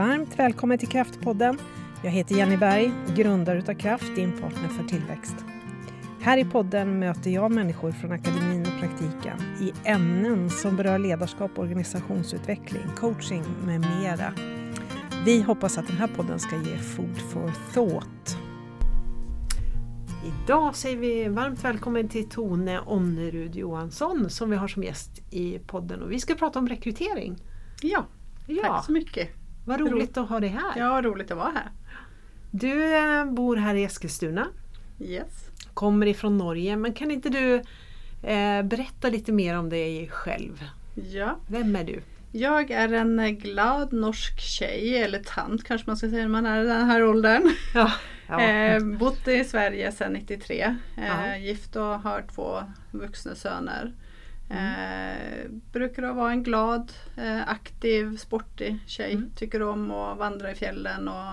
Varmt 0.00 0.38
välkommen 0.38 0.78
till 0.78 0.88
Kraftpodden. 0.88 1.58
Jag 2.02 2.10
heter 2.10 2.34
Jenny 2.34 2.56
Berg, 2.56 2.92
grundare 3.16 3.58
utav 3.58 3.74
Kraft, 3.74 4.14
din 4.16 4.32
partner 4.32 4.68
för 4.68 4.84
tillväxt. 4.84 5.34
Här 6.20 6.38
i 6.38 6.44
podden 6.44 6.98
möter 6.98 7.30
jag 7.30 7.52
människor 7.52 7.92
från 7.92 8.12
akademin 8.12 8.60
och 8.60 8.80
praktiken 8.80 9.40
i 9.60 9.72
ämnen 9.84 10.50
som 10.50 10.76
berör 10.76 10.98
ledarskap, 10.98 11.58
organisationsutveckling, 11.58 12.82
coaching 12.96 13.44
med 13.64 13.80
mera. 13.80 14.32
Vi 15.24 15.42
hoppas 15.42 15.78
att 15.78 15.86
den 15.86 15.96
här 15.96 16.08
podden 16.16 16.38
ska 16.38 16.56
ge 16.56 16.76
food 16.76 17.18
for 17.32 17.52
thought. 17.74 18.36
Idag 20.44 20.76
säger 20.76 20.96
vi 20.96 21.28
varmt 21.28 21.64
välkommen 21.64 22.08
till 22.08 22.28
Tone 22.28 22.80
Onnerud 22.80 23.56
Johansson 23.56 24.30
som 24.30 24.50
vi 24.50 24.56
har 24.56 24.68
som 24.68 24.82
gäst 24.82 25.22
i 25.30 25.58
podden 25.58 26.02
och 26.02 26.12
vi 26.12 26.20
ska 26.20 26.34
prata 26.34 26.58
om 26.58 26.68
rekrytering. 26.68 27.36
Ja, 27.82 28.06
Ja. 28.46 28.62
tack 28.62 28.84
så 28.84 28.92
mycket. 28.92 29.39
Vad 29.70 29.80
roligt 29.80 30.16
att 30.16 30.28
ha 30.28 30.40
dig 30.40 30.48
här. 30.50 30.72
Ja, 30.76 31.02
roligt 31.02 31.30
att 31.30 31.36
vara 31.38 31.50
här. 31.54 31.70
Du 32.50 32.94
eh, 32.96 33.24
bor 33.24 33.56
här 33.56 33.74
i 33.74 33.84
Eskilstuna, 33.84 34.46
Yes. 35.00 35.50
kommer 35.74 36.06
ifrån 36.06 36.38
Norge, 36.38 36.76
men 36.76 36.92
kan 36.92 37.10
inte 37.10 37.28
du 37.28 37.54
eh, 38.28 38.62
berätta 38.62 39.08
lite 39.10 39.32
mer 39.32 39.58
om 39.58 39.68
dig 39.68 40.08
själv? 40.12 40.64
Ja, 41.12 41.36
Vem 41.48 41.76
är 41.76 41.84
du? 41.84 42.02
jag 42.32 42.70
är 42.70 42.92
en 42.92 43.18
eh, 43.20 43.28
glad 43.30 43.92
norsk 43.92 44.40
tjej, 44.40 44.96
eller 45.02 45.18
tant 45.18 45.64
kanske 45.64 45.86
man 45.90 45.96
ska 45.96 46.08
säga 46.10 46.22
när 46.22 46.28
man 46.28 46.46
är 46.46 46.64
i 46.64 46.66
den 46.66 46.86
här 46.86 47.04
åldern. 47.04 47.42
Ja, 47.74 47.90
Eh, 48.40 48.80
bott 48.84 49.28
i 49.28 49.44
Sverige 49.44 49.92
sedan 49.92 50.12
93. 50.12 50.60
Eh, 50.96 51.04
Ja. 51.06 51.36
Gift 51.36 51.76
och 51.76 51.82
har 52.00 52.24
två 52.34 52.58
vuxna 52.90 53.34
söner. 53.34 53.92
Mm. 54.50 54.64
Eh, 54.64 55.50
brukar 55.72 56.12
vara 56.12 56.30
en 56.32 56.42
glad, 56.42 56.92
eh, 57.16 57.48
aktiv, 57.48 58.16
sportig 58.16 58.78
tjej. 58.86 59.12
Mm. 59.12 59.30
Tycker 59.36 59.62
om 59.62 59.90
att 59.90 60.18
vandra 60.18 60.50
i 60.50 60.54
fjällen 60.54 61.08
och 61.08 61.32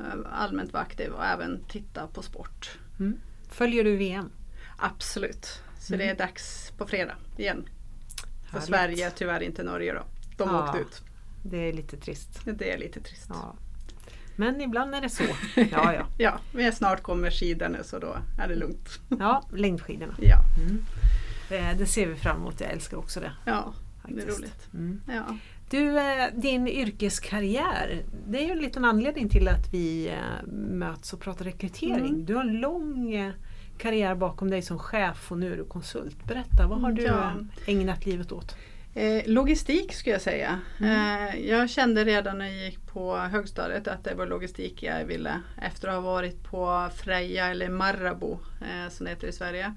eh, 0.00 0.14
allmänt 0.32 0.72
vara 0.72 0.82
aktiv 0.82 1.10
och 1.12 1.24
även 1.26 1.64
titta 1.68 2.06
på 2.06 2.22
sport. 2.22 2.78
Mm. 3.00 3.20
Följer 3.50 3.84
du 3.84 3.96
VM? 3.96 4.30
Absolut. 4.78 5.62
Så 5.78 5.94
Mm. 5.94 6.06
det 6.06 6.12
är 6.12 6.16
dags 6.16 6.72
på 6.78 6.86
fredag 6.86 7.14
igen. 7.36 7.68
För 8.44 8.52
Härligt. 8.52 8.66
Sverige, 8.68 9.10
tyvärr 9.10 9.40
inte 9.42 9.62
Norge 9.62 9.94
då. 9.94 10.02
De 10.36 10.48
Ja. 10.48 10.64
åkte 10.64 10.78
ut. 10.78 11.02
Det 11.42 11.68
är 11.68 11.72
lite 11.72 11.96
trist. 11.96 12.40
Det 12.44 12.72
är 12.72 12.78
lite 12.78 13.00
trist. 13.00 13.26
Ja. 13.28 13.54
Men 14.36 14.60
ibland 14.60 14.94
är 14.94 15.00
det 15.00 15.08
så. 15.08 15.24
Ja, 15.56 15.94
ja. 15.94 16.06
Ja, 16.18 16.38
men 16.52 16.72
snart 16.72 17.02
kommer 17.02 17.30
skidorna 17.30 17.82
så 17.82 17.98
då 17.98 18.16
är 18.38 18.48
det 18.48 18.54
lugnt. 18.54 19.00
ja 19.18 19.42
längdskidorna. 19.54 20.14
Ja, 20.20 20.38
Mm. 20.58 20.84
Eh, 21.50 21.76
Det 21.78 21.86
ser 21.86 22.06
vi 22.06 22.16
fram 22.16 22.36
emot. 22.36 22.60
Jag 22.60 22.70
älskar 22.70 22.96
också 22.96 23.20
det. 23.20 23.32
ja 23.44 23.74
det 24.08 24.14
är 24.14 24.16
faktiskt. 24.16 24.38
roligt. 24.38 24.68
Mm. 24.74 25.00
Ja. 25.06 25.36
Du, 25.70 25.98
eh, 25.98 26.26
din 26.34 26.68
yrkeskarriär, 26.68 28.02
det 28.28 28.38
är 28.38 28.44
ju 28.46 28.50
en 28.52 28.58
liten 28.58 28.84
anledning 28.84 29.28
till 29.28 29.48
att 29.48 29.72
vi 29.74 30.08
eh, 30.08 30.46
möts 30.52 31.12
och 31.12 31.20
pratar 31.20 31.44
rekrytering. 31.44 32.06
Mm. 32.08 32.24
Du 32.24 32.34
har 32.34 32.40
en 32.44 32.60
lång 32.60 33.32
karriär 33.78 34.14
bakom 34.14 34.50
dig 34.50 34.62
som 34.62 34.78
chef 34.78 35.32
och 35.32 35.38
nu 35.38 35.52
är 35.52 35.56
du 35.56 35.64
konsult. 35.64 36.24
Berätta, 36.24 36.66
vad 36.66 36.80
har 36.80 36.92
du 36.92 37.02
Ja. 37.02 37.32
ägnat 37.66 38.06
livet 38.06 38.32
åt? 38.32 38.56
Logistik 39.26 39.92
skulle 39.92 40.14
jag 40.14 40.22
säga. 40.22 40.60
Mm. 40.80 41.46
Jag 41.48 41.70
kände 41.70 42.04
redan 42.04 42.38
när 42.38 42.46
jag 42.46 42.64
gick 42.64 42.86
på 42.86 43.16
högstadiet 43.16 43.88
att 43.88 44.04
det 44.04 44.14
var 44.14 44.26
logistik 44.26 44.82
jag 44.82 45.04
ville. 45.04 45.40
Efter 45.62 45.88
att 45.88 45.94
ha 45.94 46.00
varit 46.00 46.44
på 46.44 46.88
Freja 46.96 47.46
eller 47.46 47.68
Marabou 47.68 48.38
som 48.90 49.04
det 49.04 49.10
heter 49.10 49.28
i 49.28 49.32
Sverige. 49.32 49.74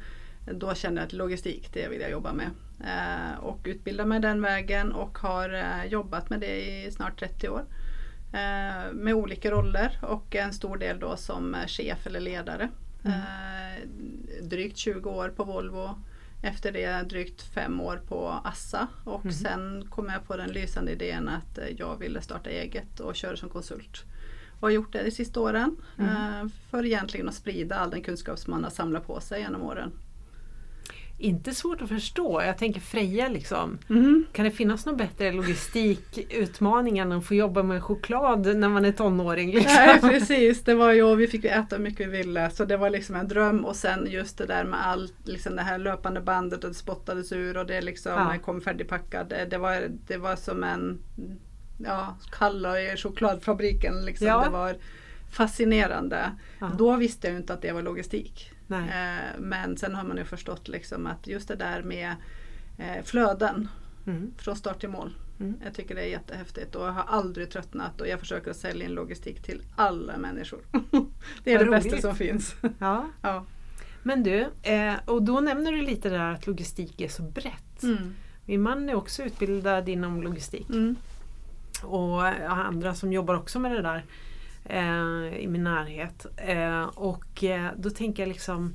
Då 0.54 0.74
kände 0.74 1.02
jag 1.02 1.06
att 1.08 1.14
logistik, 1.14 1.70
det 1.74 1.88
vill 1.88 2.02
jag 2.02 2.12
jobba 2.12 2.34
med. 2.34 2.50
Eh, 2.84 3.40
och 3.40 3.60
utbilda 3.64 4.06
mig 4.06 4.20
den 4.20 4.42
vägen 4.42 4.92
och 4.92 5.18
har 5.18 5.54
eh, 5.54 5.86
jobbat 5.86 6.30
med 6.30 6.40
det 6.40 6.62
i 6.86 6.92
snart 6.92 7.20
30 7.20 7.50
år. 7.50 7.66
Eh, 8.34 8.94
med 8.94 9.14
olika 9.14 9.52
roller 9.52 10.00
och 10.02 10.36
en 10.36 10.54
stor 10.54 10.78
del 10.78 11.00
då 11.00 11.16
som 11.18 11.56
chef 11.68 12.08
eller 12.08 12.20
ledare. 12.20 12.70
Mm. 13.06 13.20
Drygt 14.42 14.78
20 14.78 15.10
år 15.10 15.30
på 15.30 15.44
Volvo. 15.44 15.90
Efter 16.44 16.72
det 16.72 17.10
drygt 17.10 17.42
fem 17.42 17.82
år 17.82 18.02
på 18.08 18.28
Assa 18.44 18.88
och 19.04 19.26
Mhm. 19.26 19.34
sen 19.34 19.86
kom 19.90 20.10
jag 20.10 20.28
på 20.28 20.38
den 20.38 20.50
lysande 20.50 20.92
idén 20.92 21.30
att 21.30 21.60
jag 21.78 21.98
ville 22.00 22.22
starta 22.22 22.50
eget 22.50 23.00
och 23.00 23.16
köra 23.16 23.38
som 23.38 23.50
konsult. 23.50 24.04
Och 24.60 24.62
har 24.62 24.70
gjort 24.70 24.94
det 24.94 25.04
de 25.04 25.12
sista 25.12 25.40
åren 25.40 25.76
Mm. 25.98 26.50
för 26.70 26.86
egentligen 26.86 27.30
att 27.30 27.36
sprida 27.36 27.76
all 27.76 27.90
den 27.90 28.02
kunskap 28.02 28.40
som 28.40 28.52
man 28.52 28.64
har 28.64 28.72
samlat 28.72 29.08
på 29.08 29.20
sig 29.20 29.42
genom 29.42 29.62
åren. 29.62 29.92
Inte 31.22 31.52
svårt 31.54 31.82
att 31.82 31.90
förstå. 31.90 32.42
Jag 32.42 32.58
tänker 32.58 32.80
Freja 32.80 33.28
liksom. 33.30 33.78
Kan 34.34 34.46
det 34.46 34.52
finnas 34.52 34.86
någon 34.86 34.98
bättre 34.98 35.32
logistikutmaning 35.32 36.98
än 36.98 37.12
att 37.12 37.26
få 37.26 37.36
jobba 37.36 37.64
med 37.64 37.84
choklad 37.84 38.58
när 38.58 38.70
man 38.70 38.86
är 38.86 38.92
tonåring? 38.92 39.52
Liksom? 39.52 39.74
Nej 39.86 40.00
precis, 40.02 40.64
det 40.64 40.74
var 40.74 40.92
ju, 40.94 41.16
vi 41.16 41.28
fick 41.28 41.46
äta 41.46 41.76
hur 41.76 41.84
mycket 41.84 42.08
vi 42.08 42.18
ville 42.18 42.50
så 42.50 42.66
det 42.66 42.78
var 42.78 42.90
liksom 42.90 43.16
en 43.16 43.28
dröm 43.28 43.66
och 43.66 43.76
sen 43.76 44.08
just 44.12 44.38
det 44.38 44.46
där 44.46 44.64
med 44.64 44.88
allt, 44.88 45.14
liksom 45.24 45.56
det 45.56 45.62
här 45.62 45.78
löpande 45.78 46.22
bandet 46.22 46.64
och 46.64 46.70
det 46.70 46.76
spottades 46.76 47.32
ur 47.32 47.58
och 47.58 47.66
det 47.66 47.82
liksom 47.82 48.12
Ja. 48.12 48.36
kom 48.46 48.62
färdigpackad. 48.62 49.34
Det, 49.50 49.58
var, 49.58 49.88
det 50.08 50.18
var 50.18 50.36
som 50.36 50.64
en 50.64 51.00
ja, 51.78 52.18
kalla 52.32 52.82
i 52.82 52.98
chokladfabriken. 52.98 54.06
Liksom. 54.06 54.28
Ja. 54.28 54.44
Det 54.44 54.50
var 54.50 54.76
fascinerande. 55.32 56.32
Ja. 56.60 56.72
Då 56.78 56.96
visste 56.96 57.28
jag 57.28 57.38
inte 57.38 57.54
att 57.54 57.62
det 57.62 57.72
var 57.72 57.82
logistik. 57.82 58.52
Eh, 58.78 59.40
men 59.40 59.78
sen 59.78 59.96
har 59.96 60.04
man 60.04 60.18
ju 60.18 60.24
förstått 60.26 60.68
liksom 60.68 61.08
att 61.08 61.28
just 61.28 61.48
det 61.48 61.56
där 61.56 61.84
med 61.84 62.16
eh, 62.78 63.04
flöden 63.04 63.68
Mm. 64.08 64.32
från 64.38 64.56
start 64.56 64.80
till 64.80 64.90
mål. 64.90 65.14
Mm. 65.40 65.56
Jag 65.64 65.74
tycker 65.74 65.96
det 65.96 66.02
är 66.02 66.08
jättehäftigt 66.08 66.76
och 66.76 66.86
jag 66.86 66.92
har 66.92 67.04
aldrig 67.04 67.50
tröttnat 67.52 68.02
och 68.02 68.08
jag 68.08 68.20
försöker 68.20 68.54
sälja 68.54 68.86
in 68.86 68.92
logistik 68.92 69.42
till 69.44 69.62
alla 69.76 70.18
människor. 70.18 70.60
det 71.44 71.54
är 71.54 71.58
Vad 71.58 71.68
det 71.68 71.72
bästa 71.72 71.90
roligt. 71.90 72.02
som 72.02 72.16
finns. 72.16 72.56
Ja. 72.80 73.06
ja. 73.22 73.46
Men 74.04 74.24
du, 74.24 74.48
eh, 74.64 74.94
och 75.06 75.24
då 75.24 75.40
nämner 75.40 75.72
du 75.72 75.82
lite 75.82 76.10
där 76.10 76.32
att 76.34 76.48
logistik 76.48 77.02
är 77.02 77.08
så 77.08 77.24
brett. 77.24 77.84
Mm. 77.84 78.14
Min 78.46 78.62
man 78.62 78.90
är 78.90 78.96
också 78.96 79.24
utbildad 79.24 79.90
inom 79.90 80.22
logistik. 80.24 80.70
Mm. 80.70 80.96
och 81.84 82.26
andra 82.52 82.94
som 82.96 83.14
jobbar 83.14 83.36
också 83.36 83.60
med 83.60 83.72
det 83.72 83.82
där 83.82 84.06
i 85.40 85.48
min 85.48 85.64
närhet. 85.64 86.26
Eh, 86.38 86.84
och 86.84 87.44
eh, 87.44 87.72
då 87.78 87.90
tänker 87.90 88.24
jag 88.24 88.28
liksom 88.28 88.74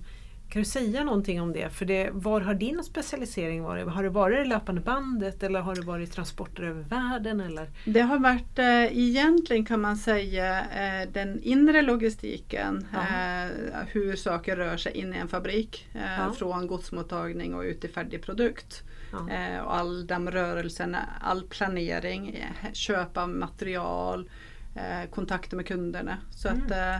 kan 0.49 0.63
du 0.63 0.69
säga 0.69 1.05
någonting 1.05 1.41
om 1.41 1.53
det? 1.53 1.71
För 1.71 1.85
det, 1.85 2.11
var 2.13 2.41
har 2.41 2.55
din 2.55 2.85
specialisering 2.85 3.63
varit? 3.63 3.89
Har 3.89 4.03
det 4.03 4.09
varit 4.09 4.39
det 4.39 4.45
löpande 4.45 4.81
bandet 4.81 5.43
eller 5.43 5.61
har 5.61 5.75
det 5.75 5.81
varit 5.81 6.13
transporter 6.13 6.63
över 6.63 6.83
världen? 6.83 7.41
Eller? 7.41 7.71
Det 7.85 8.01
har 8.01 8.19
varit 8.19 8.59
eh, 8.59 8.99
egentligen 8.99 9.65
kan 9.65 9.81
man 9.81 9.97
säga 9.97 10.61
eh, 10.61 11.09
den 11.13 11.43
inre 11.43 11.83
logistiken. 11.83 12.87
Eh, 12.93 13.51
hur 13.87 14.17
saker 14.17 14.57
rör 14.57 14.77
sig 14.77 14.93
in 14.93 15.15
i 15.15 15.17
en 15.17 15.29
fabrik. 15.29 15.89
Eh. 15.95 16.33
Från 16.33 16.67
godsmottagning 16.67 17.55
och 17.55 17.63
ut 17.63 17.81
till 17.81 17.91
färdig 17.91 18.23
produkt. 18.23 18.83
Eh, 19.13 19.65
och 19.65 19.77
all 19.77 20.07
de 20.07 20.31
rörelserna, 20.31 21.09
all 21.21 21.43
planering, 21.43 22.29
eh, 22.29 22.73
köp 22.73 23.17
av 23.17 23.29
material, 23.29 24.31
eh, 24.77 25.11
kontakter 25.11 25.57
med 25.57 25.67
kunderna. 25.67 26.19
Så 26.31 26.49
Mm. 26.49 26.63
att 26.65 26.71
eh, 26.71 26.97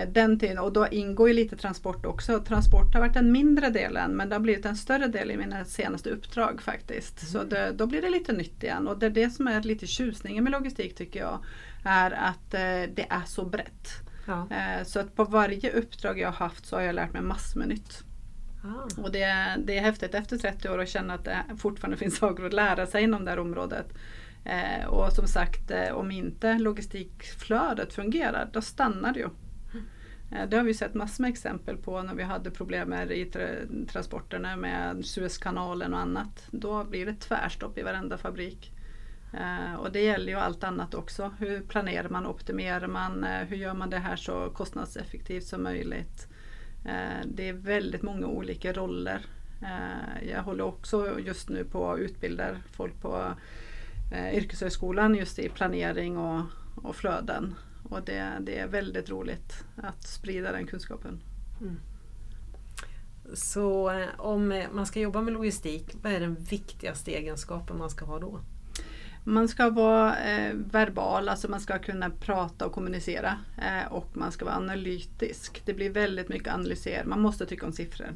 eh, 0.00 0.08
den 0.08 0.38
tiden, 0.38 0.58
och 0.58 0.72
då 0.72 0.88
ingår 0.88 1.28
ju 1.28 1.34
lite 1.34 1.56
transport 1.56 2.06
också. 2.06 2.40
Transport 2.40 2.94
har 2.94 3.00
varit 3.00 3.14
den 3.14 3.32
mindre 3.32 3.70
delen 3.70 4.10
men 4.16 4.28
det 4.28 4.34
har 4.34 4.40
blivit 4.40 4.64
en 4.66 4.76
större 4.76 5.06
del 5.06 5.30
i 5.30 5.36
mina 5.36 5.64
senaste 5.64 6.10
uppdrag 6.10 6.62
faktiskt. 6.62 7.28
Så 7.28 7.38
Mm. 7.38 7.48
det, 7.48 7.72
då 7.72 7.86
blir 7.86 8.02
det 8.02 8.10
lite 8.10 8.32
nytt 8.32 8.62
igen 8.62 8.88
och 8.88 8.98
det 8.98 9.06
är 9.06 9.10
det 9.10 9.30
som 9.30 9.48
är 9.48 9.62
lite 9.62 9.86
tjusningen 9.86 10.44
med 10.44 10.50
logistik 10.52 10.94
tycker 10.94 11.20
jag. 11.20 11.38
Är 11.84 12.10
att 12.10 12.54
eh, 12.54 12.94
det 12.94 13.06
är 13.10 13.24
så 13.26 13.44
brett. 13.44 13.88
Ja. 14.26 14.48
Eh, 14.50 14.84
så 14.84 15.00
att 15.00 15.16
på 15.16 15.24
varje 15.24 15.72
uppdrag 15.72 16.18
jag 16.18 16.28
har 16.28 16.46
haft 16.46 16.66
så 16.66 16.76
har 16.76 16.82
jag 16.82 16.94
lärt 16.94 17.12
mig 17.12 17.22
massor 17.22 17.58
med 17.58 17.68
nytt. 17.68 18.02
Ah. 18.64 19.02
Och 19.02 19.12
det, 19.12 19.56
det 19.64 19.78
är 19.78 19.82
häftigt 19.82 20.14
efter 20.14 20.36
30 20.38 20.68
år 20.68 20.78
att 20.80 20.88
känna 20.88 21.14
att 21.14 21.24
det 21.24 21.38
fortfarande 21.58 21.96
finns 21.96 22.16
saker 22.16 22.44
att 22.44 22.52
lära 22.52 22.86
sig 22.86 23.02
inom 23.02 23.24
det 23.24 23.30
här 23.30 23.38
området. 23.38 23.86
Eh, 24.46 24.86
och 24.86 25.12
som 25.12 25.26
sagt, 25.26 25.70
eh, 25.70 25.92
om 25.92 26.10
inte 26.10 26.58
logistikflödet 26.58 27.92
fungerar, 27.92 28.48
då 28.52 28.60
stannar 28.60 29.12
det 29.12 29.18
ju. 29.20 29.28
Eh, 30.32 30.48
det 30.48 30.56
har 30.56 30.64
vi 30.64 30.74
sett 30.74 30.94
massor 30.94 31.22
med 31.22 31.30
exempel 31.30 31.76
på 31.76 32.02
när 32.02 32.14
vi 32.14 32.22
hade 32.22 32.50
problem 32.50 32.88
med 32.88 33.10
i 33.10 33.24
tra- 33.24 33.86
transporterna 33.86 34.56
med 34.56 35.04
Suezkanalen 35.04 35.94
och 35.94 36.00
annat. 36.00 36.48
Då 36.50 36.84
blir 36.84 37.06
det 37.06 37.14
tvärstopp 37.14 37.78
i 37.78 37.82
varenda 37.82 38.18
fabrik. 38.18 38.72
Eh, 39.32 39.74
och 39.74 39.92
det 39.92 40.00
gäller 40.00 40.32
ju 40.32 40.38
allt 40.38 40.64
annat 40.64 40.94
också. 40.94 41.30
Hur 41.38 41.60
planerar 41.60 42.08
man, 42.08 42.26
optimerar 42.26 42.86
man, 42.88 43.24
eh, 43.24 43.40
hur 43.46 43.56
gör 43.56 43.74
man 43.74 43.90
det 43.90 43.98
här 43.98 44.16
så 44.16 44.50
kostnadseffektivt 44.50 45.44
som 45.44 45.62
möjligt. 45.62 46.28
Eh, 46.84 47.26
det 47.26 47.48
är 47.48 47.52
väldigt 47.52 48.02
många 48.02 48.26
olika 48.26 48.72
roller. 48.72 49.20
Jag 50.32 50.42
håller 50.42 50.64
också 50.64 51.20
just 51.20 51.48
nu 51.48 51.64
på 51.64 51.92
att 51.92 51.98
utbilda 51.98 52.56
folk 52.72 53.00
på 53.00 53.34
eh, 54.12 54.34
yrkeshögskolan 54.34 55.14
just 55.14 55.38
i 55.38 55.48
planering 55.48 56.18
och, 56.18 56.42
och 56.74 56.96
flöden. 56.96 57.54
Och 57.82 58.02
det, 58.02 58.32
det 58.40 58.58
är 58.58 58.66
väldigt 58.66 59.10
roligt 59.10 59.64
att 59.76 60.06
sprida 60.06 60.52
den 60.52 60.66
kunskapen. 60.66 61.20
Så 63.34 63.90
eh, 63.90 64.08
om 64.16 64.52
eh, 64.52 64.66
man 64.72 64.86
ska 64.86 65.00
jobba 65.00 65.20
med 65.20 65.32
logistik, 65.32 65.96
vad 66.02 66.12
är 66.12 66.20
den 66.20 66.34
viktigaste 66.34 67.10
egenskapen 67.10 67.78
man 67.78 67.90
ska 67.90 68.04
ha 68.04 68.18
då? 68.18 68.40
Man 69.24 69.48
ska 69.48 69.70
vara 69.70 70.16
eh, 70.18 70.54
verbal, 70.54 71.28
alltså 71.28 71.50
man 71.50 71.60
ska 71.60 71.78
kunna 71.78 72.10
prata 72.10 72.66
och 72.66 72.72
kommunicera. 72.72 73.38
Eh, 73.58 73.92
och 73.92 74.16
man 74.16 74.32
ska 74.32 74.44
vara 74.44 74.54
analytisk. 74.54 75.62
Det 75.64 75.74
blir 75.74 75.90
väldigt 75.90 76.28
mycket 76.28 76.54
analyser. 76.54 77.04
Man 77.04 77.20
måste 77.20 77.46
tycka 77.46 77.66
om 77.66 77.72
siffror. 77.72 78.14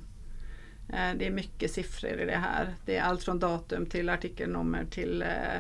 Eh, 0.93 1.17
det 1.17 1.27
är 1.27 1.31
mycket 1.31 1.71
siffror 1.71 2.21
i 2.21 2.25
det 2.25 2.37
här. 2.37 2.75
Det 2.85 2.97
är 2.97 3.03
allt 3.03 3.23
från 3.23 3.39
datum 3.39 3.87
till 3.87 4.09
artikelnummer 4.09 4.85
till 4.85 5.23
eh, 5.23 5.55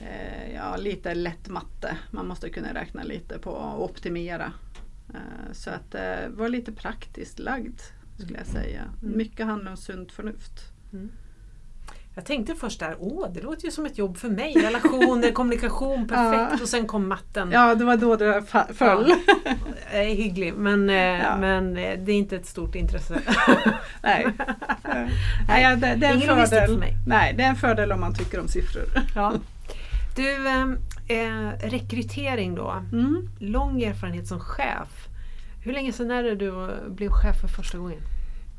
eh, 0.00 0.54
ja, 0.54 0.76
lite 0.76 1.14
lätt 1.14 1.48
matte. 1.48 1.96
Man 2.10 2.28
måste 2.28 2.50
kunna 2.50 2.74
räkna 2.74 3.02
lite 3.02 3.38
på 3.38 3.50
och 3.50 3.84
optimera. 3.84 4.52
Så 5.52 5.70
att 5.70 5.94
vara 6.28 6.48
lite 6.48 6.72
praktiskt 6.72 7.38
lagd 7.38 7.80
skulle 8.18 8.38
jag 8.38 8.46
säga. 8.46 8.82
Mm. 9.02 9.16
Mycket 9.16 9.46
handlar 9.46 9.70
om 9.70 9.76
sunt 9.76 10.12
förnuft. 10.12 10.60
Jag 12.14 12.24
tänkte 12.24 12.54
först 12.54 12.80
där, 12.80 12.96
åh 12.98 13.28
det 13.32 13.40
låter 13.40 13.64
ju 13.64 13.70
som 13.70 13.86
ett 13.86 13.98
jobb 13.98 14.16
för 14.16 14.28
mig. 14.28 14.54
Relationer, 14.54 15.30
kommunikation, 15.32 16.08
perfekt. 16.08 16.58
Ja. 16.58 16.62
Och 16.62 16.68
sen 16.68 16.86
kom 16.86 17.08
matten. 17.08 17.50
Ja, 17.52 17.74
det 17.74 17.84
var 17.84 17.96
då 17.96 18.16
det 18.16 18.42
föll. 18.74 19.14
Jag 19.44 19.73
är 19.96 20.14
hygglig 20.14 20.54
men, 20.54 20.90
eh, 20.90 20.94
Ja. 20.96 21.36
men 21.36 21.76
eh, 21.76 21.98
det 22.04 22.12
är 22.12 22.16
inte 22.16 22.36
ett 22.36 22.46
stort 22.46 22.74
intresse. 22.74 23.20
Nej. 24.02 24.26
Nej, 25.48 25.76
det, 25.76 25.94
det 25.94 26.06
är 26.06 26.10
en 26.10 26.22
Ingen 26.22 26.36
fördel. 26.46 26.68
för 26.68 26.78
mig. 26.78 26.96
Nej, 27.06 27.34
det 27.36 27.42
är 27.42 27.48
en 27.48 27.56
fördel 27.56 27.92
om 27.92 28.00
man 28.00 28.14
tycker 28.14 28.40
om 28.40 28.48
siffror. 28.48 28.84
ja. 29.14 29.32
Du, 30.16 30.48
eh, 30.48 30.62
eh, 31.20 31.52
rekrytering 31.60 32.54
då. 32.54 32.82
Mm. 32.92 33.28
Lång 33.38 33.82
erfarenhet 33.82 34.26
som 34.28 34.40
chef. 34.40 35.08
Hur 35.64 35.72
länge 35.72 35.92
sedan 35.92 36.10
är 36.10 36.22
det 36.22 36.34
du 36.34 36.52
blev 36.88 37.08
chef 37.10 37.40
för 37.40 37.48
första 37.48 37.78
gången? 37.78 38.00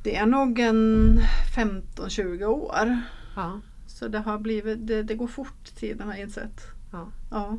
Det 0.03 0.15
är 0.15 0.25
nog 0.25 0.59
en 0.59 1.19
15-20 1.55 2.43
år. 2.45 3.01
Ja. 3.35 3.59
Så 3.87 4.07
det 4.07 4.19
har 4.19 4.37
blivit, 4.39 4.87
det, 4.87 5.03
det 5.03 5.15
går 5.15 5.27
fort 5.27 5.75
tiden 5.75 6.07
har 6.07 6.13
jag 6.13 6.21
insett. 6.23 6.67
Ja. 6.91 7.07
Ja. 7.31 7.57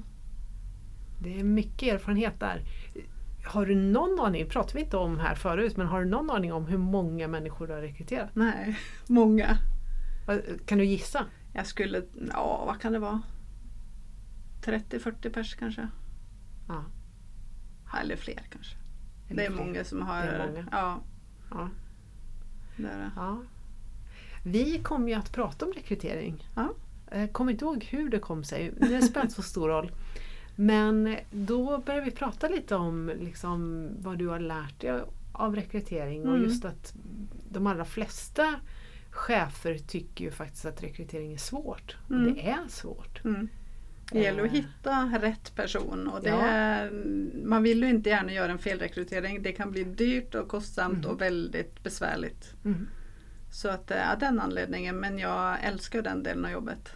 Det 1.19 1.41
är 1.41 1.45
mycket 1.45 1.95
erfarenhet 1.95 2.41
där. 2.41 2.61
Har 3.47 3.67
du 3.67 3.75
någon 3.75 4.21
aning, 4.21 4.49
pratar 4.49 4.75
vi 4.75 4.81
inte 4.81 4.97
om 4.97 5.19
här 5.19 5.35
förut, 5.35 5.77
men 5.77 5.87
har 5.87 6.05
du 6.05 6.11
någon 6.11 6.31
aning 6.31 6.53
om 6.53 6.67
hur 6.67 6.79
många 6.79 7.29
människor 7.29 7.67
du 7.67 7.73
har 7.73 7.81
rekryterat? 7.81 8.31
Nej, 8.35 8.79
många. 9.07 9.59
Kan 10.67 10.79
du 10.79 10.85
gissa? 10.85 11.25
Jag 11.55 11.67
skulle, 11.67 12.03
ja 12.33 12.63
vad 12.67 12.81
kan 12.81 12.93
det 12.93 12.99
vara? 12.99 13.23
30-40 14.63 15.31
pers 15.33 15.55
kanske. 15.55 15.89
Ja. 16.69 16.85
Eller 18.01 18.17
fler 18.17 18.43
kanske. 18.51 18.77
Eller 19.29 19.37
det 19.43 19.47
är 19.47 19.51
fler. 19.51 19.65
många 19.65 19.85
som 19.85 20.03
har... 20.03 20.23
Det 20.23 20.29
är 20.29 20.47
många. 20.47 20.65
Ja, 20.73 21.01
Ja. 21.51 21.69
det 22.77 22.89
är 22.89 22.99
det. 22.99 23.11
Ja. 23.17 23.39
Vi 24.45 24.79
kommer 24.79 25.09
ju 25.09 25.15
att 25.15 25.33
prata 25.33 25.65
om 25.67 25.73
rekrytering. 25.73 26.49
Ja. 26.57 26.73
Jag 27.11 27.33
kommer 27.33 27.53
inte 27.53 27.65
ihåg 27.65 27.85
hur 27.85 28.09
det 28.11 28.19
kom 28.19 28.45
sig, 28.45 28.73
det 28.81 29.03
spelar 29.03 29.23
inte 29.23 29.35
så 29.35 29.43
stor 29.43 29.69
roll. 29.69 29.91
Men 30.57 31.17
då 31.31 31.79
börjar 31.79 32.03
vi 32.03 32.11
prata 32.11 32.49
lite 32.49 32.75
om 32.75 33.13
liksom, 33.21 33.89
vad 34.03 34.19
du 34.19 34.27
har 34.29 34.41
lärt 34.41 34.81
dig 34.81 35.01
av 35.33 35.57
rekrytering 35.57 36.23
och 36.23 36.35
Mm. 36.37 36.43
just 36.43 36.65
att 36.65 36.95
de 37.51 37.67
allra 37.67 37.85
flesta 37.85 38.55
chefer 39.11 39.79
tycker 39.79 40.25
ju 40.25 40.31
faktiskt 40.31 40.65
att 40.65 40.83
rekrytering 40.83 41.33
är 41.33 41.37
svårt. 41.39 41.97
Och 42.05 42.11
Mm. 42.11 42.35
det 42.35 42.49
är 42.51 42.69
svårt. 42.69 43.25
Mm. 43.25 43.49
Det 44.13 44.19
gäller 44.21 44.43
att 44.45 44.49
Eh. 44.49 44.55
hitta 44.55 45.19
rätt 45.23 45.55
person 45.57 46.09
och 46.09 46.23
det 46.23 46.29
Ja. 46.31 46.41
är, 46.47 46.91
man 47.45 47.63
vill 47.63 47.83
ju 47.83 47.89
inte 47.89 48.11
gärna 48.11 48.33
göra 48.33 48.53
en 48.53 48.59
felrekrytering. 48.59 49.43
Det 49.43 49.53
kan 49.53 49.71
bli 49.71 49.85
dyrt 49.85 50.35
och 50.35 50.49
kostsamt 50.49 50.95
Mm. 51.05 51.11
och 51.11 51.21
väldigt 51.21 51.83
besvärligt. 51.83 52.55
Mm. 52.65 52.87
Så 53.53 53.69
att 53.69 53.87
det 53.87 53.95
är 53.95 54.17
den 54.17 54.41
anledningen 54.41 54.97
men 54.97 55.19
jag 55.19 55.65
älskar 55.65 56.03
den 56.03 56.23
delen 56.23 56.45
av 56.45 56.51
jobbet. 56.51 56.91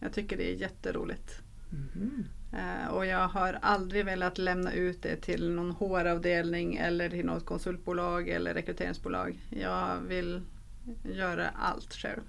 Jag 0.00 0.12
tycker 0.12 0.36
det 0.36 0.52
är 0.52 0.56
jätteroligt. 0.56 1.42
Mhm. 1.70 2.24
Eh, 2.52 2.88
och 2.88 3.06
jag 3.06 3.28
har 3.28 3.58
aldrig 3.62 4.04
velat 4.04 4.38
lämna 4.38 4.72
ut 4.72 5.02
det 5.02 5.16
till 5.16 5.50
någon 5.50 5.70
HR-avdelning 5.70 6.76
eller 6.76 7.08
till 7.10 7.26
något 7.26 7.46
konsultbolag 7.46 8.28
eller 8.28 8.54
rekryteringsbolag. 8.54 9.38
Jag 9.50 10.00
vill 10.00 10.42
göra 11.02 11.48
allt 11.48 11.94
själv. 11.94 12.22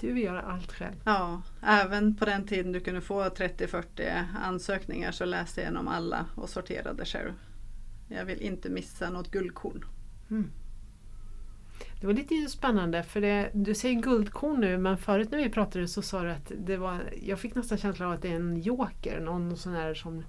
Du 0.00 0.12
vill 0.12 0.24
göra 0.24 0.42
allt 0.42 0.72
själv. 0.72 0.96
Ja, 1.04 1.42
även 1.62 2.14
på 2.16 2.24
den 2.24 2.46
tiden 2.46 2.72
du 2.72 2.80
kunde 2.80 3.00
få 3.00 3.24
30-40 3.24 4.24
ansökningar 4.42 5.12
så 5.12 5.24
läste 5.24 5.60
jag 5.60 5.66
igenom 5.66 5.88
alla 5.88 6.26
och 6.34 6.50
sorterade 6.50 7.04
själv. 7.04 7.32
Jag 8.08 8.24
vill 8.24 8.40
inte 8.40 8.70
missa 8.70 9.10
något 9.10 9.30
guldkorn. 9.30 9.84
Mm. 10.30 10.50
Det 12.00 12.06
var 12.06 12.14
lite 12.14 12.34
spännande 12.48 13.02
för 13.02 13.20
det, 13.20 13.50
du 13.52 13.74
säger 13.74 14.00
guldkorn 14.00 14.60
nu 14.60 14.78
men 14.78 14.98
förut 14.98 15.30
när 15.30 15.38
vi 15.38 15.48
pratade 15.50 15.88
så 15.88 16.02
sa 16.02 16.22
du 16.22 16.30
att 16.30 16.52
det 16.58 16.76
var, 16.76 16.98
jag 17.22 17.38
fick 17.38 17.54
nästan 17.54 17.78
känslan 17.78 18.08
av 18.08 18.14
att 18.14 18.22
det 18.22 18.28
är 18.28 18.36
en 18.36 18.60
joker, 18.60 19.20
någon 19.20 19.56
sån 19.56 19.72
här 19.74 19.94
som 19.94 20.24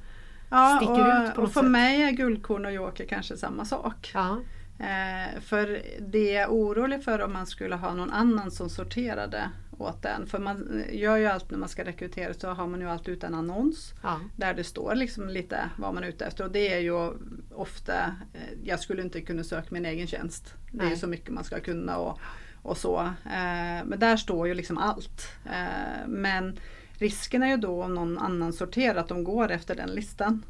Ja, 0.49 0.77
Sticker 0.81 1.21
och, 1.21 1.23
ut 1.23 1.35
på 1.35 1.37
och 1.37 1.43
något 1.43 1.53
för 1.53 1.61
sätt. 1.61 1.71
mig 1.71 2.01
är 2.01 2.11
guldkorn 2.11 2.65
och 2.65 2.71
joker 2.71 3.05
kanske 3.05 3.37
samma 3.37 3.65
sak. 3.65 4.11
Ja. 4.13 4.39
Eh, 4.79 5.39
för 5.41 5.81
det 5.99 6.31
jag 6.31 6.43
är 6.43 6.47
orolig 6.47 7.03
för 7.03 7.21
om 7.21 7.33
man 7.33 7.45
skulle 7.45 7.75
ha 7.75 7.93
någon 7.93 8.11
annan 8.11 8.51
som 8.51 8.69
sorterade 8.69 9.49
åt 9.81 10.01
den. 10.01 10.27
För 10.27 10.39
man 10.39 10.83
gör 10.89 11.17
ju 11.17 11.25
allt 11.25 11.51
när 11.51 11.57
man 11.57 11.69
ska 11.69 11.83
rekrytera 11.83 12.33
så 12.33 12.49
har 12.49 12.67
man 12.67 12.81
ju 12.81 12.89
alltid 12.89 13.13
ut 13.13 13.23
en 13.23 13.35
annons. 13.35 13.93
Ja. 14.03 14.19
Där 14.35 14.53
det 14.53 14.63
står 14.63 14.95
liksom 14.95 15.29
lite 15.29 15.69
vad 15.77 15.93
man 15.93 16.03
är 16.03 16.07
ute 16.07 16.25
efter 16.25 16.43
och 16.43 16.51
det 16.51 16.73
är 16.73 16.79
ju 16.79 17.11
ofta, 17.51 18.15
eh, 18.33 18.57
jag 18.63 18.79
skulle 18.79 19.01
inte 19.01 19.21
kunna 19.21 19.43
söka 19.43 19.67
min 19.69 19.85
egen 19.85 20.07
tjänst. 20.07 20.53
Det 20.71 20.85
är 20.85 20.89
ju 20.89 20.95
så 20.95 21.07
mycket 21.07 21.29
man 21.29 21.43
ska 21.43 21.59
kunna 21.59 21.97
och, 21.97 22.19
och 22.61 22.77
så. 22.77 22.99
Eh, 23.25 23.85
men 23.85 23.99
där 23.99 24.17
står 24.17 24.47
ju 24.47 24.53
liksom 24.53 24.77
allt. 24.77 25.27
Eh, 25.45 26.07
men 26.07 26.59
risken 26.93 27.43
är 27.43 27.47
ju 27.47 27.57
då 27.57 27.83
om 27.83 27.95
någon 27.95 28.17
annan 28.17 28.53
sorterar 28.53 28.95
att 28.95 29.07
de 29.07 29.23
går 29.23 29.51
efter 29.51 29.75
den 29.75 29.89
listan. 29.89 30.45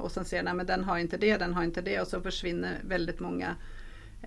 Och 0.00 0.12
sen 0.12 0.24
ser 0.24 0.42
nej 0.42 0.54
men 0.54 0.66
den 0.66 0.84
har 0.84 0.98
inte 0.98 1.16
det, 1.16 1.36
den 1.36 1.54
har 1.54 1.64
inte 1.64 1.80
det 1.80 2.00
och 2.00 2.08
så 2.08 2.20
försvinner 2.20 2.78
väldigt 2.84 3.20
många 3.20 3.56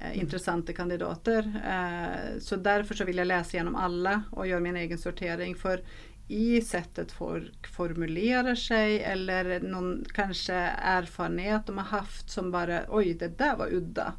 eh, 0.01 0.17
intressanta 0.19 0.73
kandidater. 0.73 1.61
Eh, 1.67 2.39
så 2.39 2.55
därför 2.55 2.95
så 2.95 3.05
vill 3.05 3.17
jag 3.17 3.27
läsa 3.27 3.57
igenom 3.57 3.75
alla 3.75 4.23
och 4.31 4.47
göra 4.47 4.59
min 4.59 4.75
egen 4.77 4.97
sortering. 4.97 5.55
För 5.55 5.81
i 6.27 6.61
sättet 6.61 7.11
folk 7.11 7.67
formulerar 7.67 8.55
sig 8.55 9.03
eller 9.03 9.59
någon 9.59 10.05
kanske 10.13 10.53
erfarenhet 10.83 11.65
de 11.67 11.77
har 11.77 11.85
haft 11.85 12.29
som 12.29 12.51
bara 12.51 12.81
oj 12.89 13.13
det 13.13 13.38
där 13.38 13.55
var 13.55 13.73
udda. 13.73 14.13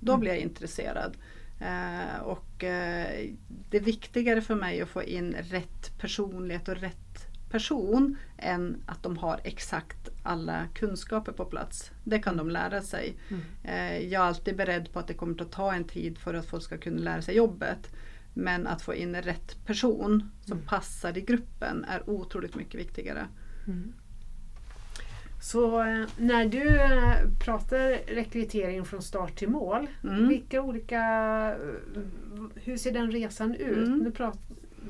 Då 0.00 0.12
Mm. 0.12 0.20
blir 0.20 0.30
jag 0.32 0.40
intresserad. 0.40 1.16
Eh, 1.60 2.20
och 2.22 2.46
det 3.70 3.76
är 3.76 3.80
viktigare 3.80 4.40
för 4.40 4.54
mig 4.54 4.80
att 4.80 4.88
få 4.88 5.02
in 5.02 5.34
rätt 5.50 5.98
personlighet 5.98 6.68
och 6.68 6.76
rätt 6.76 7.09
person 7.50 8.16
än 8.38 8.82
att 8.86 9.02
de 9.02 9.16
har 9.16 9.40
exakt 9.44 10.08
alla 10.22 10.66
kunskaper 10.74 11.32
på 11.32 11.44
plats. 11.44 11.90
Det 12.04 12.18
kan 12.18 12.36
de 12.36 12.50
lära 12.50 12.82
sig. 12.82 13.14
Mm. 13.28 13.42
Eh, 13.64 13.98
jag 14.08 14.22
är 14.22 14.26
alltid 14.26 14.56
beredd 14.56 14.92
på 14.92 14.98
att 14.98 15.06
det 15.06 15.14
kommer 15.14 15.42
att 15.42 15.52
ta 15.52 15.72
en 15.72 15.84
tid 15.84 16.18
för 16.18 16.34
att 16.34 16.46
folk 16.46 16.62
ska 16.62 16.78
kunna 16.78 17.00
lära 17.02 17.22
sig 17.22 17.36
jobbet. 17.36 17.92
Men 18.34 18.66
att 18.66 18.82
få 18.82 18.94
in 18.94 19.16
rätt 19.16 19.66
person 19.66 20.30
som 20.44 20.52
Mm. 20.56 20.66
passar 20.68 21.18
i 21.18 21.20
gruppen 21.20 21.84
är 21.84 22.10
otroligt 22.10 22.54
mycket 22.56 22.80
viktigare. 22.80 23.26
Mm. 23.66 23.92
Så 25.42 25.80
eh, 25.82 26.04
när 26.18 26.44
du 26.46 26.80
eh, 26.80 27.14
pratar 27.44 28.14
rekrytering 28.14 28.84
från 28.84 29.02
start 29.02 29.36
till 29.36 29.48
mål, 29.48 29.86
Mm. 30.04 30.28
vilka 30.28 30.62
olika, 30.62 31.00
hur 32.54 32.76
ser 32.76 32.92
den 32.92 33.10
resan 33.10 33.54
ut? 33.54 33.86
Mm. 33.88 33.98
Nu 33.98 34.10
prat, 34.10 34.38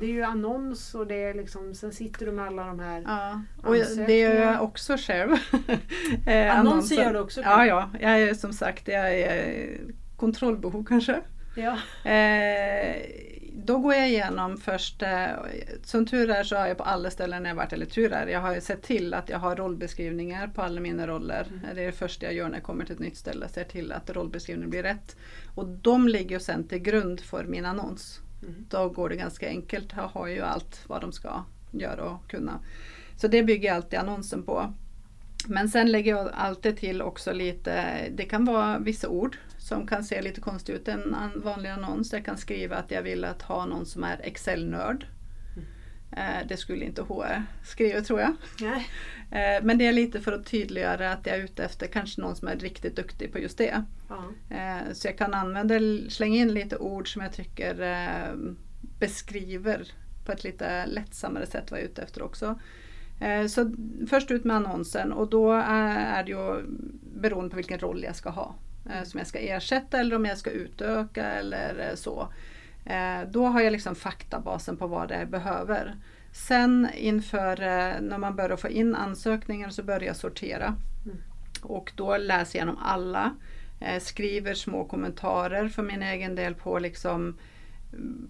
det 0.00 0.06
är 0.06 0.10
ju 0.10 0.22
annons 0.22 0.94
och 0.94 1.06
det 1.06 1.22
är 1.22 1.34
liksom, 1.34 1.74
sen 1.74 1.92
sitter 1.92 2.26
du 2.26 2.32
med 2.32 2.46
alla 2.46 2.64
de 2.64 2.80
här 2.80 3.02
Ja, 3.06 3.42
och 3.62 3.74
det 4.06 4.18
gör 4.18 4.34
jag 4.34 4.62
också 4.62 4.96
själv. 4.96 5.30
Eh, 6.26 6.58
Annonser 6.58 6.96
gör 6.96 7.12
du 7.12 7.18
också? 7.18 7.40
Ja, 7.40 7.66
ja. 7.66 7.90
Jag 8.00 8.20
är 8.20 8.34
som 8.34 8.52
sagt 8.52 8.88
jag 8.88 9.14
är 9.14 9.80
kontrollbehov 10.16 10.84
kanske. 10.84 11.20
Ja. 11.56 11.78
Eh, 12.10 12.96
då 13.52 13.78
går 13.78 13.94
jag 13.94 14.08
igenom 14.08 14.56
först, 14.56 15.02
eh, 15.02 15.26
som 15.84 16.06
tur 16.06 16.30
är 16.30 16.44
så 16.44 16.56
har 16.56 16.66
jag 16.66 16.78
på 16.78 16.84
alla 16.84 17.10
ställen 17.10 17.44
jag 17.44 17.54
varit, 17.54 17.72
eller 17.72 17.86
tur 17.86 18.12
är, 18.12 18.26
jag 18.26 18.40
har 18.40 18.60
sett 18.60 18.82
till 18.82 19.14
att 19.14 19.28
jag 19.28 19.38
har 19.38 19.56
rollbeskrivningar 19.56 20.48
på 20.48 20.62
alla 20.62 20.80
mina 20.80 21.06
roller. 21.06 21.46
Mm. 21.50 21.74
Det 21.74 21.82
är 21.82 21.86
det 21.86 21.92
första 21.92 22.26
jag 22.26 22.34
gör 22.34 22.48
när 22.48 22.54
jag 22.54 22.62
kommer 22.62 22.84
till 22.84 22.94
ett 22.94 23.00
nytt 23.00 23.16
ställe, 23.16 23.48
ser 23.48 23.64
till 23.64 23.92
att 23.92 24.10
rollbeskrivningen 24.10 24.70
blir 24.70 24.82
rätt. 24.82 25.16
Och 25.54 25.68
de 25.68 26.08
ligger 26.08 26.38
sen 26.38 26.68
till 26.68 26.78
grund 26.78 27.20
för 27.20 27.44
min 27.44 27.64
annons. 27.64 28.20
Mm. 28.42 28.66
Då 28.68 28.88
går 28.88 29.08
det 29.08 29.16
ganska 29.16 29.48
enkelt, 29.48 29.92
Här 29.92 30.08
har 30.08 30.26
ju 30.26 30.40
allt 30.40 30.84
vad 30.86 31.00
de 31.00 31.12
ska 31.12 31.44
göra 31.70 32.04
och 32.04 32.30
kunna. 32.30 32.60
Så 33.16 33.28
det 33.28 33.42
bygger 33.42 33.68
jag 33.68 33.76
alltid 33.76 33.98
annonsen 33.98 34.42
på. 34.42 34.74
Men 35.46 35.68
sen 35.68 35.92
lägger 35.92 36.16
jag 36.16 36.30
alltid 36.34 36.76
till 36.76 37.02
också 37.02 37.32
lite, 37.32 38.08
det 38.10 38.24
kan 38.24 38.44
vara 38.44 38.78
vissa 38.78 39.08
ord 39.08 39.38
som 39.58 39.86
kan 39.86 40.04
se 40.04 40.22
lite 40.22 40.40
konstigt 40.40 40.76
ut. 40.76 40.88
En 40.88 41.16
vanlig 41.36 41.70
annons, 41.70 42.12
jag 42.12 42.24
kan 42.24 42.36
skriva 42.36 42.76
att 42.76 42.90
jag 42.90 43.02
vill 43.02 43.24
att 43.24 43.42
ha 43.42 43.66
någon 43.66 43.86
som 43.86 44.04
är 44.04 44.20
Excel-nörd. 44.22 45.06
Eh, 46.16 46.46
Det 46.48 46.56
skulle 46.56 46.84
inte 46.84 47.02
HR 47.02 47.42
skriva 47.64 48.00
tror 48.00 48.20
jag. 48.20 48.32
Nej. 48.60 48.88
Eh, 49.30 49.62
Men 49.64 49.78
det 49.78 49.86
är 49.86 49.92
lite 49.92 50.20
för 50.20 50.32
att 50.32 50.46
tydliggöra 50.46 51.12
att 51.12 51.26
jag 51.26 51.36
är 51.36 51.44
ute 51.44 51.64
efter 51.64 51.86
kanske 51.86 52.20
någon 52.20 52.36
som 52.36 52.48
är 52.48 52.56
riktigt 52.56 52.96
duktig 52.96 53.32
på 53.32 53.38
just 53.38 53.58
det. 53.58 53.84
Ja. 54.08 54.24
Eh, 54.56 54.92
Så 54.92 55.08
jag 55.08 55.18
kan 55.18 55.34
använda, 55.34 55.74
slänga 56.10 56.36
in 56.36 56.54
lite 56.54 56.76
ord 56.76 57.12
som 57.12 57.22
jag 57.22 57.32
tycker 57.32 57.74
beskriver 58.98 59.92
på 60.26 60.32
ett 60.32 60.44
lite 60.44 60.86
lättsammare 60.86 61.46
sätt 61.46 61.70
var 61.70 61.78
jag 61.78 61.84
ute 61.84 62.02
efter 62.02 62.22
också. 62.22 62.60
Så 63.48 63.72
först 64.08 64.30
ut 64.30 64.44
med 64.44 64.56
annonsen 64.56 65.12
och 65.12 65.30
då 65.30 65.52
är 65.66 66.24
det 66.24 66.30
ju 66.30 66.62
beroende 67.20 67.50
på 67.50 67.56
vilken 67.56 67.78
roll 67.78 68.02
jag 68.04 68.16
ska 68.16 68.30
ha. 68.30 68.54
Som 69.04 69.18
jag 69.18 69.26
ska 69.26 69.38
ersätta 69.38 70.00
eller 70.00 70.16
om 70.16 70.24
jag 70.24 70.38
ska 70.38 70.50
utöka 70.50 71.24
eller 71.24 71.92
så. 71.94 72.32
Då 73.28 73.46
har 73.46 73.60
jag 73.60 73.72
liksom 73.72 73.94
faktabasen 73.94 74.76
på 74.76 74.86
vad 74.86 75.08
det 75.08 75.14
är 75.14 75.18
jag 75.18 75.30
behöver. 75.30 75.96
Sen 76.32 76.88
inför 76.94 77.56
när 78.00 78.18
man 78.18 78.36
börjar 78.36 78.56
få 78.56 78.68
in 78.68 78.94
ansökningar 78.94 79.70
så 79.70 79.82
börjar 79.82 80.02
jag 80.02 80.16
sortera. 80.16 80.76
Mm. 81.04 81.16
Och 81.62 81.92
då 81.96 82.16
läser 82.16 82.58
jag 82.58 82.66
igenom 82.66 82.82
alla. 82.82 83.34
Skriver 84.00 84.54
små 84.54 84.84
kommentarer 84.84 85.68
för 85.68 85.82
min 85.82 86.02
egen 86.02 86.34
del 86.34 86.54
på 86.54 86.78
liksom 86.78 87.36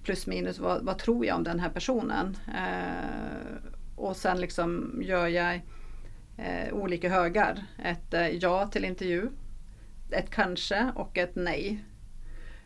plus 0.05 0.27
minus 0.27 0.59
vad, 0.59 0.85
vad 0.85 0.99
tror 0.99 1.27
jag 1.27 1.37
om 1.37 1.45
den 1.45 1.61
här 1.61 1.71
personen. 1.71 2.37
Eh, 2.49 3.71
och 3.97 4.17
sen 4.17 4.41
liksom 4.41 4.99
gör 5.03 5.27
jag 5.27 5.61
eh, 6.37 6.73
olika 6.73 7.09
högar. 7.09 7.65
Ett 7.85 8.15
eh, 8.15 8.29
ja 8.29 8.67
till 8.67 8.85
intervju, 8.85 9.29
ett 10.11 10.31
kanske 10.31 10.93
och 10.95 11.19
ett 11.19 11.37
nej. 11.37 11.85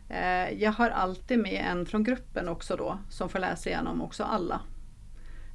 Eh, 0.09 0.51
jag 0.51 0.73
har 0.73 0.91
alltid 0.91 1.39
med 1.39 1.65
en 1.71 1.87
från 1.87 2.05
gruppen 2.05 2.49
också 2.49 2.77
då 2.77 2.99
som 3.09 3.29
får 3.29 3.39
läsa 3.39 3.71
igenom 3.71 4.03
också 4.03 4.23
alla. 4.25 4.61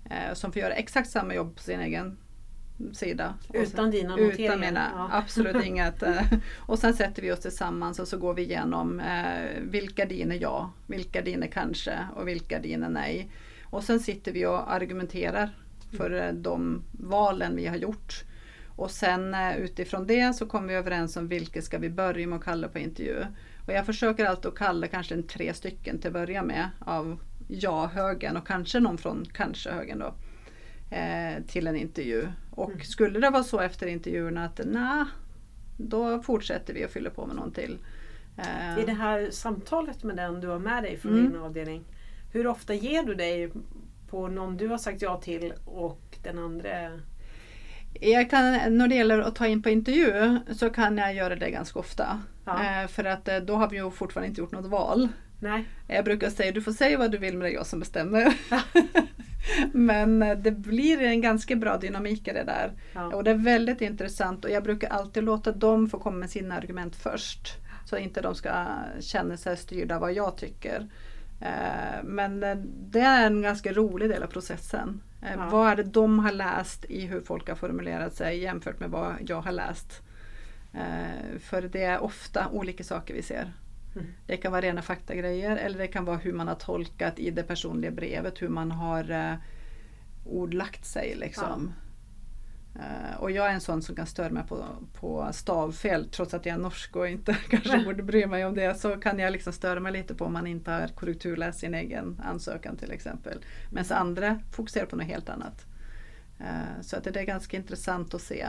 Eh, 0.10 0.34
som 0.34 0.52
får 0.52 0.62
göra 0.62 0.74
exakt 0.74 1.10
samma 1.10 1.34
jobb 1.34 1.56
på 1.56 1.64
sin 1.64 1.80
egen 1.80 2.18
sida. 2.94 3.34
Utan 3.54 3.92
dina 3.92 4.16
noteringar? 4.16 4.46
Utan 4.46 4.60
mina, 4.60 4.92
ja. 4.96 5.10
absolut 5.18 5.66
inget. 5.66 6.04
Eh, 6.04 6.22
och 6.58 6.80
sen 6.80 6.94
sätter 6.94 7.22
vi 7.22 7.32
oss 7.32 7.40
tillsammans 7.40 8.00
och 8.00 8.08
så 8.08 8.18
går 8.18 8.34
vi 8.34 8.42
igenom 8.42 9.00
eh, 9.00 9.62
vilka 9.62 10.06
diner 10.06 10.38
ja, 10.42 10.72
vilka 10.88 11.22
diner 11.22 11.48
kanske 11.48 12.00
och 12.16 12.28
vilka 12.28 12.60
diner 12.60 12.90
nej. 12.90 13.32
Och 13.64 13.84
sen 13.84 14.00
sitter 14.00 14.32
vi 14.32 14.46
och 14.46 14.74
argumenterar 14.74 15.50
för 15.98 16.32
de 16.32 16.84
valen 16.92 17.56
vi 17.56 17.68
har 17.68 17.76
gjort. 17.76 18.24
Och 18.76 18.92
sen 18.92 19.36
utifrån 19.58 20.08
det 20.08 20.34
så 20.34 20.46
kommer 20.46 20.68
vi 20.68 20.74
överens 20.74 21.18
om 21.18 21.28
vilket 21.28 21.64
ska 21.64 21.78
vi 21.78 21.90
börja 21.90 22.28
med 22.28 22.38
att 22.38 22.46
kalla 22.46 22.68
på 22.68 22.80
intervju. 22.80 23.26
Och 23.70 23.76
jag 23.76 23.86
försöker 23.86 24.26
alltid 24.26 24.46
att 24.46 24.56
kalla 24.56 24.88
kanske 24.88 25.16
en 25.16 25.24
tre 25.24 25.54
stycken 25.54 26.00
till 26.00 26.08
att 26.08 26.14
börja 26.14 26.44
med 26.44 26.70
av 26.80 27.20
ja-högen 27.48 28.38
och 28.38 28.48
kanske 28.48 28.80
någon 28.80 28.98
från 28.98 29.26
kanske-högen 29.34 30.00
då 30.00 30.14
eh, 30.96 31.44
till 31.48 31.68
en 31.68 31.76
intervju. 31.76 32.28
Och 32.52 32.70
mm. 32.70 32.84
skulle 32.84 33.20
det 33.20 33.30
vara 33.30 33.44
så 33.44 33.60
efter 33.60 33.88
intervjuerna 33.88 34.46
att 34.46 34.60
nej, 34.66 35.06
då 35.78 36.22
fortsätter 36.22 36.74
vi 36.74 36.86
och 36.86 36.90
fyller 36.90 37.10
på 37.10 37.26
med 37.26 37.36
någon 37.36 37.52
till. 37.52 37.78
Eh. 38.38 38.80
I 38.80 38.86
det 38.86 38.94
här 38.94 39.30
samtalet 39.32 40.04
med 40.04 40.16
den 40.16 40.42
du 40.42 40.48
har 40.48 40.60
med 40.60 40.84
dig 40.84 40.98
från 40.98 41.14
mm. 41.14 41.32
din 41.32 41.42
avdelning, 41.42 41.84
hur 42.32 42.48
ofta 42.48 42.74
ger 42.74 43.04
du 43.04 43.16
dig 43.16 43.52
på 44.10 44.28
någon 44.28 44.58
du 44.58 44.68
har 44.68 44.78
sagt 44.78 45.02
ja 45.02 45.22
till 45.22 45.54
och 45.66 46.18
den 46.24 46.40
andra 46.40 47.00
jag 47.94 48.30
kan, 48.30 48.78
när 48.78 48.88
det 48.88 48.96
gäller 48.96 49.20
att 49.20 49.36
ta 49.36 49.48
in 49.48 49.64
på 49.64 49.70
intervju 49.70 50.40
så 50.52 50.70
kan 50.70 50.98
jag 50.98 51.14
göra 51.14 51.36
det 51.36 51.50
ganska 51.50 51.80
ofta. 51.80 52.22
Ja. 52.46 52.82
Eh, 52.82 52.88
för 52.88 53.04
att 53.04 53.28
eh, 53.28 53.38
då 53.38 53.56
har 53.56 53.70
vi 53.70 53.78
ju 53.78 53.92
fortfarande 53.92 54.28
inte 54.28 54.42
gjort 54.42 54.52
något 54.52 54.66
val. 54.66 55.08
Nej. 55.40 55.66
Jag 55.88 56.06
brukar 56.06 56.30
säga 56.30 56.52
du 56.52 56.62
får 56.62 56.72
säga 56.72 56.98
vad 56.98 57.12
du 57.12 57.18
vill 57.18 57.34
men 57.34 57.40
det 57.40 57.50
är 57.50 57.54
jag 57.54 57.68
som 57.68 57.80
bestämmer. 57.80 58.34
Men 59.74 60.24
eh, 60.24 60.38
det 60.38 60.52
blir 60.52 61.02
en 61.02 61.22
ganska 61.22 61.56
bra 61.56 61.78
dynamik 61.78 62.28
i 62.28 62.34
det 62.34 62.44
där. 62.44 62.72
Ja. 62.94 63.16
Och 63.16 63.24
det 63.24 63.32
är 63.32 63.36
väldigt 63.36 63.82
intressant 63.82 64.46
och 64.46 64.52
jag 64.52 64.64
brukar 64.64 64.90
alltid 64.90 65.24
låta 65.24 65.52
dem 65.52 65.90
få 65.90 66.00
komma 66.00 66.18
med 66.18 66.30
sina 66.30 66.56
argument 66.56 66.96
först. 66.96 67.58
Så 67.86 67.98
inte 67.98 68.22
de 68.22 68.36
ska 68.36 68.66
känna 69.00 69.38
sig 69.38 69.58
styrda 69.58 69.96
av 69.96 70.02
vad 70.02 70.14
jag 70.14 70.38
tycker. 70.38 70.88
Men 72.04 72.40
det 72.92 73.00
är 73.00 73.28
en 73.28 73.42
ganska 73.42 73.74
rolig 73.74 74.10
del 74.10 74.24
av 74.24 74.28
processen. 74.28 75.02
Ja. 75.22 75.50
Vad 75.52 75.70
är 75.70 75.76
det 75.76 75.84
de 75.84 76.20
har 76.20 76.32
läst 76.32 76.86
i 76.86 77.06
hur 77.06 77.22
folk 77.22 77.50
har 77.50 77.56
formulerat 77.56 78.14
sig 78.14 78.40
jämfört 78.40 78.80
med 78.80 78.90
vad 78.90 79.16
jag 79.28 79.42
har 79.42 79.52
läst. 79.52 80.02
För 81.40 81.62
det 81.62 81.84
är 81.84 82.00
ofta 82.00 82.50
olika 82.50 82.84
saker 82.84 83.14
vi 83.14 83.22
ser. 83.22 83.54
Mm. 83.96 84.08
Det 84.26 84.38
kan 84.38 84.52
vara 84.52 84.62
rena 84.62 84.82
faktagrejer 84.82 85.58
eller 85.58 85.78
det 85.78 85.88
kan 85.88 86.06
vara 86.06 86.18
hur 86.18 86.34
man 86.34 86.48
har 86.48 86.56
tolkat 86.56 87.20
i 87.20 87.32
det 87.32 87.44
personliga 87.44 87.92
brevet, 87.92 88.42
hur 88.42 88.50
man 88.50 88.72
har 88.72 89.12
uh, 89.12 89.34
ordlagt 90.26 90.86
sig. 90.86 91.16
Liksom. 91.16 91.74
Ja. 91.76 91.89
Uh, 92.76 93.20
och 93.20 93.32
jag 93.32 93.50
är 93.50 93.54
en 93.54 93.62
sån 93.62 93.82
som 93.82 93.96
kan 93.96 94.08
störa 94.08 94.30
mig 94.30 94.44
på, 94.48 94.66
på 94.94 95.30
stavfel 95.32 96.10
trots 96.10 96.34
att 96.34 96.46
jag 96.46 96.54
är 96.54 96.60
norsk 96.60 96.96
och 96.96 97.08
inte 97.08 97.34
kanske 97.50 97.86
borde 97.86 98.04
bry 98.04 98.26
mig 98.26 98.46
om 98.46 98.56
det. 98.56 98.80
Så 98.80 98.98
kan 98.98 99.20
jag 99.20 99.32
liksom 99.32 99.54
störa 99.54 99.80
mig 99.80 99.92
lite 99.92 100.16
på 100.16 100.26
om 100.26 100.34
man 100.34 100.48
inte 100.48 100.72
har 100.72 100.88
korrekturläst 100.88 101.60
sin 101.60 101.74
egen 101.74 102.22
ansökan 102.26 102.78
till 102.78 102.92
exempel. 102.92 103.40
Medan 103.72 103.98
andra 103.98 104.40
fokuserar 104.52 104.86
på 104.86 104.96
något 104.96 105.08
helt 105.08 105.30
annat. 105.30 105.66
Uh, 106.42 106.82
så 106.82 106.98
att 106.98 107.04
det 107.04 107.20
är 107.20 107.24
ganska 107.24 107.58
intressant 107.58 108.14
att 108.14 108.22
se 108.22 108.48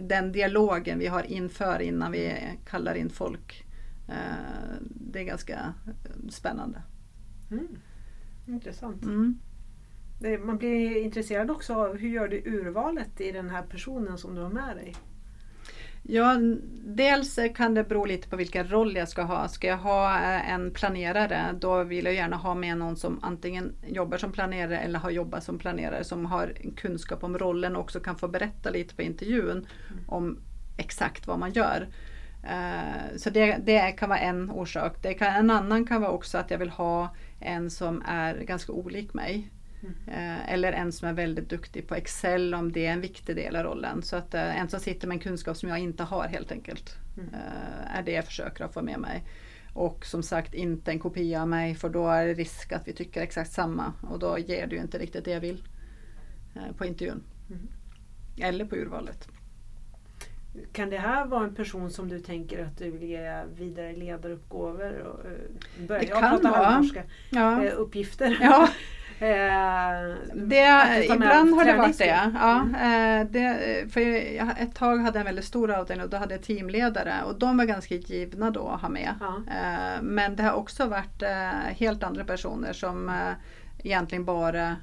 den 0.00 0.32
dialogen 0.32 0.98
vi 0.98 1.06
har 1.06 1.22
inför 1.22 1.82
innan 1.82 2.12
vi 2.12 2.34
kallar 2.64 2.94
in 2.94 3.10
folk 3.10 3.64
Eh, 4.08 4.76
det 4.80 5.20
är 5.20 5.24
ganska 5.24 5.74
eh, 5.86 6.28
spännande. 6.28 6.82
Mm. 7.50 7.68
Intressant. 8.46 9.02
Mm. 9.02 9.38
Man 10.18 10.58
blir 10.58 11.02
intresserad 11.02 11.50
också 11.50 11.74
av 11.74 11.96
hur 11.96 12.08
gör 12.08 12.28
du 12.28 12.42
urvalet 12.44 13.20
i 13.20 13.32
den 13.32 13.50
här 13.50 13.62
personen 13.62 14.18
som 14.18 14.34
du 14.34 14.42
har 14.42 14.50
med 14.50 14.76
dig? 14.76 14.94
Ja, 16.06 16.36
dels 16.84 17.38
kan 17.54 17.74
det 17.74 17.84
bero 17.84 18.04
lite 18.04 18.28
på 18.28 18.36
vilken 18.36 18.68
roll 18.68 18.96
jag 18.96 19.08
ska 19.08 19.22
ha. 19.22 19.48
Ska 19.48 19.66
jag 19.66 19.76
ha 19.76 20.14
eh, 20.14 20.50
en 20.50 20.70
planerare 20.70 21.54
då 21.60 21.82
vill 21.82 22.04
jag 22.04 22.14
gärna 22.14 22.36
ha 22.36 22.54
med 22.54 22.78
någon 22.78 22.96
som 22.96 23.18
antingen 23.22 23.72
jobbar 23.86 24.18
som 24.18 24.32
planerare 24.32 24.78
eller 24.78 24.98
har 24.98 25.10
jobbat 25.10 25.44
som 25.44 25.58
planerare 25.58 26.04
som 26.04 26.26
har 26.26 26.52
kunskap 26.76 27.24
om 27.24 27.38
rollen 27.38 27.76
och 27.76 27.82
också 27.82 28.00
kan 28.00 28.16
få 28.16 28.28
berätta 28.28 28.70
lite 28.70 28.94
på 28.94 29.02
intervjun 29.02 29.50
mm. 29.50 30.04
om 30.06 30.38
exakt 30.76 31.26
vad 31.26 31.38
man 31.38 31.52
gör. 31.52 31.88
Uh, 32.44 33.16
så 33.16 33.30
det, 33.30 33.56
det, 33.64 33.92
kan 33.92 34.08
vara 34.08 34.18
en 34.18 34.50
orsak. 34.50 35.02
Det 35.02 35.14
kan, 35.14 35.34
en 35.34 35.50
annan 35.50 35.86
kan 35.86 36.00
vara 36.00 36.10
också 36.10 36.38
att 36.38 36.50
jag 36.50 36.58
vill 36.58 36.70
ha 36.70 37.14
en 37.40 37.70
som 37.70 38.02
är 38.06 38.34
ganska 38.34 38.72
olik 38.72 39.14
mig. 39.14 39.50
Mm. 39.84 39.94
Uh, 40.08 40.52
eller 40.52 40.72
en 40.72 40.92
som 40.92 41.08
är 41.08 41.12
väldigt 41.12 41.48
duktig 41.48 41.88
på 41.88 41.94
Excel 41.94 42.54
om 42.54 42.72
det 42.72 42.86
är 42.86 42.92
en 42.92 43.00
viktig 43.00 43.36
del 43.36 43.56
av 43.56 43.62
rollen. 43.62 44.02
Så 44.02 44.16
att 44.16 44.34
uh, 44.34 44.60
en 44.60 44.68
som 44.68 44.80
sitter 44.80 45.08
med 45.08 45.14
en 45.14 45.20
kunskap 45.20 45.56
som 45.56 45.68
jag 45.68 45.78
inte 45.78 46.02
har 46.02 46.28
helt 46.28 46.52
enkelt. 46.52 46.96
Mm. 47.18 47.30
är 47.86 48.02
det 48.02 48.12
jag 48.12 48.24
försöker 48.24 48.64
att 48.64 48.74
få 48.74 48.82
med 48.82 48.98
mig. 48.98 49.24
Och 49.72 50.06
som 50.06 50.22
sagt 50.22 50.54
inte 50.54 50.90
en 50.90 50.98
kopia 50.98 51.42
av 51.42 51.48
mig 51.48 51.74
för 51.74 51.88
då 51.88 52.08
är 52.08 52.26
det 52.26 52.34
risk 52.34 52.72
att 52.72 52.88
vi 52.88 52.92
tycker 52.92 53.22
exakt 53.22 53.52
samma 53.52 53.92
och 54.02 54.18
då 54.18 54.38
ger 54.38 54.68
ju 54.68 54.80
inte 54.80 54.98
riktigt 54.98 55.24
det 55.24 55.30
jag 55.30 55.40
vill 55.40 55.62
på 56.78 56.84
intervjun. 56.84 57.22
Mm. 57.50 57.68
Eller 58.40 58.64
på 58.64 58.76
urvalet. 58.76 59.28
Kan 60.72 60.90
det 60.90 60.98
här 60.98 61.26
vara 61.26 61.44
en 61.44 61.54
person 61.54 61.90
som 61.90 62.08
du 62.08 62.20
tänker 62.20 62.64
att 62.64 62.78
du 62.78 62.90
vill 62.90 63.02
ge 63.02 63.42
vidare 63.56 63.92
ledaruppgåvor? 63.92 64.98
Och, 64.98 65.20
börja 65.88 66.00
det 66.00 66.06
kan 66.06 66.42
vara. 66.42 66.84
Ja. 67.30 67.70
Uppgifter. 67.70 68.38
Ja. 68.40 68.68
Eh, 69.24 70.16
det, 70.34 71.04
ibland 71.04 71.54
har 71.54 71.64
det 71.64 71.76
varit 71.76 71.98
det. 71.98 72.30
Ja, 72.34 72.60
mm. 72.60 73.28
det 73.32 73.92
för 73.92 74.00
jag, 74.36 74.60
ett 74.60 74.74
tag 74.74 74.96
hade 74.96 75.18
jag 75.18 75.20
en 75.20 75.26
väldigt 75.26 75.44
stor 75.44 75.70
avdelning 75.70 76.04
och 76.04 76.10
då 76.10 76.16
hade 76.16 76.34
jag 76.34 76.42
teamledare 76.42 77.14
och 77.26 77.38
de 77.38 77.56
var 77.56 77.64
ganska 77.64 77.94
givna 77.94 78.50
då 78.50 78.68
att 78.68 78.80
ha 78.80 78.88
med. 78.88 79.14
Ja. 79.20 79.42
Men 80.02 80.36
det 80.36 80.42
har 80.42 80.52
också 80.52 80.86
varit 80.86 81.22
helt 81.76 82.02
andra 82.02 82.24
personer 82.24 82.72
som 82.72 83.10
egentligen 83.82 84.24
bara, 84.24 84.76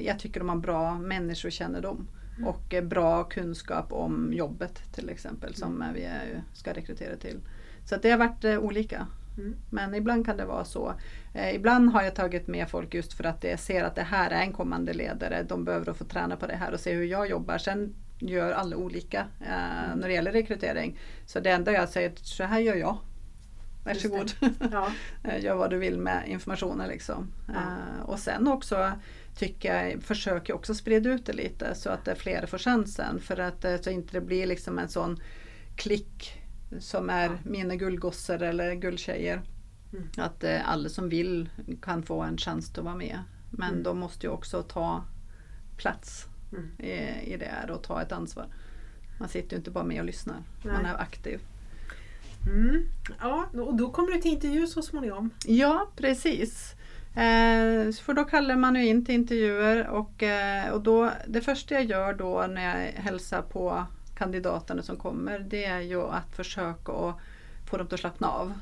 jag 0.00 0.18
tycker 0.18 0.40
de 0.40 0.48
har 0.48 0.56
bra 0.56 0.98
människokännedom. 0.98 2.08
Mm. 2.36 2.48
Och 2.48 2.74
bra 2.82 3.24
kunskap 3.24 3.92
om 3.92 4.32
jobbet 4.32 4.92
till 4.94 5.10
exempel 5.10 5.54
som 5.54 5.82
mm. 5.82 5.94
vi 5.94 6.08
ska 6.52 6.72
rekrytera 6.72 7.16
till. 7.16 7.40
Så 7.84 7.96
det 7.96 8.10
har 8.10 8.18
varit 8.18 8.44
eh, 8.44 8.58
olika. 8.58 9.06
Mm. 9.38 9.56
Men 9.70 9.94
ibland 9.94 10.26
kan 10.26 10.36
det 10.36 10.44
vara 10.44 10.64
så. 10.64 10.94
Eh, 11.34 11.54
ibland 11.54 11.90
har 11.90 12.02
jag 12.02 12.14
tagit 12.14 12.48
med 12.48 12.68
folk 12.68 12.94
just 12.94 13.12
för 13.12 13.24
att 13.24 13.44
jag 13.44 13.58
ser 13.58 13.84
att 13.84 13.94
det 13.94 14.02
här 14.02 14.30
är 14.30 14.42
en 14.42 14.52
kommande 14.52 14.92
ledare. 14.92 15.42
De 15.42 15.64
behöver 15.64 15.92
få 15.92 16.04
träna 16.04 16.36
på 16.36 16.46
det 16.46 16.56
här 16.56 16.72
och 16.72 16.80
se 16.80 16.92
hur 16.92 17.04
jag 17.04 17.30
jobbar. 17.30 17.58
Sen 17.58 17.94
gör 18.18 18.52
alla 18.52 18.76
olika 18.76 19.26
eh, 19.40 19.84
mm. 19.84 19.98
när 19.98 20.08
det 20.08 20.14
gäller 20.14 20.32
rekrytering. 20.32 20.98
Så 21.26 21.40
det 21.40 21.50
enda 21.50 21.72
jag 21.72 21.88
säger, 21.88 22.12
så 22.16 22.44
här 22.44 22.60
gör 22.60 22.74
jag. 22.74 22.98
Varsågod. 23.84 24.32
Ja. 24.72 24.90
gör 25.38 25.54
vad 25.54 25.70
du 25.70 25.78
vill 25.78 25.98
med 25.98 26.28
informationen. 26.28 26.88
Liksom. 26.88 27.32
Ja. 27.48 27.54
Uh, 27.54 28.02
och 28.02 28.18
sen 28.18 28.48
också 28.48 28.92
tycker 29.36 29.84
jag, 29.84 30.02
försöker 30.02 30.54
också 30.54 30.74
sprida 30.74 31.10
ut 31.10 31.26
det 31.26 31.32
lite 31.32 31.74
så 31.74 31.90
att 31.90 32.08
fler 32.18 32.46
får 32.46 32.58
chansen. 32.58 33.20
För 33.20 33.40
att 33.40 33.64
eh, 33.64 33.76
så 33.80 33.90
inte 33.90 34.12
det 34.12 34.20
blir 34.20 34.46
liksom 34.46 34.78
en 34.78 34.88
sån 34.88 35.20
klick 35.76 36.43
som 36.78 37.10
är 37.10 37.38
mina 37.44 37.76
guldgossar 37.76 38.42
eller 38.42 38.74
guldtjejer. 38.74 39.42
Mm. 39.92 40.08
Att 40.16 40.44
eh, 40.44 40.70
alla 40.70 40.88
som 40.88 41.08
vill 41.08 41.48
kan 41.82 42.02
få 42.02 42.22
en 42.22 42.38
chans 42.38 42.78
att 42.78 42.84
vara 42.84 42.94
med. 42.94 43.18
Men 43.50 43.70
mm. 43.70 43.82
de 43.82 43.98
måste 43.98 44.26
ju 44.26 44.32
också 44.32 44.62
ta 44.62 45.04
plats 45.76 46.26
mm. 46.52 46.70
i, 46.78 47.32
i 47.32 47.36
det 47.36 47.44
här 47.44 47.70
och 47.70 47.82
ta 47.82 48.02
ett 48.02 48.12
ansvar. 48.12 48.46
Man 49.18 49.28
sitter 49.28 49.50
ju 49.50 49.56
inte 49.56 49.70
bara 49.70 49.84
med 49.84 50.00
och 50.00 50.06
lyssnar, 50.06 50.36
Nej. 50.62 50.72
man 50.74 50.86
är 50.86 51.00
aktiv. 51.00 51.40
Mm. 52.46 52.88
Ja, 53.20 53.46
och 53.52 53.74
då 53.74 53.90
kommer 53.90 54.12
du 54.12 54.20
till 54.20 54.30
intervju 54.30 54.66
så 54.66 54.82
småningom. 54.82 55.30
Ja, 55.46 55.90
precis. 55.96 56.74
Eh, 57.14 57.92
för 57.92 58.12
då 58.14 58.24
kallar 58.24 58.56
man 58.56 58.74
ju 58.74 58.86
in 58.86 59.04
till 59.04 59.14
intervjuer 59.14 59.86
och, 59.88 60.22
eh, 60.22 60.70
och 60.70 60.80
då, 60.80 61.10
det 61.28 61.40
första 61.40 61.74
jag 61.74 61.84
gör 61.84 62.14
då 62.14 62.46
när 62.50 62.62
jag 62.62 62.92
hälsar 62.92 63.42
på 63.42 63.86
kandidaterna 64.14 64.82
som 64.82 64.96
kommer 64.96 65.38
det 65.38 65.64
är 65.64 65.80
ju 65.80 66.02
att 66.02 66.36
försöka 66.36 66.92
att 66.92 67.16
få 67.70 67.76
dem 67.76 67.88
att 67.90 68.00
slappna 68.00 68.28
av. 68.28 68.52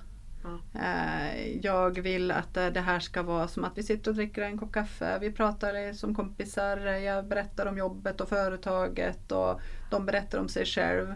Eh, 0.75 1.56
jag 1.62 2.00
vill 2.00 2.30
att 2.30 2.54
det 2.54 2.80
här 2.80 3.00
ska 3.00 3.23
vara 3.23 3.49
som 3.49 3.64
att 3.64 3.78
vi 3.78 3.82
sitter 3.82 4.11
och 4.11 4.14
dricker 4.14 4.42
en 4.42 4.59
kopp 4.59 4.73
kaffe. 4.73 5.18
Vi 5.18 5.32
pratar 5.32 5.92
som 5.92 6.14
kompisar. 6.14 6.76
Jag 6.87 7.26
berättar 7.26 7.66
om 7.66 7.78
jobbet 7.78 8.21
och 8.21 8.28
företaget 8.28 9.32
och 9.32 9.61
de 9.90 10.06
berättar 10.06 10.38
om 10.38 10.49
sig 10.49 10.66
själv. 10.66 11.14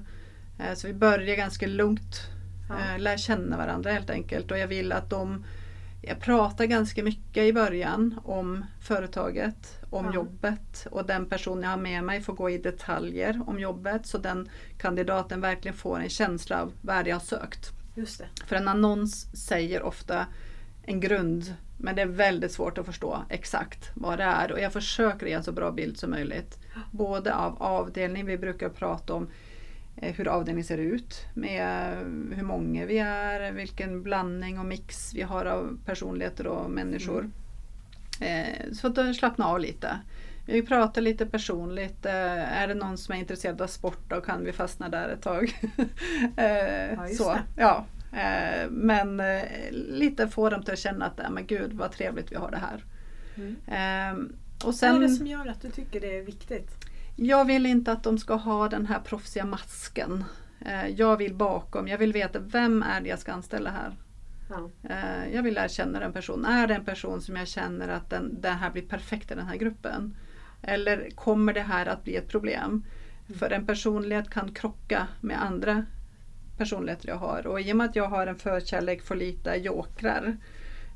Eh, 0.59 0.75
så 0.75 0.87
vi 0.87 0.95
börjar 0.95 1.37
ganska 1.37 1.67
lugnt. 1.67 2.31
Eh, 2.71 2.99
lär 2.99 3.17
känna 3.17 3.57
varandra 3.57 3.93
helt 3.93 4.11
enkelt 4.11 4.51
och 4.51 4.59
jag 4.59 4.67
vill 4.67 4.93
att 4.93 5.11
de 5.11 5.45
jag 6.07 6.21
pratar 6.21 6.65
ganska 6.65 7.03
mycket 7.03 7.43
i 7.43 7.53
början 7.53 8.21
om 8.25 8.65
företaget, 8.81 9.79
om 9.91 10.05
ja. 10.05 10.15
jobbet 10.15 10.87
och 10.91 11.07
den 11.07 11.27
person 11.27 11.63
jag 11.63 11.71
har 11.71 11.77
med 11.77 12.05
mig 12.05 12.21
får 12.21 12.33
gå 12.33 12.51
i 12.51 12.59
detaljer 12.59 13.43
om 13.47 13.61
jobbet 13.61 14.07
så 14.07 14.19
den 14.19 14.49
kandidaten 14.79 15.41
verkligen 15.41 15.77
får 15.77 16.01
en 16.01 16.09
känsla 16.09 16.63
av 16.63 16.73
vad 16.83 17.07
jag 17.07 17.15
har 17.15 17.21
sökt. 17.21 17.71
Just 17.95 18.19
det. 18.19 18.29
För 18.47 18.57
en 18.57 18.69
annons 18.69 19.47
säger 19.47 19.83
ofta 19.83 20.27
en 20.83 21.01
grund 21.01 21.55
men 21.79 21.97
det 21.97 22.03
är 22.03 22.07
väldigt 22.07 22.53
svårt 22.53 22.79
att 22.79 22.87
förstå 22.87 23.23
exakt 23.29 23.91
vad 23.95 24.19
det 24.19 24.25
är 24.25 24.53
och 24.53 24.61
jag 24.61 24.73
försöker 24.73 25.27
ge 25.27 25.33
en 25.33 25.45
så 25.45 25.53
bra 25.53 25.73
bild 25.73 25.99
som 25.99 26.11
möjligt. 26.11 26.59
Både 26.91 27.35
av 27.35 27.63
avdelning, 27.63 28.27
vi 28.27 28.39
brukar 28.39 28.69
prata 28.69 29.15
om 29.15 29.29
hur 29.97 30.29
avdelningen 30.29 30.65
ser 30.65 30.79
ut 30.79 31.27
med 31.35 31.97
hur 32.33 32.43
många 32.43 32.87
vi 32.87 32.99
är, 32.99 33.53
vilken 33.53 34.03
blandning 34.03 34.59
och 34.59 34.67
mix 34.67 35.15
vi 35.15 35.23
har 35.23 35.45
av 35.45 35.79
personligheter 35.85 36.47
och 36.47 36.71
människor. 36.71 37.31
Mm. 38.21 38.45
Eh, 38.45 38.73
så 38.73 38.87
att 38.87 39.17
slappna 39.17 39.47
av 39.47 39.61
lite. 39.61 39.99
Vi 40.47 40.63
pratar 40.63 41.03
lite 41.03 41.27
personligt. 41.27 42.07
Eh, 42.07 42.61
är 42.61 42.69
det 42.69 42.75
någon 42.75 42.99
som 42.99 43.15
är 43.15 43.19
intresserad 43.19 43.63
av 43.63 43.67
sport 43.67 44.01
då 44.09 44.21
kan 44.21 44.45
vi 44.45 44.53
fastna 44.53 44.89
där 44.89 45.09
ett 45.09 45.23
tag. 45.23 45.61
Eh, 46.37 46.93
ja, 46.93 47.09
så, 47.09 47.39
ja. 47.57 47.87
Eh, 48.13 48.71
men 48.71 49.23
lite 49.71 50.29
få 50.29 50.51
dem 50.51 50.63
till 50.63 50.73
att 50.73 50.79
känna 50.79 51.07
att 51.07 51.33
men 51.33 51.47
gud 51.47 51.73
vad 51.73 51.93
trevligt 51.93 52.33
vi 52.33 52.37
har 52.37 52.51
det 52.51 52.57
här. 52.57 52.85
Mm. 53.37 54.33
Och 54.65 54.75
sen, 54.75 54.93
vad 54.93 55.03
är 55.03 55.09
det 55.09 55.15
som 55.15 55.27
gör 55.27 55.47
att 55.47 55.63
du 55.63 55.71
tycker 55.71 56.01
det 56.01 56.19
är 56.19 56.23
viktigt? 56.23 56.86
Jag 57.17 57.45
vill 57.45 57.67
inte 57.67 57.93
att 57.93 58.03
de 58.03 58.19
ska 58.19 58.35
ha 58.35 58.69
den 58.69 58.87
här 58.87 59.01
proffsiga 59.01 59.45
masken. 59.45 60.25
Jag 60.97 61.17
vill 61.17 61.35
bakom, 61.35 61.89
jag 61.89 61.99
vill 61.99 62.13
veta 62.13 62.39
vem 62.39 62.83
är 62.83 63.01
det 63.01 63.09
jag 63.09 63.19
ska 63.19 63.33
anställa 63.33 63.71
här. 63.71 63.97
Ja. 64.51 64.71
Jag 65.33 65.43
vill 65.43 65.55
lära 65.55 65.69
känna 65.69 66.01
den 66.01 66.13
personen. 66.13 66.53
Är 66.53 66.67
det 66.67 66.75
en 66.75 66.85
person 66.85 67.21
som 67.21 67.37
jag 67.37 67.49
känner 67.49 67.89
att 67.89 68.11
den, 68.11 68.41
den 68.41 68.57
här 68.57 68.71
blir 68.71 68.83
perfekt 68.83 69.31
i 69.31 69.35
den 69.35 69.47
här 69.47 69.57
gruppen? 69.57 70.17
Eller 70.63 71.11
kommer 71.11 71.53
det 71.53 71.63
här 71.63 71.87
att 71.87 72.05
bli 72.05 72.17
ett 72.17 72.29
problem? 72.29 72.85
Mm. 73.27 73.39
För 73.39 73.51
en 73.51 73.67
personlighet 73.67 74.31
kan 74.31 74.55
krocka 74.55 75.07
med 75.21 75.43
andra 75.43 75.85
personligheter 76.57 77.09
jag 77.09 77.17
har 77.17 77.47
och 77.47 77.61
i 77.61 77.73
och 77.73 77.77
med 77.77 77.85
att 77.85 77.97
jag 77.97 78.09
har 78.09 78.27
en 78.27 78.37
förkärlek 78.37 79.03
för 79.03 79.17
lite 79.17 79.55
jokrar 79.55 80.37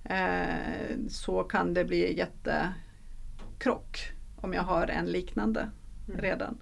eh, 0.05 0.97
så 1.09 1.43
kan 1.43 1.75
det 1.75 1.85
bli 1.85 2.19
jättekrock 2.19 3.99
om 4.37 4.53
jag 4.53 4.63
har 4.63 4.87
en 4.87 5.07
liknande 5.07 5.71
mm. 6.11 6.23
redan. 6.23 6.59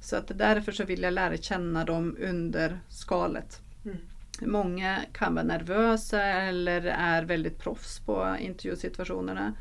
Så 0.00 0.16
att 0.16 0.30
därför 0.34 0.72
så 0.72 0.84
vill 0.84 1.02
jag 1.02 1.14
lära 1.14 1.36
känna 1.36 1.84
dem 1.84 2.16
under 2.20 2.80
skalet. 2.88 3.60
Mm. 3.84 3.96
Många 4.40 5.00
kan 5.12 5.34
vara 5.34 5.44
nervösa 5.44 6.22
eller 6.22 6.84
är 6.84 7.22
väldigt 7.22 7.58
proffs 7.58 8.00
på 8.00 8.36
intervjusituationerna 8.40 9.54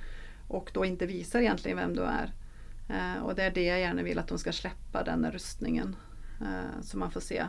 och 0.47 0.71
då 0.73 0.85
inte 0.85 1.05
visar 1.05 1.39
egentligen 1.39 1.77
vem 1.77 1.95
du 1.95 2.01
är. 2.01 2.33
Eh, 2.89 3.23
och 3.23 3.35
det 3.35 3.43
är 3.43 3.51
det 3.51 3.63
jag 3.63 3.79
gärna 3.79 4.03
vill 4.03 4.19
att 4.19 4.27
de 4.27 4.37
ska 4.37 4.51
släppa, 4.51 5.03
den 5.03 5.31
rustningen. 5.31 5.95
Eh, 6.41 6.81
så 6.81 6.97
man 6.97 7.11
får 7.11 7.19
se 7.19 7.45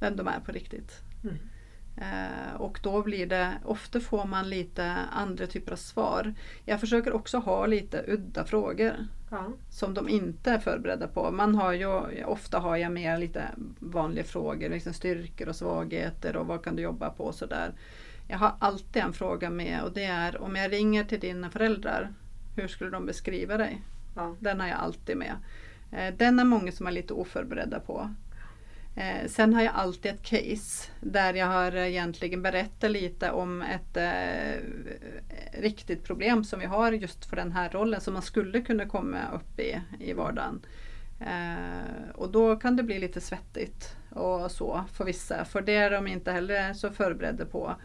vem 0.00 0.16
de 0.16 0.28
är 0.28 0.40
på 0.40 0.52
riktigt. 0.52 0.92
Mm. 1.24 1.36
Eh, 1.96 2.60
och 2.60 2.80
då 2.82 3.02
blir 3.02 3.26
det, 3.26 3.52
ofta 3.64 4.00
får 4.00 4.24
man 4.24 4.50
lite 4.50 4.84
andra 5.12 5.46
typer 5.46 5.72
av 5.72 5.76
svar. 5.76 6.34
Jag 6.64 6.80
försöker 6.80 7.12
också 7.12 7.38
ha 7.38 7.66
lite 7.66 8.04
udda 8.08 8.44
frågor. 8.44 8.92
Ja. 9.30 9.52
Som 9.70 9.94
de 9.94 10.08
inte 10.08 10.50
är 10.50 10.58
förberedda 10.58 11.08
på. 11.08 11.30
Man 11.30 11.54
har 11.54 11.72
ju, 11.72 12.24
ofta 12.24 12.58
har 12.58 12.76
jag 12.76 12.92
mer 12.92 13.18
lite 13.18 13.48
vanliga 13.78 14.24
frågor, 14.24 14.68
liksom 14.68 14.92
styrkor 14.92 15.48
och 15.48 15.56
svagheter 15.56 16.36
och 16.36 16.46
vad 16.46 16.64
kan 16.64 16.76
du 16.76 16.82
jobba 16.82 17.10
på 17.10 17.24
och 17.24 17.34
sådär. 17.34 17.72
Jag 18.28 18.38
har 18.38 18.52
alltid 18.58 19.02
en 19.02 19.12
fråga 19.12 19.50
med 19.50 19.82
och 19.82 19.92
det 19.92 20.04
är 20.04 20.42
om 20.42 20.56
jag 20.56 20.72
ringer 20.72 21.04
till 21.04 21.20
dina 21.20 21.50
föräldrar, 21.50 22.14
hur 22.56 22.68
skulle 22.68 22.90
de 22.90 23.06
beskriva 23.06 23.56
dig? 23.56 23.82
Ja. 24.16 24.36
Den 24.40 24.60
har 24.60 24.68
jag 24.68 24.78
alltid 24.78 25.16
med. 25.16 25.36
Eh, 25.92 26.14
den 26.14 26.38
är 26.38 26.44
många 26.44 26.72
som 26.72 26.86
är 26.86 26.90
lite 26.90 27.14
oförberedda 27.14 27.80
på. 27.80 28.10
Eh, 28.94 29.28
sen 29.28 29.54
har 29.54 29.62
jag 29.62 29.74
alltid 29.74 30.12
ett 30.12 30.22
case 30.22 30.90
där 31.00 31.34
jag 31.34 31.46
har 31.46 31.76
egentligen 31.76 32.42
berättat 32.42 32.90
lite 32.90 33.30
om 33.30 33.62
ett 33.62 33.96
eh, 33.96 34.62
riktigt 35.60 36.04
problem 36.04 36.44
som 36.44 36.60
vi 36.60 36.66
har 36.66 36.92
just 36.92 37.24
för 37.24 37.36
den 37.36 37.52
här 37.52 37.70
rollen 37.70 38.00
som 38.00 38.14
man 38.14 38.22
skulle 38.22 38.60
kunna 38.60 38.86
komma 38.86 39.18
upp 39.34 39.60
i 39.60 39.80
i 40.00 40.12
vardagen. 40.12 40.60
Eh, 41.20 42.10
och 42.14 42.32
då 42.32 42.56
kan 42.56 42.76
det 42.76 42.82
bli 42.82 42.98
lite 42.98 43.20
svettigt 43.20 43.96
och 44.10 44.50
så 44.50 44.84
för 44.92 45.04
vissa 45.04 45.44
för 45.44 45.60
det 45.60 45.74
är 45.74 45.90
de 45.90 46.06
inte 46.06 46.32
heller 46.32 46.72
så 46.72 46.90
förberedda 46.90 47.44
på. 47.44 47.76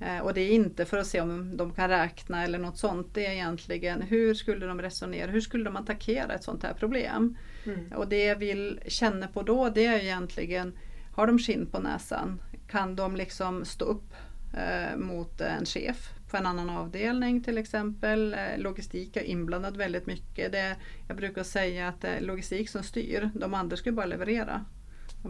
Eh, 0.00 0.18
och 0.18 0.34
det 0.34 0.40
är 0.40 0.50
inte 0.50 0.84
för 0.84 0.98
att 0.98 1.06
se 1.06 1.20
om 1.20 1.56
de 1.56 1.72
kan 1.72 1.88
räkna 1.88 2.44
eller 2.44 2.58
något 2.58 2.78
sånt. 2.78 3.14
Det 3.14 3.26
är 3.26 3.32
egentligen 3.32 4.02
hur 4.02 4.34
skulle 4.34 4.66
de 4.66 4.82
resonera? 4.82 5.30
Hur 5.30 5.40
skulle 5.40 5.64
de 5.64 5.76
attackera 5.76 6.34
ett 6.34 6.44
sånt 6.44 6.62
här 6.62 6.74
problem? 6.74 7.36
Mm. 7.66 7.92
Och 7.92 8.08
det 8.08 8.24
jag 8.24 8.36
vill 8.36 8.80
känna 8.86 9.28
på 9.28 9.42
då 9.42 9.68
det 9.68 9.86
är 9.86 9.98
egentligen 9.98 10.72
Har 11.12 11.26
de 11.26 11.38
skinn 11.38 11.66
på 11.66 11.78
näsan? 11.78 12.42
Kan 12.68 12.96
de 12.96 13.16
liksom 13.16 13.64
stå 13.64 13.84
upp 13.84 14.14
eh, 14.54 14.96
mot 14.96 15.40
en 15.40 15.66
chef 15.66 16.10
på 16.30 16.36
en 16.36 16.46
annan 16.46 16.70
avdelning 16.70 17.42
till 17.42 17.58
exempel? 17.58 18.34
Eh, 18.34 18.58
logistik 18.58 19.16
är 19.16 19.22
inblandad 19.22 19.76
väldigt 19.76 20.06
mycket. 20.06 20.52
Det, 20.52 20.76
jag 21.08 21.16
brukar 21.16 21.42
säga 21.42 21.88
att 21.88 22.00
det 22.00 22.08
är 22.08 22.20
logistik 22.20 22.68
som 22.68 22.82
styr. 22.82 23.30
De 23.34 23.54
andra 23.54 23.76
ska 23.76 23.92
bara 23.92 24.06
leverera. 24.06 24.64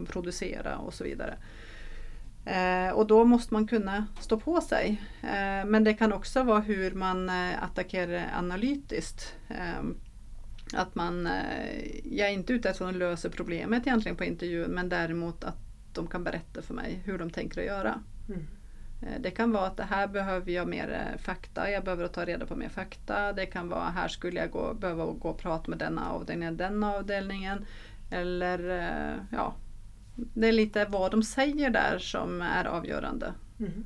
Producera 0.07 0.77
och 0.77 0.93
så 0.93 1.03
vidare. 1.03 1.37
Eh, 2.45 2.89
och 2.89 3.07
då 3.07 3.25
måste 3.25 3.53
man 3.53 3.67
kunna 3.67 4.05
stå 4.19 4.39
på 4.39 4.61
sig. 4.61 5.01
Eh, 5.23 5.65
men 5.65 5.83
det 5.83 5.93
kan 5.93 6.13
också 6.13 6.43
vara 6.43 6.59
hur 6.59 6.91
man 6.91 7.29
eh, 7.29 7.63
attackerar 7.63 8.31
analytiskt. 8.37 9.35
Eh, 9.49 9.83
att 10.73 10.95
man, 10.95 11.27
eh, 11.27 11.85
jag 12.03 12.29
är 12.29 12.33
inte 12.33 12.53
ute 12.53 12.69
efter 12.69 12.85
att 12.85 12.95
lösa 12.95 13.29
problemet 13.29 13.87
egentligen 13.87 14.17
på 14.17 14.23
intervjun 14.23 14.71
men 14.71 14.89
däremot 14.89 15.43
att 15.43 15.57
de 15.93 16.07
kan 16.07 16.23
berätta 16.23 16.61
för 16.61 16.73
mig 16.73 17.01
hur 17.05 17.17
de 17.17 17.29
tänker 17.29 17.61
att 17.61 17.67
göra. 17.67 17.99
Mm. 18.29 18.47
Det 19.19 19.31
kan 19.31 19.51
vara 19.51 19.65
att 19.67 19.77
det 19.77 19.83
här 19.83 20.07
behöver 20.07 20.51
jag 20.51 20.67
mer 20.67 21.17
fakta, 21.19 21.71
jag 21.71 21.83
behöver 21.83 22.07
ta 22.07 22.25
reda 22.25 22.45
på 22.45 22.55
mer 22.55 22.69
fakta. 22.69 23.33
Det 23.33 23.45
kan 23.45 23.69
vara 23.69 23.83
här 23.83 24.07
skulle 24.07 24.39
jag 24.39 24.51
gå, 24.51 24.73
behöva 24.73 25.05
gå 25.05 25.29
och 25.29 25.39
prata 25.39 25.69
med 25.69 25.79
denna 25.79 26.11
avdelningen, 26.11 26.57
den 26.57 26.83
avdelningen. 26.83 27.65
Eller 28.11 28.59
ja, 29.31 29.55
det 30.15 30.47
är 30.47 30.51
lite 30.51 30.85
vad 30.85 31.11
de 31.11 31.23
säger 31.23 31.69
där 31.69 31.99
som 31.99 32.41
är 32.41 32.65
avgörande. 32.65 33.33
Mm. 33.59 33.85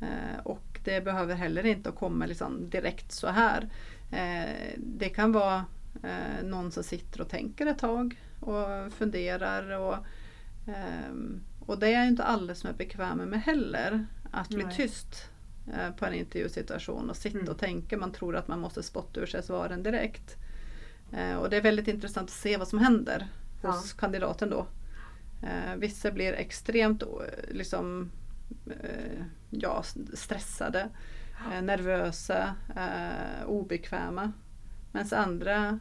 Eh, 0.00 0.38
och 0.42 0.80
det 0.84 1.04
behöver 1.04 1.34
heller 1.34 1.66
inte 1.66 1.90
komma 1.90 2.26
liksom 2.26 2.70
direkt 2.70 3.12
så 3.12 3.28
här. 3.28 3.68
Eh, 4.12 4.74
det 4.76 5.08
kan 5.08 5.32
vara 5.32 5.64
eh, 6.02 6.44
någon 6.44 6.72
som 6.72 6.82
sitter 6.82 7.20
och 7.20 7.28
tänker 7.28 7.66
ett 7.66 7.78
tag 7.78 8.20
och 8.40 8.92
funderar. 8.92 9.78
Och, 9.78 9.96
ehm, 10.66 11.40
och 11.66 11.78
det 11.78 11.94
är 11.94 12.06
inte 12.06 12.24
alla 12.24 12.54
som 12.54 12.70
är 12.70 12.74
bekväma 12.74 13.26
med 13.26 13.42
heller. 13.42 14.06
Att 14.30 14.48
bli 14.48 14.64
Nej. 14.64 14.76
tyst 14.76 15.30
på 15.96 16.06
en 16.06 16.14
intervjusituation 16.14 17.10
och 17.10 17.16
sitta 17.16 17.38
mm. 17.38 17.50
och 17.50 17.58
tänka. 17.58 17.96
Man 17.96 18.12
tror 18.12 18.36
att 18.36 18.48
man 18.48 18.60
måste 18.60 18.82
spotta 18.82 19.20
ur 19.20 19.26
sig 19.26 19.42
svaren 19.42 19.82
direkt. 19.82 20.36
Och 21.40 21.50
det 21.50 21.56
är 21.56 21.60
väldigt 21.60 21.88
intressant 21.88 22.28
att 22.28 22.36
se 22.36 22.56
vad 22.56 22.68
som 22.68 22.78
händer 22.78 23.28
hos 23.62 23.94
ja. 23.94 24.00
kandidaten 24.00 24.50
då. 24.50 24.66
Eh, 25.46 25.76
vissa 25.76 26.10
blir 26.10 26.32
extremt 26.32 27.02
eh, 27.02 27.08
liksom, 27.48 28.10
eh, 28.66 29.24
ja, 29.50 29.82
stressade, 30.14 30.88
eh, 31.52 31.62
nervösa, 31.62 32.54
eh, 32.76 33.46
obekväma. 33.46 34.32
Medan 34.92 35.20
andra 35.20 35.78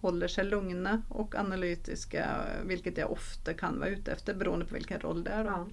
håller 0.00 0.28
sig 0.28 0.44
lugna 0.44 1.02
och 1.08 1.34
analytiska 1.34 2.26
vilket 2.64 2.98
jag 2.98 3.10
ofta 3.10 3.54
kan 3.54 3.78
vara 3.78 3.88
ute 3.88 4.12
efter 4.12 4.34
beroende 4.34 4.66
på 4.66 4.74
vilken 4.74 5.00
roll 5.00 5.24
det 5.24 5.30
är. 5.30 5.44
Ja. 5.44 5.66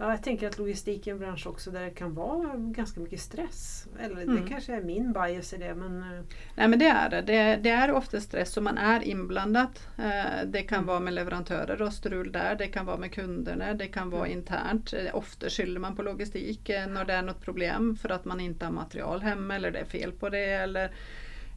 Ja, 0.00 0.10
jag 0.10 0.22
tänker 0.22 0.48
att 0.48 0.58
logistik 0.58 1.06
är 1.06 1.12
en 1.12 1.18
bransch 1.18 1.46
också 1.46 1.70
där 1.70 1.80
det 1.84 1.90
kan 1.90 2.14
vara 2.14 2.56
ganska 2.56 3.00
mycket 3.00 3.20
stress. 3.20 3.86
Eller 4.00 4.22
Mm. 4.22 4.42
det 4.42 4.48
kanske 4.48 4.74
är 4.74 4.82
min 4.82 5.12
bias 5.12 5.52
i 5.52 5.56
det 5.56 5.74
men 5.74 6.02
eh, 6.02 6.20
Nej 6.54 6.68
men 6.68 6.78
det 6.78 6.86
är 6.88 7.10
det. 7.10 7.20
Det, 7.22 7.56
det 7.62 7.70
är 7.70 7.92
ofta 7.92 8.20
stress 8.20 8.56
och 8.56 8.62
man 8.62 8.78
är 8.78 9.02
inblandad. 9.02 9.78
Eh, 9.98 10.46
Det 10.46 10.62
kan 10.62 10.76
Mm. 10.78 10.86
vara 10.86 11.00
med 11.00 11.12
leverantörer 11.14 11.82
och 11.82 11.92
strul 11.92 12.32
där. 12.32 12.54
Det 12.54 12.66
kan 12.66 12.86
vara 12.86 12.96
med 12.96 13.12
kunderna. 13.12 13.74
Det 13.74 13.86
kan 13.86 14.10
vara 14.10 14.26
Mm. 14.26 14.38
internt. 14.38 14.92
Eh, 14.92 15.14
Ofta 15.16 15.48
skyller 15.50 15.80
man 15.80 15.96
på 15.96 16.02
logistik 16.02 16.68
när 16.88 17.04
det 17.04 17.12
är 17.12 17.22
något 17.22 17.40
problem 17.40 17.96
för 17.96 18.08
att 18.08 18.24
man 18.24 18.40
inte 18.40 18.64
har 18.64 18.72
material 18.72 19.20
hemma 19.20 19.56
eller 19.56 19.70
det 19.70 19.78
är 19.78 19.84
fel 19.84 20.12
på 20.12 20.28
det. 20.28 20.44
Eller, 20.44 20.90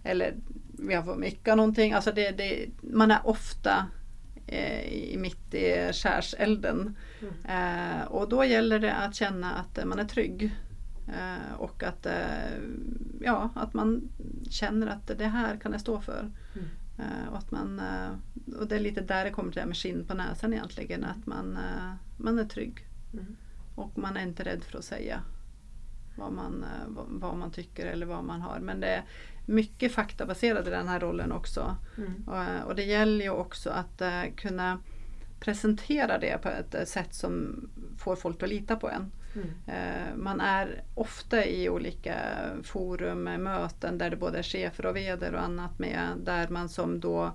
eller 0.04 0.34
vi 0.80 0.94
har 0.94 1.04
för 1.04 1.16
mycket 1.16 1.48
av 1.52 1.58
någonting. 1.58 1.94
Alltså 1.94 2.12
det, 2.12 2.32
det, 2.32 2.66
man 2.82 3.12
är 3.12 3.20
ofta 3.28 3.86
i- 4.54 5.18
mitt 5.18 5.54
i 5.54 5.92
skärselden. 5.94 6.96
Mm. 7.22 8.00
Eh, 8.00 8.04
och 8.06 8.30
då 8.30 8.46
gäller 8.46 8.80
det 8.80 8.94
att 8.96 9.16
känna 9.16 9.54
att 9.56 9.78
eh, 9.78 9.86
man 9.86 10.00
är 10.00 10.06
trygg. 10.06 10.56
Eh, 11.08 11.54
och 11.58 11.84
att, 11.84 12.06
eh, 12.06 12.58
ja, 13.22 13.50
att 13.56 13.74
man 13.74 14.10
känner 14.50 14.88
att 14.88 15.08
det 15.18 15.28
här 15.28 15.58
kan 15.58 15.72
jag 15.72 15.82
stå 15.82 16.02
för. 16.02 16.32
Mm. 16.56 16.68
Eh, 16.98 17.30
och, 17.32 17.38
att 17.38 17.52
man, 17.52 17.80
eh, 17.80 18.56
och 18.60 18.68
det 18.68 18.76
är 18.76 18.80
lite 18.80 19.02
där 19.02 19.26
det 19.26 19.32
kommer 19.32 19.52
till 19.52 19.56
det 19.56 19.62
här 19.62 19.68
med 19.68 19.78
skinn 19.78 20.06
på 20.08 20.14
näsan 20.14 20.54
egentligen. 20.54 21.04
Att 21.04 21.26
man, 21.26 21.58
eh, 21.58 21.94
man 22.18 22.40
är 22.40 22.46
trygg. 22.46 22.88
Mm. 23.14 23.36
Och 23.76 23.98
man 23.98 24.18
är 24.18 24.22
inte 24.24 24.44
rädd 24.44 24.64
för 24.64 24.78
att 24.78 24.86
säga 24.86 25.22
vad 26.16 26.34
man, 26.34 26.64
eh, 26.64 27.04
vad, 27.10 27.38
man 27.38 27.52
tycker 27.52 27.86
eller 27.86 28.06
vad 28.06 28.24
man 28.24 28.42
har. 28.42 28.60
Men 28.60 28.80
det 28.80 29.04
mycket 29.52 29.92
faktabaserat 29.92 30.68
i 30.68 30.70
den 30.70 30.88
här 30.88 31.00
rollen 31.00 31.32
också. 31.32 31.76
Mm. 31.98 32.24
Och, 32.28 32.68
och 32.68 32.76
det 32.76 32.84
gäller 32.84 33.26
ju 33.26 33.32
också 33.32 33.70
att 33.70 34.02
eh, 34.02 34.24
kunna 34.36 34.80
presentera 35.40 36.18
det 36.18 36.42
på 36.42 36.50
ett 36.50 36.76
eh, 36.76 36.84
sätt 36.84 37.14
som 37.14 37.70
får 37.98 38.16
folk 38.16 38.44
att 38.44 38.50
lita 38.50 38.76
på 38.76 38.90
en. 38.90 39.12
Mm. 39.36 39.50
Eh, 39.68 40.16
man 40.16 40.42
är 40.42 40.84
ofta 40.96 41.46
i 41.46 41.70
olika 41.70 42.16
forum, 42.64 43.28
eh, 43.28 43.38
möten 43.38 43.98
där 43.98 44.10
det 44.10 44.16
både 44.16 44.38
är 44.38 44.44
chefer 44.44 44.86
och 44.86 44.96
vd 44.96 45.30
och 45.30 45.44
annat 45.44 45.80
med. 45.80 46.08
Där 46.24 46.48
man 46.48 46.70
som 46.70 47.00
då 47.00 47.26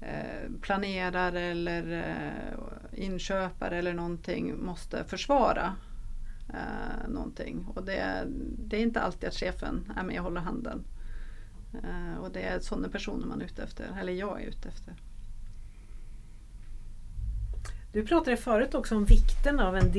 eh, 0.00 0.50
planerar 0.60 1.32
eller 1.32 1.92
eh, 1.92 3.04
inköpare 3.04 3.78
eller 3.78 3.94
någonting 3.94 4.64
måste 4.64 5.04
försvara 5.04 5.74
eh, 6.48 7.08
någonting. 7.08 7.66
Och 7.74 7.84
det, 7.84 8.24
det 8.58 8.76
är 8.76 8.82
inte 8.82 9.00
alltid 9.00 9.28
att 9.28 9.34
chefen 9.34 9.92
är 9.96 10.02
med 10.02 10.18
och 10.18 10.24
håller 10.24 10.40
handen. 10.40 10.84
Eh, 11.74 12.18
och 12.22 12.30
det 12.32 12.40
är 12.42 12.60
sådana 12.60 12.88
personer 12.88 13.26
man 13.26 13.40
är 13.40 13.44
ute 13.44 13.62
efter, 13.62 13.84
eller 14.00 14.12
jag 14.12 14.42
är 14.42 14.46
ute 14.46 14.68
efter. 14.68 14.94
Du 17.92 18.06
pratade 18.06 18.36
förut 18.36 18.74
också 18.74 18.96
om 18.96 19.04
vikten 19.04 19.60
av 19.60 19.76
en 19.76 19.92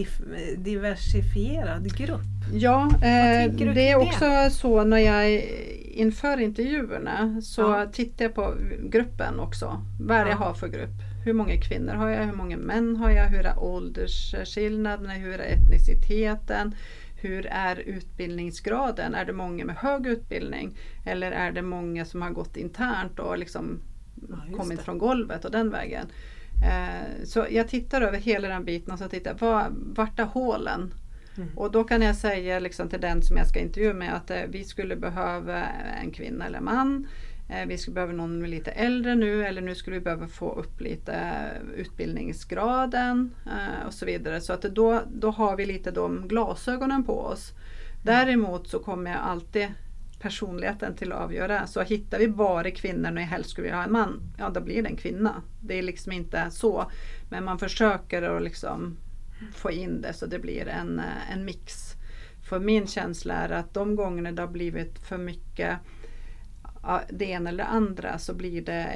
diversifierad 0.57 1.95
grupp. 1.97 2.21
Ja, 2.53 2.89
eh, 2.93 3.51
det 3.73 3.89
är 3.89 3.95
också 3.95 4.49
så 4.51 4.83
när 4.83 4.97
jag 4.97 5.41
inför 5.91 6.39
intervjuerna 6.39 7.41
så 7.41 7.61
Ja. 7.61 7.85
tittar 7.93 8.25
jag 8.25 8.33
på 8.35 8.53
gruppen 8.89 9.39
också. 9.39 9.81
Vad 9.99 10.17
är 10.17 10.25
det 10.25 10.31
jag 10.31 10.39
Ja. 10.39 10.45
har 10.45 10.53
för 10.53 10.67
grupp? 10.67 10.89
Hur 11.25 11.33
många 11.33 11.61
kvinnor 11.61 11.93
har 11.93 12.09
jag? 12.09 12.25
Hur 12.25 12.33
många 12.33 12.57
män 12.57 12.95
har 12.95 13.09
jag? 13.11 13.25
Hur 13.27 13.45
är 13.45 13.59
åldersskillnaderna? 13.59 15.13
Hur 15.13 15.33
är 15.33 15.53
etniciteten? 15.53 16.75
Hur 17.21 17.45
är 17.45 17.75
utbildningsgraden? 17.75 19.15
Är 19.15 19.25
det 19.25 19.33
många 19.33 19.65
med 19.65 19.75
hög 19.75 20.07
utbildning? 20.07 20.77
Eller 21.05 21.31
är 21.31 21.51
det 21.51 21.61
många 21.61 22.05
som 22.05 22.21
har 22.21 22.29
gått 22.29 22.57
internt 22.57 23.19
och 23.19 23.37
liksom 23.37 23.79
Ja, 24.29 24.57
kommit 24.57 24.77
det. 24.77 24.83
från 24.83 24.97
golvet 24.97 25.45
och 25.45 25.51
den 25.51 25.69
vägen? 25.69 26.05
Eh, 26.69 27.25
så 27.25 27.45
jag 27.49 27.67
tittar 27.67 28.01
över 28.01 28.17
hela 28.17 28.47
den 28.47 28.65
biten 28.65 28.93
och 28.93 28.99
så 28.99 29.07
tittar 29.09 29.37
jag, 29.39 29.65
vart 29.95 30.19
är 30.19 30.23
hålen? 30.23 30.93
Mm. 31.37 31.49
Och 31.57 31.71
då 31.71 31.83
kan 31.83 32.01
jag 32.01 32.15
säga 32.15 32.59
liksom 32.59 32.89
till 32.89 33.01
den 33.01 33.21
som 33.21 33.37
jag 33.37 33.47
ska 33.47 33.59
intervjua 33.59 33.93
med 33.93 34.13
att 34.15 34.31
eh, 34.31 34.41
vi 34.49 34.63
skulle 34.63 34.95
behöva 34.95 35.63
en 36.03 36.11
kvinna 36.11 36.45
eller 36.45 36.61
man. 36.61 37.07
Eh, 37.51 37.65
vi 37.67 37.77
skulle 37.77 37.95
behöva 37.95 38.13
någon 38.13 38.49
lite 38.49 38.71
äldre 38.71 39.15
nu 39.15 39.45
eller 39.45 39.61
nu 39.61 39.75
skulle 39.75 39.97
vi 39.97 40.03
behöva 40.03 40.27
få 40.27 40.51
upp 40.51 40.81
lite 40.81 41.41
utbildningsgraden 41.75 43.35
eh, 43.45 43.87
och 43.87 43.93
så 43.93 44.05
vidare. 44.05 44.41
Så 44.41 44.53
att 44.53 44.61
då, 44.61 45.01
då 45.13 45.31
har 45.31 45.55
vi 45.55 45.65
lite 45.65 45.91
de 45.91 46.27
glasögonen 46.27 47.03
på 47.03 47.19
oss. 47.19 47.53
Däremot 48.03 48.67
så 48.67 48.79
kommer 48.79 49.11
jag 49.11 49.19
alltid 49.19 49.67
personligheten 50.19 50.95
till 50.95 51.11
att 51.11 51.19
avgöra. 51.19 51.67
Så 51.67 51.81
hittar 51.81 52.19
vi 52.19 52.27
bara 52.27 52.71
kvinnor 52.71 53.11
och 53.11 53.19
helst 53.19 53.49
skulle 53.49 53.67
vi 53.67 53.73
ha 53.73 53.83
en 53.83 53.91
man, 53.91 54.21
ja 54.37 54.49
då 54.49 54.61
blir 54.61 54.83
det 54.83 54.89
en 54.89 54.95
kvinna. 54.95 55.41
Det 55.61 55.79
är 55.79 55.83
liksom 55.83 56.11
inte 56.11 56.51
så. 56.51 56.91
Men 57.29 57.43
man 57.43 57.59
försöker 57.59 58.21
att 58.21 58.43
liksom 58.43 58.97
få 59.53 59.71
in 59.71 60.01
det 60.01 60.13
så 60.13 60.25
det 60.25 60.39
blir 60.39 60.67
en, 60.67 60.99
eh, 60.99 61.31
en 61.31 61.45
mix. 61.45 61.93
För 62.49 62.59
min 62.59 62.87
känsla 62.87 63.33
är 63.33 63.49
att 63.49 63.73
de 63.73 63.95
gånger 63.95 64.31
det 64.31 64.41
har 64.41 64.49
blivit 64.49 64.99
för 64.99 65.17
mycket 65.17 65.77
det 67.09 67.25
ena 67.25 67.49
eller 67.49 67.63
det 67.63 67.69
andra 67.69 68.17
så 68.17 68.33
blir 68.33 68.61
det 68.61 68.95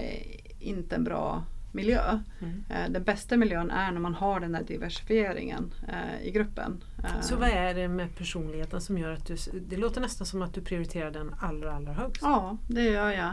inte 0.59 0.95
en 0.95 1.03
bra 1.03 1.43
miljö. 1.71 2.19
Mm. 2.41 2.63
Eh, 2.69 2.89
Den 2.91 3.03
bästa 3.03 3.37
miljön 3.37 3.71
är 3.71 3.91
när 3.91 3.99
man 3.99 4.13
har 4.15 4.39
den 4.39 4.55
här 4.55 4.63
diversifieringen 4.63 5.73
eh, 5.87 6.27
i 6.27 6.31
gruppen. 6.31 6.83
Eh, 7.03 7.21
Så 7.21 7.35
vad 7.35 7.49
är 7.49 7.73
det 7.73 7.87
med 7.87 8.15
personligheten 8.15 8.81
som 8.81 8.97
gör 8.97 9.11
att 9.11 9.25
du... 9.25 9.35
Det 9.67 9.77
låter 9.77 10.01
nästan 10.01 10.27
som 10.27 10.41
att 10.41 10.53
du 10.53 10.61
prioriterar 10.61 11.11
den 11.11 11.35
allra, 11.39 11.75
allra 11.75 11.93
högst. 11.93 12.21
Ja, 12.21 12.57
det 12.67 12.83
gör 12.83 13.09
jag. 13.11 13.31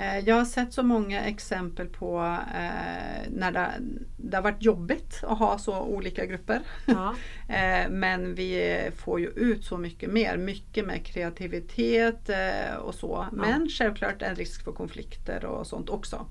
Eh, 0.00 0.18
Jag 0.18 0.36
har 0.36 0.44
sett 0.44 0.72
så 0.72 0.82
många 0.82 1.24
exempel 1.24 1.86
på 1.86 2.38
eh, 2.54 3.30
när 3.30 3.52
det, 3.52 3.70
det 4.16 4.36
har 4.36 4.42
varit 4.42 4.62
jobbigt 4.62 5.20
att 5.22 5.38
ha 5.38 5.58
så 5.58 5.80
olika 5.80 6.26
grupper. 6.26 6.60
Ja. 6.86 7.14
Eh, 7.48 7.90
Men 7.90 8.34
vi 8.34 8.80
får 8.96 9.20
ju 9.20 9.26
ut 9.26 9.64
så 9.64 9.78
mycket 9.78 10.10
mer, 10.10 10.36
mycket 10.36 10.86
med 10.86 11.06
kreativitet 11.06 12.28
eh, 12.28 12.74
och 12.76 12.94
så. 12.94 13.26
Men 13.32 13.68
självklart 13.68 14.22
en 14.22 14.34
risk 14.34 14.64
för 14.64 14.72
konflikter 14.72 15.44
och 15.44 15.66
sånt 15.66 15.88
också. 15.88 16.26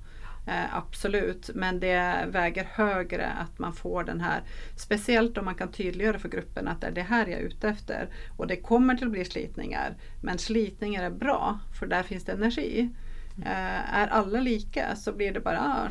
Eh, 0.46 0.76
absolut, 0.76 1.50
men 1.54 1.80
det 1.80 2.24
väger 2.28 2.64
högre 2.72 3.26
att 3.26 3.58
man 3.58 3.72
får 3.72 4.04
den 4.04 4.20
här, 4.20 4.40
speciellt 4.76 5.38
om 5.38 5.44
man 5.44 5.54
kan 5.54 5.72
tydliggöra 5.72 6.18
för 6.18 6.28
gruppen 6.28 6.68
att 6.68 6.80
det 6.80 6.86
är 6.86 6.90
det 6.90 7.02
här 7.02 7.26
jag 7.26 7.40
är 7.40 7.44
ute 7.44 7.68
efter. 7.68 8.08
Och 8.36 8.46
det 8.46 8.56
kommer 8.56 8.94
till 8.94 9.06
att 9.06 9.12
bli 9.12 9.24
slitningar, 9.24 9.94
men 10.22 10.38
slitningar 10.38 11.02
är 11.04 11.10
bra 11.10 11.58
för 11.78 11.86
där 11.86 12.02
finns 12.02 12.24
det 12.24 12.32
energi. 12.32 12.88
Eh, 13.42 13.94
är 13.94 14.08
alla 14.08 14.40
lika 14.40 14.96
så 14.96 15.12
blir 15.12 15.32
det 15.32 15.40
bara 15.40 15.60
ah, 15.60 15.90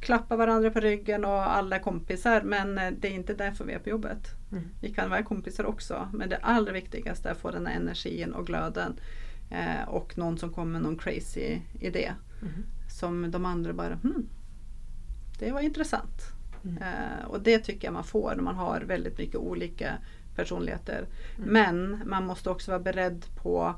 klappa 0.00 0.36
varandra 0.36 0.70
på 0.70 0.80
ryggen 0.80 1.24
och 1.24 1.56
alla 1.56 1.76
är 1.76 1.80
kompisar 1.80 2.42
men 2.42 2.78
eh, 2.78 2.90
det 2.98 3.08
är 3.08 3.12
inte 3.12 3.34
därför 3.34 3.64
vi 3.64 3.72
är 3.72 3.78
på 3.78 3.88
jobbet. 3.88 4.28
Mm. 4.52 4.64
Vi 4.80 4.90
kan 4.90 5.10
vara 5.10 5.22
kompisar 5.22 5.64
också 5.64 6.08
men 6.12 6.28
det 6.28 6.36
allra 6.36 6.72
viktigaste 6.72 7.28
är 7.28 7.32
att 7.32 7.38
få 7.38 7.50
den 7.50 7.66
här 7.66 7.76
energin 7.76 8.32
och 8.32 8.46
glöden 8.46 9.00
eh, 9.50 9.88
och 9.88 10.18
någon 10.18 10.38
som 10.38 10.52
kommer 10.52 10.72
med 10.72 10.82
någon 10.82 10.98
crazy 10.98 11.58
idé 11.80 12.12
Mm. 12.42 12.64
som 12.98 13.30
de 13.30 13.44
andra 13.44 13.72
bara 13.72 13.94
hmm, 13.94 14.28
det 15.38 15.52
var 15.52 15.60
intressant. 15.60 16.22
Mm. 16.64 16.82
Eh, 16.82 17.24
och 17.26 17.40
det 17.40 17.58
tycker 17.58 17.86
jag 17.86 17.94
man 17.94 18.04
får 18.04 18.32
när 18.36 18.42
man 18.42 18.54
har 18.54 18.80
väldigt 18.80 19.18
mycket 19.18 19.36
olika 19.36 19.92
personligheter. 20.36 21.06
Mm. 21.38 21.52
Men 21.52 22.02
man 22.06 22.26
måste 22.26 22.50
också 22.50 22.70
vara 22.70 22.80
beredd 22.80 23.24
på 23.42 23.74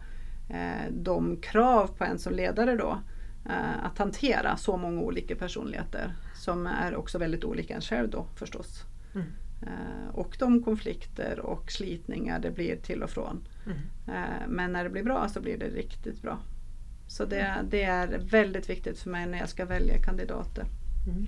de 0.91 1.37
krav 1.37 1.87
på 1.87 2.05
en 2.05 2.19
som 2.19 2.33
ledare 2.33 2.77
då. 2.77 2.99
Eh, 3.47 3.85
att 3.85 3.99
hantera 3.99 4.57
så 4.57 4.77
många 4.77 5.01
olika 5.01 5.37
personligheter 5.37 6.15
som 6.35 6.67
är 6.67 6.97
också 6.97 7.19
väldigt 7.19 7.45
olika 7.45 7.75
en 7.75 7.81
själv 7.81 8.11
då 8.11 8.27
förstås. 8.37 8.85
Mm. 9.15 9.27
Eh, 9.63 10.15
och 10.15 10.37
de 10.39 10.63
konflikter 10.63 11.41
och 11.41 11.73
slitningar 11.73 12.39
det 12.41 12.51
blir 12.51 12.77
till 12.77 13.03
och 13.03 13.11
från. 13.11 13.49
Mm. 13.67 13.79
Eh, 14.09 14.49
men 14.49 14.73
när 14.73 14.85
det 14.85 14.91
blir 14.91 15.03
bra 15.03 15.29
så 15.29 15.41
blir 15.41 15.59
det 15.59 15.69
riktigt 15.69 16.23
bra. 16.23 16.39
Så 17.09 17.25
det, 17.25 17.57
det 17.71 17.83
är 17.83 18.19
väldigt 18.19 18.71
viktigt 18.71 18.99
för 18.99 19.11
mig 19.11 19.27
när 19.27 19.39
jag 19.39 19.49
ska 19.49 19.65
välja 19.65 20.03
kandidater. 20.03 20.65
Mm. 21.07 21.27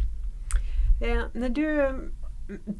Eh, 1.03 1.25
när 1.33 1.49
du 1.49 1.81
mm, 1.81 2.13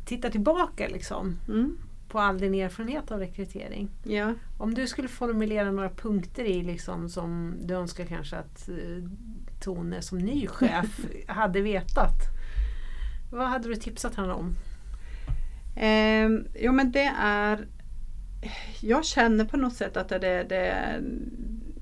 tittar 0.05 0.31
tillbaka 0.31 0.89
liksom, 0.89 1.39
Mm. 1.49 1.79
På 2.09 2.21
all 2.21 2.39
din 2.39 2.55
erfarenhet 2.55 3.11
av 3.11 3.19
rekrytering. 3.19 3.89
Ja. 4.05 4.35
Om 4.59 4.75
du 4.75 4.87
skulle 4.87 5.09
formulera 5.09 5.71
några 5.71 5.91
punkter 5.91 6.45
i 6.45 6.63
liksom, 6.63 7.09
som 7.09 7.55
du 7.61 7.75
önskar 7.75 8.05
kanske 8.05 8.37
att 8.37 8.69
eh, 8.69 9.11
Tone 9.61 10.03
som 10.03 10.19
ny 10.19 10.47
chef 10.47 11.01
hade 11.27 11.61
vetat. 11.61 12.23
Vad 13.33 13.49
hade 13.49 13.69
du 13.69 13.77
tipsat 13.77 14.15
henne 14.15 14.33
om? 14.33 14.55
Eh, 15.77 16.29
jo 16.65 16.73
men 16.73 16.93
det 16.93 17.13
är 17.19 17.67
Jag 18.81 19.05
känner 19.05 19.45
på 19.45 19.57
något 19.57 19.75
sätt 19.75 19.97
att 19.97 20.09
det, 20.09 20.19
det, 20.49 21.01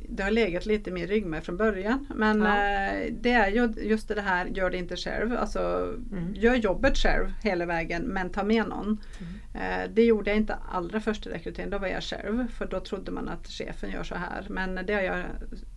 det 0.08 0.22
har 0.22 0.30
legat 0.30 0.66
lite 0.66 0.90
i 0.90 0.92
min 0.92 1.06
rygg 1.06 1.26
med 1.26 1.44
från 1.44 1.56
början. 1.56 2.06
Men 2.14 2.40
Ja. 2.42 2.56
eh, 2.56 3.12
det 3.20 3.32
är 3.32 3.48
ju 3.50 3.72
just 3.82 4.08
det 4.08 4.20
här, 4.20 4.46
gör 4.46 4.70
det 4.70 4.76
inte 4.76 4.96
själv. 4.96 5.36
Alltså, 5.36 5.94
Mm. 6.12 6.34
Gör 6.34 6.54
jobbet 6.54 6.96
själv 6.98 7.32
hela 7.42 7.66
vägen 7.66 8.02
men 8.02 8.30
ta 8.30 8.42
med 8.44 8.68
någon. 8.68 9.00
Mm. 9.20 9.34
Eh, 9.84 9.90
det 9.94 10.04
gjorde 10.04 10.30
jag 10.30 10.36
inte 10.36 10.54
allra 10.72 11.00
första 11.00 11.30
rekryteringen, 11.30 11.70
då 11.70 11.78
var 11.78 11.88
jag 11.88 12.02
själv. 12.02 12.48
För 12.48 12.66
då 12.66 12.80
trodde 12.80 13.10
man 13.12 13.28
att 13.28 13.48
chefen 13.48 13.90
gör 13.90 14.02
så 14.02 14.14
här. 14.14 14.46
Men 14.50 14.80
det 14.86 14.94
har 14.94 15.00
jag 15.02 15.24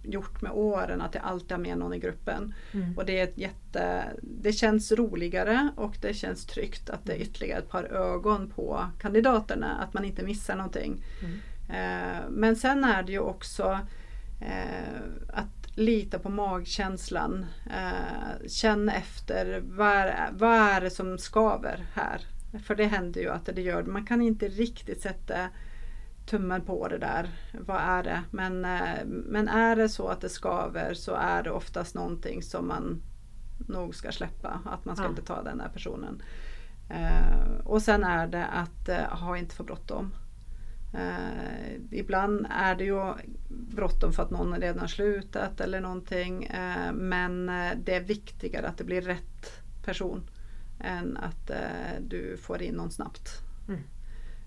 gjort 0.04 0.42
med 0.42 0.52
åren 0.52 1.02
att 1.02 1.16
jag 1.16 1.24
alltid 1.24 1.52
har 1.52 1.58
med 1.60 1.78
någon 1.78 1.94
i 1.94 2.00
gruppen. 2.00 2.54
Mm. 2.74 2.98
Och 2.98 3.06
det, 3.06 3.20
är 3.20 3.24
ett 3.24 3.38
jätte, 3.38 4.04
det 4.22 4.52
känns 4.52 4.92
roligare 4.92 5.70
och 5.76 5.98
det 6.02 6.14
känns 6.14 6.46
tryggt 6.46 6.90
att 6.90 7.06
det 7.06 7.14
är 7.14 7.22
ytterligare 7.22 7.60
ett 7.60 7.70
par 7.70 7.84
ögon 7.84 8.50
på 8.56 8.86
kandidaterna. 9.02 9.76
Att 9.84 9.94
man 9.94 10.06
inte 10.06 10.24
missar 10.24 10.56
någonting. 10.56 11.04
Mm. 11.22 11.40
Eh, 11.70 12.18
men 12.30 12.56
sen 12.56 12.84
är 12.84 13.04
det 13.04 13.12
ju 13.12 13.20
också 13.20 13.80
att 15.30 15.78
lita 15.78 16.20
på 16.20 16.30
magkänslan. 16.30 17.46
Eh, 17.70 18.48
känna 18.48 18.94
efter 18.94 19.62
vad 19.66 20.14
vad 20.32 20.56
är 20.56 20.82
det 20.82 20.90
som 20.90 21.18
skaver 21.18 21.86
här? 21.94 22.22
För 22.64 22.76
det 22.76 22.86
händer 22.86 23.22
ju 23.22 23.30
att 23.30 23.46
det 23.46 23.62
gör 23.62 23.84
Man 23.84 24.06
kan 24.06 24.22
inte 24.22 24.48
riktigt 24.48 25.02
sätta 25.02 25.50
tummen 26.26 26.62
på 26.62 26.88
det 26.88 26.98
där. 26.98 27.30
Vad 27.60 27.82
är 27.82 28.04
det? 28.04 28.24
Men, 28.32 28.66
eh, 28.66 29.06
men 29.06 29.48
är 29.48 29.76
det 29.76 29.90
så 29.90 30.08
att 30.08 30.22
det 30.22 30.30
skaver 30.30 30.94
så 30.94 31.14
är 31.16 31.44
det 31.44 31.52
oftast 31.52 31.96
någonting 31.96 32.42
som 32.44 32.68
man 32.68 33.02
nog 33.68 33.96
ska 33.96 34.12
släppa. 34.12 34.60
Att 34.66 34.86
man 34.86 34.96
ska 34.96 35.06
Ja. 35.06 35.10
inte 35.10 35.22
ta 35.22 35.44
den 35.44 35.60
här 35.60 35.70
personen. 35.70 36.22
Eh, 36.90 37.60
och 37.64 37.82
sen 37.82 38.04
är 38.04 38.28
det 38.28 38.46
att 38.46 38.90
eh, 38.90 39.18
ha 39.20 39.38
inte 39.38 39.56
för 39.56 39.64
bråttom. 39.64 40.12
Eh, 40.98 41.76
ibland 41.92 42.48
är 42.50 42.76
det 42.76 42.84
ju 42.84 43.14
bråttom 43.50 44.14
för 44.14 44.24
att 44.24 44.32
någon 44.32 44.62
redan 44.62 44.80
har 44.80 44.88
slutat 44.88 45.62
eller 45.62 45.82
någonting. 45.82 46.44
Eh, 46.44 46.94
men 46.94 47.50
eh, 47.50 47.72
det 47.84 47.96
är 47.96 48.02
viktigare 48.02 48.68
att 48.68 48.78
det 48.78 48.84
blir 48.84 49.02
rätt 49.02 49.62
person 49.86 50.30
än 50.80 51.18
att 51.18 51.50
eh, 51.50 52.02
du 52.02 52.38
får 52.38 52.62
in 52.62 52.76
någon 52.76 52.92
snabbt. 52.92 53.30
Mm. 53.68 53.82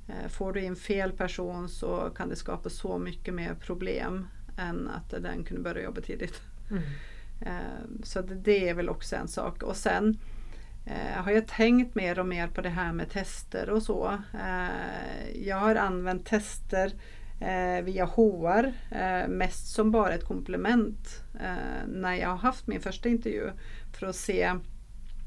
Eh, 0.08 0.28
får 0.28 0.52
du 0.52 0.60
in 0.60 0.76
fel 0.76 1.12
person 1.12 1.68
så 1.68 2.10
kan 2.16 2.28
det 2.28 2.36
skapa 2.36 2.68
så 2.70 2.98
mycket 2.98 3.34
mer 3.34 3.54
problem 3.54 4.26
än 4.56 4.88
att 4.88 5.10
den 5.22 5.44
kunde 5.44 5.62
börja 5.62 5.84
jobba 5.84 6.00
tidigt. 6.00 6.40
Mm. 6.70 6.82
Eh, 7.40 8.02
Så 8.02 8.22
det, 8.22 8.34
det 8.34 8.68
är 8.68 8.74
väl 8.74 8.88
också 8.88 9.16
en 9.16 9.28
sak. 9.28 9.62
Och 9.62 9.76
sen 9.76 10.18
eh, 10.86 11.22
har 11.22 11.32
jag 11.32 11.46
tänkt 11.46 11.94
mer 11.94 12.18
och 12.18 12.26
mer 12.26 12.46
på 12.46 12.60
det 12.60 12.68
här 12.68 12.92
med 12.92 13.10
tester 13.10 13.70
och 13.70 13.82
så. 13.82 14.18
Eh, 14.34 15.46
jag 15.46 15.56
har 15.56 15.74
använt 15.74 16.26
tester 16.26 16.92
eh, 17.40 17.84
via 17.84 18.04
HR 18.04 18.72
eh, 18.90 19.28
mest 19.28 19.74
som 19.74 19.90
bara 19.90 20.14
ett 20.14 20.24
komplement 20.24 21.24
eh, 21.40 21.86
när 21.88 22.14
jag 22.14 22.28
har 22.28 22.36
haft 22.36 22.66
min 22.66 22.80
första 22.80 23.08
intervju 23.08 23.50
för 23.92 24.06
att 24.06 24.16
se 24.16 24.52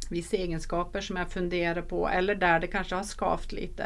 vissa 0.09 0.37
egenskaper 0.37 1.01
som 1.01 1.17
jag 1.17 1.29
funderar 1.29 1.81
på 1.81 2.09
eller 2.09 2.35
där 2.35 2.59
det 2.59 2.67
kanske 2.67 2.95
har 2.95 3.03
skavt 3.03 3.51
lite. 3.51 3.85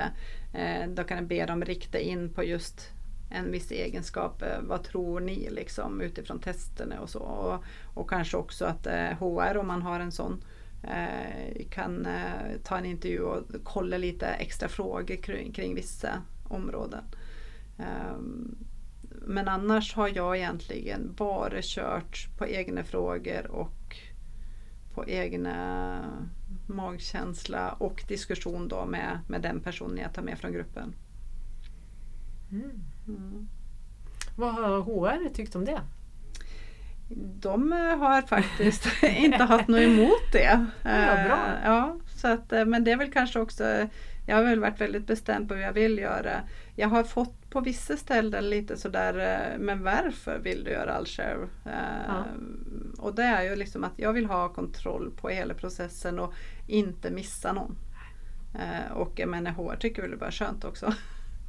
Eh, 0.53 0.89
då 0.89 1.03
kan 1.03 1.17
jag 1.17 1.27
be 1.27 1.45
dem 1.45 1.65
rikta 1.65 1.99
in 1.99 2.34
på 2.34 2.43
just 2.43 2.91
en 3.30 3.51
viss 3.51 3.71
egenskap. 3.71 4.41
Eh, 4.41 4.62
vad 4.62 4.84
tror 4.84 5.19
ni 5.19 5.49
liksom 5.49 6.01
utifrån 6.01 6.39
testerna 6.39 6.99
och 6.99 7.10
så. 7.10 7.19
Och, 7.19 7.63
och 7.93 8.10
kanske 8.10 8.38
också 8.38 8.65
att 8.65 8.88
eh, 8.88 9.10
HR 9.19 9.58
om 9.58 9.67
man 9.67 9.82
har 9.82 9.99
en 9.99 10.12
sån 10.12 10.32
eh, 10.34 10.39
kan 11.69 12.05
eh, 12.05 12.57
ta 12.63 12.77
en 12.77 12.85
intervju 12.85 13.21
och 13.21 13.43
kolla 13.63 13.97
lite 13.97 14.27
extra 14.27 14.69
frågor 14.69 15.15
kring, 15.15 15.51
kring 15.51 15.75
vissa 15.75 16.21
områden. 16.43 17.03
Ehm, 17.77 18.55
men 19.21 19.47
annars 19.47 19.95
har 19.95 20.07
jag 20.07 20.37
egentligen 20.37 21.13
bara 21.17 21.59
kört 21.61 22.27
på 22.37 22.47
egna 22.47 22.83
frågor 22.83 23.47
och 23.51 23.97
på 24.93 25.09
egna 25.09 25.99
magkänsla 26.67 27.71
och 27.71 28.03
diskussion 28.07 28.67
då 28.67 28.85
med, 28.85 29.19
med 29.27 29.41
den 29.41 29.59
personen 29.59 29.97
jag 29.97 30.13
tar 30.13 30.21
med 30.21 30.39
från 30.39 30.53
gruppen. 30.53 30.93
Mm. 32.51 32.83
Mm. 33.07 33.47
Vad 34.35 34.53
har 34.53 34.81
HR 34.81 35.33
tyckt 35.33 35.55
om 35.55 35.65
det? 35.65 35.81
De 37.15 37.74
eh, 37.74 37.98
har 37.98 38.22
faktiskt 38.22 39.04
inte 39.04 39.43
haft 39.43 39.67
något 39.67 39.80
emot 39.80 40.32
det. 40.32 40.65
Ja, 40.84 41.26
bra. 41.26 41.48
Eh, 41.48 41.65
Ja, 41.65 41.96
så 42.15 42.28
att, 42.28 42.54
eh, 42.54 42.65
men 42.65 42.84
det 42.84 42.91
är 42.91 42.98
väl 42.98 43.12
kanske 43.12 43.39
också, 43.39 43.88
jag 44.28 44.36
har 44.36 44.43
väl 44.43 44.60
varit 44.60 44.82
väldigt 44.82 45.08
bestämd 45.08 45.48
på 45.48 45.54
vad 45.54 45.63
jag 45.63 45.74
vill 45.74 45.98
göra. 45.98 46.41
Jag 46.76 46.88
har 46.88 47.04
fått 47.04 47.50
på 47.50 47.60
vissa 47.60 47.98
ställen 47.98 48.50
lite 48.50 48.78
sådär, 48.78 49.56
men 49.60 49.84
varför 49.84 50.39
vill 50.39 50.63
du 50.63 50.72
göra 50.72 50.93
all 50.93 51.06
själv? 51.06 51.48
Ja. 52.08 52.26
Och 52.98 53.15
det 53.15 53.24
är 53.24 53.43
ju 53.43 53.56
liksom 53.56 53.84
att 53.84 53.93
jag 53.96 54.13
vill 54.13 54.26
ha 54.26 54.50
kontroll 54.50 55.12
på 55.22 55.30
hela 55.30 55.54
processen 55.54 56.20
och 56.20 56.34
inte 56.67 57.12
missa 57.12 57.54
någon. 57.54 57.76
Och 58.93 59.20
jag 59.20 59.30
menar 59.30 59.52
HR 59.52 59.76
tycker 59.76 60.02
väl 60.02 60.12
det 60.12 60.17
är 60.17 60.20
bara 60.20 60.32
skönt 60.32 60.65
också. 60.65 60.93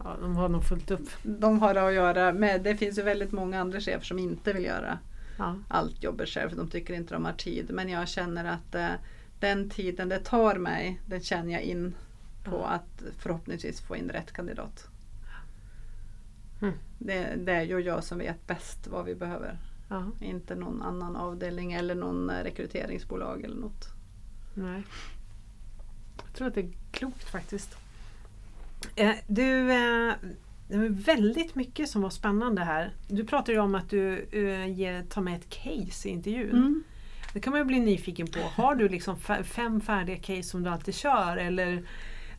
Ja, 0.04 0.16
de 0.20 0.36
har 0.36 0.48
nog 0.48 0.64
fullt 0.64 0.90
upp. 0.90 1.08
De 1.22 1.58
har 1.60 1.74
det 1.74 1.86
att 1.86 1.94
göra 1.94 2.32
med, 2.32 2.62
det 2.62 2.76
finns 2.76 2.98
ju 2.98 3.02
väldigt 3.02 3.32
många 3.32 3.60
andra 3.60 3.80
chefer 3.80 4.04
som 4.04 4.18
inte 4.18 4.52
vill 4.52 4.64
göra 4.64 4.98
Ja. 5.38 5.56
allt 5.68 6.02
jobbet 6.02 6.28
själv 6.28 6.48
för 6.50 6.56
de 6.56 6.68
tycker 6.70 6.94
inte 6.94 7.14
de 7.14 7.24
har 7.24 7.32
tid. 7.32 7.70
Men 7.70 7.88
jag 7.88 8.08
känner 8.08 8.44
att 8.44 8.74
eh, 8.74 8.92
den 9.40 9.70
tiden 9.70 10.08
det 10.08 10.18
tar 10.18 10.54
mig, 10.56 11.00
den 11.06 11.20
känner 11.20 11.52
jag 11.52 11.62
in 11.62 11.94
på 12.44 12.56
Ja. 12.56 12.66
att 12.66 13.02
förhoppningsvis 13.18 13.80
få 13.80 13.96
in 13.96 14.08
rätt 14.08 14.32
kandidat. 14.32 14.88
Mm. 16.62 16.74
Det, 16.98 17.34
det 17.36 17.52
är 17.52 17.62
ju 17.62 17.78
jag 17.80 18.04
som 18.04 18.18
vet 18.18 18.46
bäst 18.46 18.86
vad 18.86 19.04
vi 19.04 19.14
behöver. 19.14 19.58
Ja. 19.88 20.10
Inte 20.20 20.54
någon 20.54 20.82
annan 20.82 21.16
avdelning 21.16 21.72
eller 21.72 21.94
någon 21.94 22.30
eh, 22.30 22.42
rekryteringsbolag 22.42 23.44
eller 23.44 23.56
något. 23.56 23.88
Nej. 24.54 24.82
Jag 26.24 26.34
tror 26.34 26.48
att 26.48 26.54
det 26.54 26.60
är 26.60 26.72
klokt 26.90 27.24
faktiskt. 27.24 27.76
Eh, 28.96 29.14
du, 29.26 29.72
eh, 29.72 30.14
det 30.68 30.76
var 30.76 30.88
väldigt 30.88 31.54
mycket 31.54 31.88
som 31.88 32.02
var 32.02 32.10
spännande 32.10 32.62
här. 32.62 32.90
Du 33.08 33.24
pratade 33.24 33.52
ju 33.52 33.58
om 33.58 33.74
att 33.74 33.90
du 33.90 34.28
eh, 34.32 34.72
ger, 34.72 35.02
tar 35.02 35.22
med 35.22 35.36
ett 35.36 35.48
case 35.50 36.08
i 36.08 36.12
intervjun. 36.12 36.50
Mm. 36.50 36.84
Det 37.32 37.40
kan 37.40 37.50
man 37.50 37.60
ju 37.60 37.64
bli 37.64 37.80
nyfiken 37.80 38.26
på. 38.26 38.38
Har 38.62 38.74
du 38.74 38.88
liksom 38.88 39.16
fem 39.44 39.80
färdiga 39.80 40.16
case 40.16 40.42
som 40.42 40.62
du 40.62 40.70
alltid 40.70 40.94
kör? 40.94 41.36
Eller? 41.36 41.82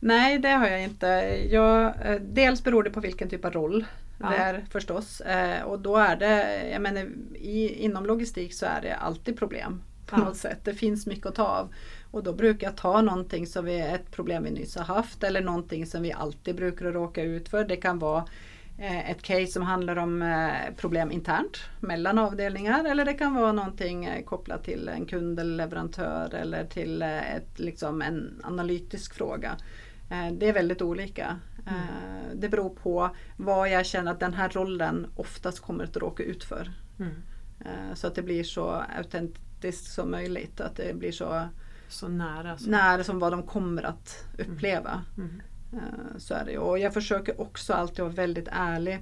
Nej, 0.00 0.38
det 0.38 0.48
har 0.48 0.66
jag 0.66 0.82
inte. 0.82 1.06
Jag, 1.50 1.84
eh, 2.04 2.20
dels 2.20 2.64
beror 2.64 2.82
det 2.82 2.90
på 2.90 3.00
vilken 3.00 3.28
typ 3.28 3.44
av 3.44 3.52
roll 3.52 3.84
Ja. 4.20 4.28
det 4.30 4.36
är 4.36 4.64
förstås. 4.70 5.20
Eh, 5.20 5.62
och 5.62 5.78
då 5.80 5.96
är 5.96 6.16
det, 6.16 6.68
jag 6.70 6.82
menar, 6.82 7.00
i, 7.34 7.74
inom 7.84 8.06
logistik 8.06 8.54
så 8.54 8.66
är 8.66 8.80
det 8.82 8.94
alltid 8.94 9.38
problem 9.38 9.82
på 10.06 10.16
Ja. 10.20 10.24
något 10.24 10.36
sätt. 10.36 10.64
Det 10.64 10.74
finns 10.74 11.06
mycket 11.06 11.26
att 11.26 11.34
ta 11.34 11.44
av. 11.44 11.74
Och 12.10 12.22
då 12.22 12.32
brukar 12.32 12.66
jag 12.66 12.76
ta 12.76 13.02
någonting 13.02 13.46
som 13.46 13.64
vi, 13.64 13.80
ett 13.80 14.10
problem 14.10 14.42
vi 14.44 14.50
nyss 14.50 14.76
har 14.76 14.84
haft 14.84 15.24
eller 15.24 15.40
någonting 15.40 15.86
som 15.86 16.02
vi 16.02 16.12
alltid 16.12 16.56
brukar 16.56 16.92
råka 16.92 17.22
ut 17.22 17.48
för. 17.48 17.64
Det 17.64 17.76
kan 17.76 17.98
vara 17.98 18.24
eh, 18.78 19.10
ett 19.10 19.22
case 19.22 19.46
som 19.46 19.62
handlar 19.62 19.96
om 19.96 20.22
eh, 20.22 20.74
problem 20.76 21.12
internt 21.12 21.58
mellan 21.80 22.18
avdelningar 22.18 22.84
eller 22.84 23.04
det 23.04 23.14
kan 23.14 23.34
vara 23.34 23.52
någonting 23.52 24.04
eh, 24.04 24.24
kopplat 24.24 24.64
till 24.64 24.88
en 24.88 25.06
kund 25.06 25.40
eller 25.40 25.56
leverantör 25.56 26.34
eller 26.34 26.64
till 26.64 27.02
ett, 27.02 27.58
liksom 27.58 28.02
en 28.02 28.40
analytisk 28.44 29.14
fråga. 29.14 29.56
Det 30.32 30.48
är 30.48 30.52
väldigt 30.52 30.82
olika. 30.82 31.38
Eh, 31.66 32.34
Det 32.34 32.48
beror 32.48 32.70
på 32.70 33.10
vad 33.36 33.70
jag 33.70 33.86
känner 33.86 34.12
att 34.12 34.20
den 34.20 34.34
här 34.34 34.48
rollen 34.48 35.06
oftast 35.16 35.60
kommer 35.60 35.84
att 35.84 35.96
råka 35.96 36.22
ut 36.22 36.44
för. 36.44 36.70
Mm. 36.98 37.12
Så 37.94 38.06
att 38.06 38.14
det 38.14 38.22
blir 38.22 38.44
så 38.44 38.84
autentiskt 38.98 39.92
som 39.92 40.10
möjligt. 40.10 40.60
Att 40.60 40.76
det 40.76 40.96
blir 40.96 41.12
så 41.12 41.48
Så 41.90 42.08
nära. 42.08 42.58
Så. 42.58 42.70
nära 42.70 43.04
som 43.04 43.18
vad 43.18 43.32
de 43.32 43.42
kommer 43.42 43.82
att 43.82 44.24
uppleva. 44.38 45.04
Mm. 45.16 45.42
Eh, 45.72 46.18
Så 46.18 46.34
är 46.34 46.44
det. 46.44 46.58
Och 46.58 46.78
jag 46.78 46.94
försöker 46.94 47.40
också 47.40 47.72
alltid 47.72 47.98
vara 48.04 48.12
väldigt 48.12 48.48
ärlig 48.52 48.98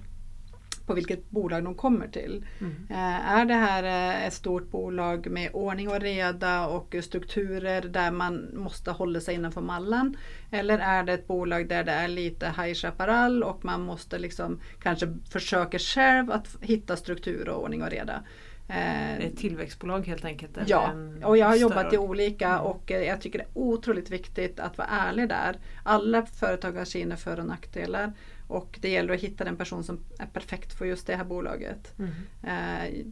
på 0.87 0.94
vilket 0.94 1.31
bolag 1.31 1.64
de 1.64 1.74
kommer 1.74 2.09
till. 2.09 2.46
Mm. 2.61 2.87
Eh, 2.90 3.31
Är 3.33 3.44
det 3.44 3.55
här 3.55 3.83
eh, 3.83 4.27
ett 4.27 4.33
stort 4.33 4.70
bolag 4.70 5.31
med 5.31 5.51
ordning 5.53 5.88
och 5.88 6.01
reda 6.01 6.66
och 6.66 6.94
strukturer 7.03 7.83
där 7.83 8.11
man 8.11 8.51
måste 8.55 8.90
hålla 8.90 9.20
sig 9.20 9.35
innanför 9.35 9.61
mallen? 9.61 10.16
Eller 10.51 10.79
är 10.79 11.05
det 11.05 11.12
ett 11.12 11.27
bolag 11.27 11.68
där 11.68 11.85
det 11.85 11.92
är 11.92 12.09
lite 12.09 12.46
High 12.46 12.74
Chaparral 12.74 13.42
och 13.42 13.64
man 13.64 13.81
måste 13.83 14.18
liksom 14.18 14.61
kanske 14.83 15.14
försöka 15.31 15.79
själv 15.79 16.31
att 16.31 16.57
hitta 16.61 16.96
struktur 16.96 17.48
och 17.48 17.62
ordning 17.62 17.83
och 17.83 17.90
reda? 17.90 18.22
Eh, 18.69 19.19
Ett 19.19 19.37
tillväxtbolag 19.37 20.07
helt 20.07 20.25
enkelt? 20.25 20.59
Ja, 20.67 20.93
och 21.25 21.37
jag 21.39 21.47
har 21.47 21.57
jobbat 21.57 21.93
i 21.93 21.99
olika 21.99 22.49
Mm. 22.49 22.61
och 22.61 22.91
eh, 22.93 23.03
jag 23.03 23.21
tycker 23.21 23.39
det 23.39 23.45
är 23.45 23.49
otroligt 23.59 24.11
viktigt 24.11 24.61
att 24.61 24.79
vara 24.79 24.89
ärlig 24.89 25.29
där. 25.29 25.57
Alla 25.83 26.27
företag 26.27 26.73
har 26.73 26.85
sina 26.85 27.17
för 27.17 27.41
och 27.41 27.47
nackdelar 27.47 28.13
och 28.49 28.79
det 28.83 28.89
gäller 28.91 29.15
att 29.15 29.21
hitta 29.21 29.45
den 29.45 29.57
person 29.57 29.85
som 29.85 30.05
är 30.19 30.27
perfekt 30.27 30.73
för 30.79 30.85
just 30.85 31.07
det 31.07 31.17
här 31.17 31.25
bolaget. 31.25 31.95
Mm. 31.99 32.11
Eh, 32.43 33.05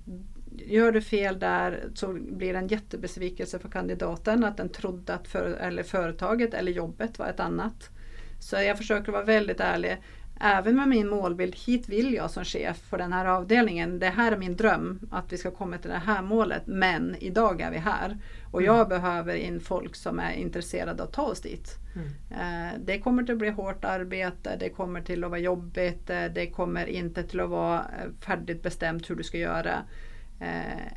Gör 0.58 0.92
du 0.92 1.00
fel 1.02 1.38
där 1.38 1.88
så 1.94 2.12
blir 2.12 2.52
det 2.52 2.58
en 2.58 2.68
jättebesvikelse 2.68 3.58
för 3.58 3.68
kandidaten 3.68 4.44
att 4.44 4.56
den 4.56 4.68
trodde 4.68 5.14
att 5.14 5.28
för, 5.28 5.44
eller 5.50 5.82
företaget 5.82 6.54
eller 6.54 6.72
jobbet 6.72 7.18
var 7.18 7.26
ett 7.26 7.40
annat. 7.40 7.90
Så 8.40 8.56
jag 8.56 8.76
försöker 8.78 9.12
vara 9.12 9.24
väldigt 9.24 9.60
ärlig. 9.60 9.96
Även 10.40 10.76
med 10.76 10.88
min 10.88 11.08
målbild, 11.08 11.54
hit 11.56 11.88
vill 11.88 12.14
jag 12.14 12.30
som 12.30 12.44
chef 12.44 12.76
för 12.78 12.98
den 12.98 13.12
här 13.12 13.24
avdelningen. 13.26 13.98
Det 13.98 14.08
här 14.08 14.32
är 14.32 14.36
min 14.36 14.56
dröm, 14.56 15.00
att 15.10 15.32
vi 15.32 15.38
ska 15.38 15.50
komma 15.50 15.78
till 15.78 15.90
det 15.90 15.96
här 16.06 16.22
målet. 16.22 16.62
Men 16.66 17.16
idag 17.20 17.60
är 17.60 17.70
vi 17.70 17.78
här. 17.78 18.18
Och 18.52 18.62
jag 18.62 18.88
behöver 18.88 19.34
in 19.34 19.60
folk 19.60 19.96
som 19.96 20.18
är 20.18 20.32
intresserade 20.32 21.02
att 21.02 21.12
ta 21.12 21.22
oss 21.22 21.40
dit. 21.40 21.74
Mm. 21.94 22.08
Eh, 22.30 22.72
Det 22.84 23.00
kommer 23.00 23.22
till 23.22 23.32
att 23.32 23.38
bli 23.38 23.50
hårt 23.50 23.84
arbete, 23.84 24.56
det 24.60 24.68
kommer 24.68 25.00
till 25.00 25.24
att 25.24 25.30
vara 25.30 25.40
jobbigt, 25.40 26.10
eh, 26.10 26.24
det 26.24 26.46
kommer 26.50 26.86
inte 26.86 27.22
till 27.22 27.40
att 27.40 27.50
vara 27.50 27.78
eh, 27.78 28.10
färdigt 28.26 28.62
bestämt 28.62 29.10
hur 29.10 29.14
du 29.16 29.22
ska 29.22 29.38
göra. 29.38 29.82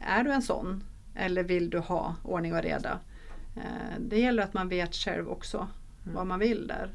Är 0.08 0.23
du 0.23 0.32
en 0.32 0.41
sån? 0.41 0.84
Eller 1.15 1.43
vill 1.43 1.69
du 1.69 1.80
ha 1.80 2.15
ordning 2.23 2.54
och 2.56 2.62
reda? 2.62 2.99
Det 3.99 4.19
gäller 4.19 4.43
att 4.43 4.54
man 4.54 4.69
vet 4.69 4.95
själv 4.95 5.30
också 5.30 5.67
Mm. 6.04 6.15
vad 6.15 6.28
man 6.28 6.39
vill 6.39 6.67
där. 6.67 6.89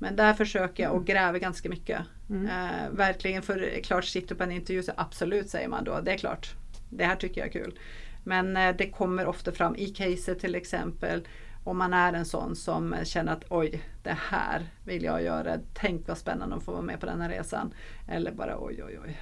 Men 0.00 0.16
där 0.16 0.34
försöker 0.34 0.82
jag 0.82 0.94
och 0.94 1.06
gräver 1.06 1.38
ganska 1.38 1.68
mycket. 1.68 2.00
Mm. 2.30 2.46
Eh, 2.46 2.90
verkligen, 2.90 3.42
för 3.42 3.82
klart 3.82 4.04
sitter 4.04 4.34
på 4.34 4.42
en 4.42 4.52
intervju 4.52 4.82
så 4.82 4.92
absolut 4.96 5.50
säger 5.50 5.68
man 5.68 5.84
då, 5.84 6.00
det 6.00 6.12
är 6.12 6.18
klart. 6.18 6.54
Det 6.90 7.04
här 7.04 7.16
tycker 7.16 7.40
jag 7.40 7.48
är 7.48 7.52
kul. 7.52 7.78
Men 8.24 8.56
eh, 8.56 8.76
det 8.76 8.90
kommer 8.90 9.26
ofta 9.26 9.52
fram 9.52 9.76
i 9.76 9.86
caset 9.86 10.38
till 10.38 10.54
exempel. 10.54 11.26
Om 11.64 11.78
man 11.78 11.94
är 11.94 12.12
en 12.12 12.24
sån 12.24 12.56
som 12.56 12.94
känner 13.04 13.32
att 13.32 13.44
oj, 13.48 13.82
det 14.02 14.16
här 14.30 14.66
vill 14.84 15.02
jag 15.02 15.22
göra. 15.22 15.58
Tänk 15.74 16.08
vad 16.08 16.18
spännande 16.18 16.56
att 16.56 16.62
få 16.62 16.72
vara 16.72 16.82
med 16.82 17.00
på 17.00 17.06
den 17.06 17.20
här 17.20 17.28
resan. 17.28 17.74
Eller 18.08 18.32
bara 18.32 18.56
oj, 18.58 18.84
oj, 18.84 18.98
oj. 19.04 19.20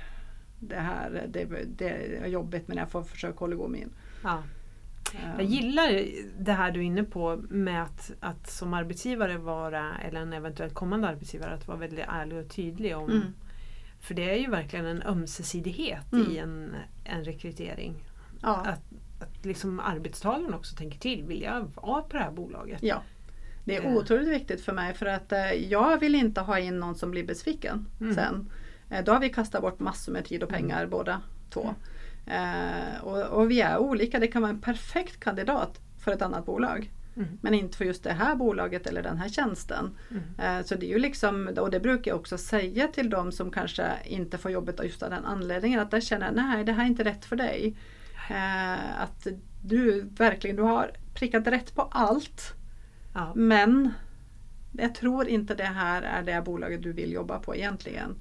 Det 0.60 0.76
här 0.76 1.26
det, 1.28 1.44
det 1.66 1.88
är 1.88 2.26
jobbigt 2.26 2.68
men 2.68 2.76
jag 2.76 2.90
får 2.90 3.02
försöka 3.02 3.38
hålla 3.38 3.54
igång 3.54 3.72
min. 3.72 3.90
Ja. 4.22 4.42
Jag 5.38 5.44
gillar 5.46 6.04
det 6.38 6.52
här 6.52 6.70
du 6.70 6.80
är 6.80 6.84
inne 6.84 7.04
på 7.04 7.36
med 7.48 7.82
att, 7.82 8.10
att 8.20 8.50
som 8.50 8.74
arbetsgivare 8.74 9.38
vara, 9.38 9.98
eller 9.98 10.20
en 10.20 10.32
eventuellt 10.32 10.74
kommande 10.74 11.08
arbetsgivare, 11.08 11.54
att 11.54 11.68
vara 11.68 11.78
väldigt 11.78 12.04
ärlig 12.08 12.38
och 12.38 12.48
tydlig 12.50 12.96
om 12.96 13.10
Mm. 13.10 13.22
För 14.00 14.14
det 14.14 14.30
är 14.30 14.36
ju 14.36 14.50
verkligen 14.50 14.86
en 14.86 15.02
ömsesidighet 15.02 16.12
Mm. 16.12 16.30
i 16.30 16.38
en, 16.38 16.74
en 17.04 17.24
rekrytering. 17.24 17.94
Ja. 18.42 18.54
Att, 18.56 18.82
att 19.22 19.44
liksom 19.44 19.80
arbetstagaren 19.80 20.54
också 20.54 20.76
tänker 20.76 20.98
till, 20.98 21.24
vill 21.24 21.42
jag 21.42 21.70
vara 21.74 22.02
på 22.02 22.16
det 22.16 22.22
här 22.22 22.30
bolaget? 22.30 22.82
Ja. 22.82 23.02
Det 23.64 23.76
är 23.76 23.84
Eh. 23.86 23.96
otroligt 23.96 24.28
viktigt 24.28 24.60
för 24.60 24.72
mig 24.72 24.94
för 24.94 25.06
att 25.06 25.32
eh, 25.32 25.52
jag 25.52 26.00
vill 26.00 26.14
inte 26.14 26.40
ha 26.40 26.58
in 26.58 26.78
någon 26.78 26.94
som 26.94 27.10
blir 27.10 27.24
besviken 27.26 27.86
Mm. 28.00 28.14
sen. 28.14 28.50
Eh, 28.90 29.04
då 29.04 29.12
har 29.12 29.20
vi 29.20 29.28
kastat 29.28 29.62
bort 29.62 29.80
massor 29.80 30.12
med 30.12 30.24
tid 30.24 30.42
och 30.42 30.48
pengar 30.48 30.86
båda 30.86 31.20
två. 31.50 31.74
Eh, 32.30 33.04
och, 33.04 33.22
och 33.22 33.50
vi 33.50 33.60
är 33.60 33.78
olika, 33.78 34.18
det 34.18 34.26
kan 34.26 34.42
vara 34.42 34.52
en 34.52 34.60
perfekt 34.60 35.20
kandidat 35.20 35.80
för 35.98 36.12
ett 36.12 36.22
annat 36.22 36.46
bolag. 36.46 36.90
Mm. 37.16 37.38
Men 37.40 37.54
inte 37.54 37.76
för 37.76 37.84
just 37.84 38.04
det 38.04 38.12
här 38.12 38.34
bolaget 38.34 38.86
eller 38.86 39.02
den 39.02 39.18
här 39.18 39.28
tjänsten. 39.28 39.90
Mm. 40.10 40.58
Eh, 40.58 40.64
Så 40.64 40.74
det 40.74 40.86
är 40.86 40.90
ju 40.90 40.98
liksom, 40.98 41.48
och 41.60 41.70
det 41.70 41.80
brukar 41.80 42.10
jag 42.10 42.18
också 42.20 42.38
säga 42.38 42.88
till 42.88 43.10
de 43.10 43.32
som 43.32 43.50
kanske 43.50 43.92
inte 44.04 44.38
får 44.38 44.50
jobbet 44.50 44.80
av 44.80 44.86
just 44.86 45.02
av 45.02 45.10
den 45.10 45.24
anledningen. 45.24 45.80
Att 45.80 45.90
där 45.90 46.00
känner 46.00 46.26
jag, 46.26 46.34
nej 46.36 46.64
det 46.64 46.72
här 46.72 46.84
är 46.84 46.88
inte 46.88 47.04
rätt 47.04 47.24
för 47.24 47.36
dig. 47.36 47.76
Eh, 48.30 49.00
Att 49.02 49.26
du 49.64 50.00
verkligen, 50.00 50.56
du 50.56 50.62
har 50.62 50.90
prickat 51.14 51.46
rätt 51.46 51.74
på 51.74 51.82
allt. 51.82 52.52
Ja. 53.14 53.32
Men 53.34 53.92
jag 54.72 54.94
tror 54.94 55.28
inte 55.28 55.54
det 55.54 55.64
här 55.64 56.02
är 56.02 56.22
det 56.22 56.42
bolaget 56.44 56.82
du 56.82 56.92
vill 56.92 57.12
jobba 57.12 57.38
på 57.38 57.56
egentligen. 57.56 58.14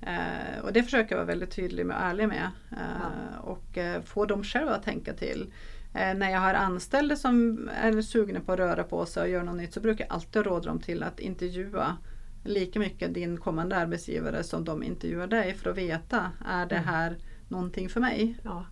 Eh, 0.00 0.58
och 0.64 0.72
det 0.72 0.82
försöker 0.82 1.10
jag 1.10 1.16
vara 1.16 1.26
väldigt 1.26 1.50
tydlig 1.50 1.86
med 1.86 1.96
och 1.96 2.02
ärlig 2.02 2.28
med. 2.28 2.50
Eh, 2.72 3.38
Och 3.40 3.78
eh, 3.78 4.02
få 4.02 4.24
dem 4.26 4.44
själva 4.44 4.74
att 4.74 4.82
tänka 4.82 5.12
till. 5.12 5.52
Eh, 5.94 6.14
när 6.14 6.30
jag 6.30 6.40
har 6.40 6.54
anställda 6.54 7.16
som 7.16 7.68
är 7.82 8.02
sugna 8.02 8.40
på 8.40 8.52
att 8.52 8.58
röra 8.58 8.82
på 8.84 9.06
sig 9.06 9.22
och 9.22 9.28
göra 9.28 9.42
något 9.44 9.56
nytt 9.56 9.74
så 9.74 9.80
brukar 9.80 10.04
jag 10.04 10.14
alltid 10.14 10.44
råda 10.46 10.66
dem 10.66 10.80
till 10.80 11.02
att 11.02 11.20
intervjua 11.20 11.96
lika 12.44 12.78
mycket 12.78 13.14
din 13.14 13.36
kommande 13.36 13.76
arbetsgivare 13.76 14.42
som 14.42 14.64
de 14.64 14.82
intervjuar 14.82 15.26
dig 15.26 15.54
för 15.54 15.70
att 15.70 15.76
veta, 15.76 16.30
är 16.46 16.66
det 16.66 16.76
här 16.76 17.16
någonting 17.48 17.88
för 17.88 18.00
mig? 18.00 18.38
Ja. 18.42 18.64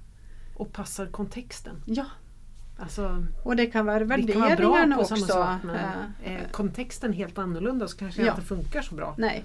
Och 0.57 0.73
passar 0.73 1.07
kontexten. 1.07 1.83
Ja, 1.87 2.07
Alltså, 2.79 3.25
och 3.45 3.57
det 3.57 3.67
kan 3.67 3.87
vara 3.87 4.05
värderingarna 4.05 4.99
också. 4.99 5.17
sak 5.17 5.59
men 5.65 5.77
Eh, 6.23 6.33
är 6.35 6.49
kontexten 6.51 7.13
helt 7.13 7.39
annorlunda 7.39 7.89
så 7.89 7.97
kanske 7.97 8.21
Ja. 8.21 8.25
det 8.27 8.31
inte 8.31 8.43
funkar 8.49 8.83
så 8.83 8.95
bra. 8.95 9.15
Nej. 9.19 9.45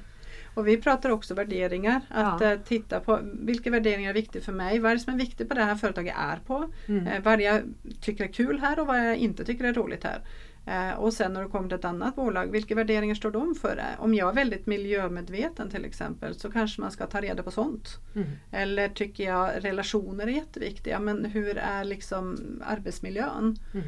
Och 0.54 0.68
vi 0.68 0.78
pratar 0.82 1.10
också 1.10 1.34
värderingar. 1.34 2.02
Att 2.10 2.42
Ja. 2.42 2.52
eh, 2.52 2.60
titta 2.60 3.00
på 3.00 3.20
vilka 3.24 3.70
värderingar 3.72 4.10
är 4.10 4.14
viktiga 4.14 4.42
för 4.42 4.52
mig. 4.54 4.80
Vad 4.80 4.92
är 4.92 4.96
det 4.96 5.02
som 5.02 5.14
är 5.14 5.18
viktigt 5.18 5.50
på 5.50 5.56
det 5.56 5.64
här 5.64 5.76
företaget 5.76 6.16
är 6.18 6.38
på. 6.48 6.72
Mm. 6.88 7.08
Eh, 7.08 7.24
vad 7.24 7.42
jag 7.42 7.62
tycker 8.02 8.24
är 8.24 8.28
kul 8.34 8.60
här 8.60 8.80
och 8.80 8.88
vad 8.88 9.00
jag 9.08 9.18
inte 9.18 9.46
tycker 9.46 9.64
är 9.64 9.74
roligt 9.74 10.04
här. 10.04 10.22
Eh, 10.66 11.00
och 11.00 11.14
sen 11.14 11.34
när 11.34 11.44
du 11.44 11.50
kommer 11.50 11.68
till 11.70 11.78
ett 11.78 11.86
annat 11.86 12.16
bolag, 12.16 12.52
vilka 12.52 12.76
värderingar 12.76 13.16
står 13.16 13.32
de 13.32 13.56
för? 13.56 13.82
Om 14.00 14.14
jag 14.14 14.30
är 14.30 14.34
väldigt 14.34 14.66
miljömedveten 14.66 15.70
till 15.70 15.86
exempel 15.86 16.36
så 16.36 16.52
kanske 16.52 16.82
man 16.82 16.92
ska 16.92 17.06
ta 17.08 17.22
reda 17.22 17.44
på 17.44 17.52
sånt. 17.52 17.88
Mm. 18.16 18.28
Eller 18.52 18.90
tycker 18.90 19.24
jag 19.24 19.52
relationer 19.64 20.28
är 20.28 20.32
jätteviktiga, 20.32 21.00
men 21.00 21.26
hur 21.26 21.58
är 21.58 21.84
liksom 21.84 22.38
arbetsmiljön? 22.66 23.56
Mm. 23.74 23.86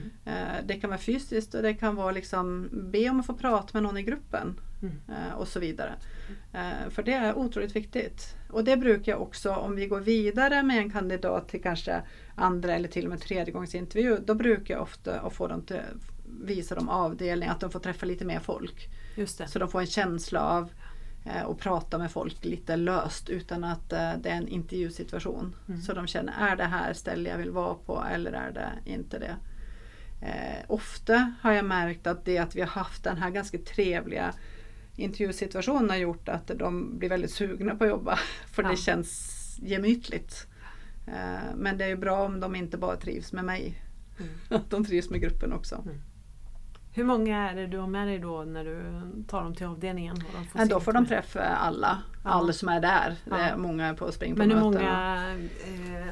Det 0.66 0.74
kan 0.74 0.90
vara 0.90 1.00
fysiskt 1.00 1.54
och 1.54 1.62
det 1.62 1.74
kan 1.74 1.96
vara 1.96 2.12
liksom 2.12 2.70
be 2.72 3.10
om 3.10 3.20
att 3.20 3.26
få 3.26 3.34
prata 3.34 3.70
med 3.74 3.84
någon 3.84 3.98
i 3.98 4.04
gruppen 4.04 4.56
Mm. 4.82 5.34
och 5.38 5.48
så 5.48 5.60
vidare. 5.60 5.94
Eh, 6.54 6.90
För 6.90 7.04
det 7.04 7.14
är 7.14 7.38
otroligt 7.38 7.76
viktigt. 7.76 8.36
Och 8.50 8.64
det 8.64 8.78
brukar 8.78 9.12
jag 9.12 9.22
också, 9.22 9.52
om 9.52 9.76
vi 9.76 9.88
går 9.88 10.00
vidare 10.00 10.64
med 10.64 10.78
en 10.78 10.92
kandidat 10.92 11.50
till 11.50 11.62
kanske 11.62 12.02
andra 12.36 12.76
eller 12.76 12.88
till 12.90 13.06
och 13.06 13.10
med 13.10 13.22
tredje 13.22 13.54
gångs 13.54 13.76
intervju, 13.76 14.18
då 14.26 14.34
brukar 14.36 14.74
jag 14.74 14.84
ofta 14.84 15.20
att 15.20 15.34
få 15.34 15.48
dem 15.48 15.62
till 15.62 15.82
visa 16.42 16.76
dem 16.76 16.90
avdelning, 16.90 17.50
att 17.50 17.60
de 17.60 17.72
får 17.72 17.80
träffa 17.80 18.06
lite 18.06 18.26
mer 18.26 18.40
folk. 18.40 18.90
Så 19.48 19.60
de 19.60 19.70
får 19.70 19.80
en 19.80 19.88
känsla 19.88 20.42
av 20.42 20.70
eh, 21.26 21.46
att 21.46 21.58
prata 21.58 21.98
med 21.98 22.12
folk 22.12 22.46
lite 22.46 22.76
löst 22.76 23.30
utan 23.30 23.64
att 23.64 23.94
eh, 23.94 24.12
det 24.22 24.30
är 24.30 24.38
en 24.38 24.48
intervjusituation. 24.48 25.56
Mm. 25.68 25.82
Så 25.82 25.94
de 25.94 26.08
känner, 26.08 26.34
är 26.40 26.56
det 26.56 26.64
här 26.64 26.94
ställe 26.94 27.30
jag 27.30 27.38
vill 27.38 27.52
vara 27.52 27.74
på 27.74 28.04
eller 28.14 28.32
är 28.32 28.52
det 28.52 28.92
inte 28.92 29.20
det? 29.20 29.36
Eh, 30.22 30.66
ofta 30.68 31.34
har 31.42 31.52
jag 31.52 31.66
märkt 31.66 32.08
att 32.08 32.26
det 32.26 32.38
att 32.38 32.56
vi 32.56 32.62
har 32.62 32.68
haft 32.68 33.04
den 33.04 33.18
här 33.18 33.30
ganska 33.30 33.58
trevliga 33.58 34.34
intervjusituationen 34.96 35.90
har 35.90 35.98
gjort 35.98 36.30
att 36.30 36.52
de 36.56 36.98
blir 37.00 37.10
väldigt 37.10 37.32
sugna 37.32 37.76
på 37.76 37.84
att 37.84 37.90
jobba. 37.90 38.20
För 38.52 38.64
Ja. 38.64 38.70
det 38.70 38.78
känns 38.78 39.40
gemytligt. 39.62 40.48
Eh, 41.08 41.56
men 41.56 41.78
det 41.78 41.84
är 41.86 41.90
ju 41.90 41.96
bra 41.98 42.26
om 42.26 42.40
de 42.40 42.56
inte 42.56 42.78
bara 42.78 42.96
trivs 42.96 43.34
med 43.34 43.46
mig. 43.46 43.82
Mm. 44.20 44.32
Att 44.50 44.70
de 44.70 44.86
trivs 44.86 45.10
med 45.10 45.22
gruppen 45.22 45.54
också. 45.54 45.84
Hur 46.96 47.04
många 47.04 47.50
är 47.50 47.56
det 47.56 47.68
du 47.68 47.78
har 47.78 47.88
med 47.88 48.08
dig 48.08 48.20
då 48.20 48.44
när 48.44 48.66
du 48.66 48.82
tar 49.28 49.44
dem 49.44 49.56
till 49.56 49.66
avdelningen? 49.66 50.16
De 50.16 50.46
får 50.46 50.62
Ja, 50.62 50.68
se 50.68 50.74
då 50.74 50.80
får 50.80 50.94
de 50.94 51.06
träffa 51.06 51.42
alla, 51.44 52.02
Ja. 52.24 52.30
alla 52.30 52.54
som 52.54 52.70
är 52.70 52.80
där. 52.82 53.16
Ja. 53.30 53.36
Det 53.38 53.42
är 53.44 53.58
många 53.58 53.94
på 53.94 54.12
spring 54.12 54.34
på 54.36 54.38
Men 54.40 54.52
hur 54.52 54.60
många 54.60 55.26
eh, 55.66 56.06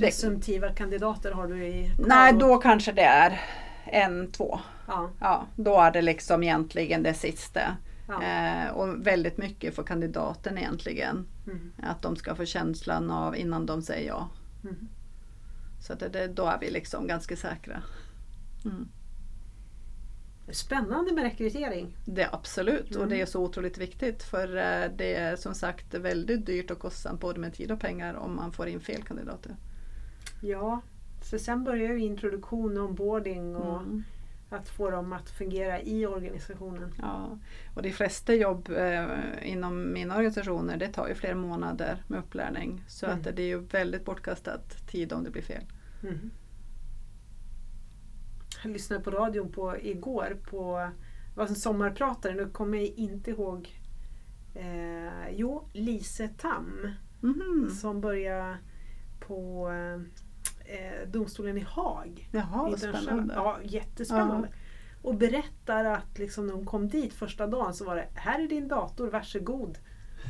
presumtiva 0.00 0.68
kandidater 0.68 1.32
har 1.32 1.46
du 1.46 1.64
i 1.66 1.90
Nej, 1.98 2.30
kvar? 2.32 2.40
då 2.40 2.56
kanske 2.58 2.92
det 2.92 3.02
är 3.04 3.40
en, 3.86 4.32
två. 4.32 4.60
Ja, 4.86 5.10
Ja, 5.20 5.46
då 5.56 5.80
är 5.80 5.90
det 5.90 6.02
liksom 6.02 6.42
egentligen 6.42 7.02
det 7.02 7.14
sista. 7.14 7.76
ja. 8.08 8.22
Eh, 8.22 8.70
och 8.70 9.06
väldigt 9.06 9.38
mycket 9.38 9.74
för 9.74 9.82
kandidaten 9.82 10.58
egentligen. 10.58 11.26
Mm. 11.46 11.72
Att 11.82 12.02
de 12.02 12.16
ska 12.16 12.34
få 12.34 12.44
känslan 12.44 13.10
av 13.10 13.36
innan 13.36 13.66
de 13.66 13.82
säger 13.82 14.08
ja. 14.08 14.28
Mm. 14.64 14.88
Så 15.80 15.94
det, 15.94 16.08
det, 16.08 16.26
då 16.26 16.46
är 16.46 16.58
vi 16.60 16.70
liksom 16.70 17.06
ganska 17.06 17.36
säkra. 17.36 17.82
Mm. 18.64 18.88
Spännande 20.50 21.12
med 21.12 21.24
rekrytering. 21.24 21.96
Det 22.04 22.22
är 22.22 22.34
absolut 22.34 22.90
och 22.90 22.96
Mm. 22.96 23.08
det 23.08 23.20
är 23.20 23.26
så 23.26 23.42
otroligt 23.42 23.78
viktigt 23.78 24.22
för 24.22 24.56
eh, 24.56 24.90
det 24.96 25.14
är 25.14 25.36
som 25.36 25.54
sagt 25.54 25.94
väldigt 25.94 26.46
dyrt 26.46 26.70
och 26.70 26.78
kostsamt 26.78 27.20
både 27.20 27.40
med 27.40 27.54
tid 27.54 27.70
och 27.70 27.80
pengar 27.80 28.14
om 28.14 28.36
man 28.36 28.52
får 28.52 28.68
in 28.68 28.80
fel 28.80 29.02
kandidater. 29.02 29.56
Ja, 30.40 30.80
för 31.30 31.38
sen 31.38 31.64
börjar 31.64 31.92
ju 31.92 31.98
introduktion, 32.00 32.78
onboarding 32.78 33.56
och 33.56 33.80
Mm. 33.82 34.02
att 34.50 34.68
få 34.68 34.90
dem 34.90 35.12
att 35.12 35.30
fungera 35.30 35.80
i 35.80 36.06
organisationen. 36.06 36.94
Ja. 36.98 37.38
Och 37.74 37.82
de 37.82 37.92
flesta 37.92 38.34
jobb 38.34 38.68
eh, 38.76 39.06
inom 39.42 39.92
mina 39.92 40.14
organisationer 40.16 40.76
det 40.76 40.88
tar 40.88 41.08
ju 41.08 41.14
flera 41.14 41.34
månader 41.34 42.02
med 42.08 42.18
upplärning. 42.18 42.82
Så 42.88 43.06
Mm. 43.06 43.18
att 43.18 43.36
det 43.36 43.42
är 43.42 43.46
ju 43.46 43.58
väldigt 43.58 44.04
bortkastat 44.04 44.86
tid 44.88 45.12
om 45.12 45.24
det 45.24 45.30
blir 45.30 45.42
fel. 45.42 45.62
Mm. 46.02 46.30
Jag 48.62 48.72
lyssnade 48.72 49.02
på 49.04 49.10
radion 49.10 49.52
på, 49.52 49.76
igår 49.80 50.36
på 50.50 50.90
var 51.36 51.46
en 51.46 51.54
sommarpratare, 51.56 52.34
nu 52.34 52.48
kommer 52.50 52.78
jag 52.78 52.86
inte 52.86 53.30
ihåg. 53.30 53.80
Eh, 54.54 55.28
jo, 55.30 55.68
Lise 55.72 56.28
Tam 56.28 56.88
Mhm. 57.20 57.70
som 57.70 58.00
började 58.00 58.56
på 59.20 59.68
eh, 60.68 61.08
domstolen 61.08 61.58
i 61.58 61.66
Haag. 61.68 62.28
Jaha, 62.32 62.62
vad 62.70 62.78
spännande. 62.78 63.34
Ja, 63.34 63.58
jättespännande. 63.62 64.48
Och 65.02 65.14
berättar 65.14 65.84
att 65.84 66.18
liksom 66.18 66.46
när 66.46 66.54
hon 66.54 66.66
kom 66.66 66.88
dit 66.88 67.12
första 67.14 67.46
dagen 67.46 67.74
så 67.74 67.84
var 67.84 67.96
det 67.96 68.06
här 68.14 68.42
är 68.44 68.48
din 68.48 68.68
dator, 68.68 69.10
varsågod. 69.10 69.78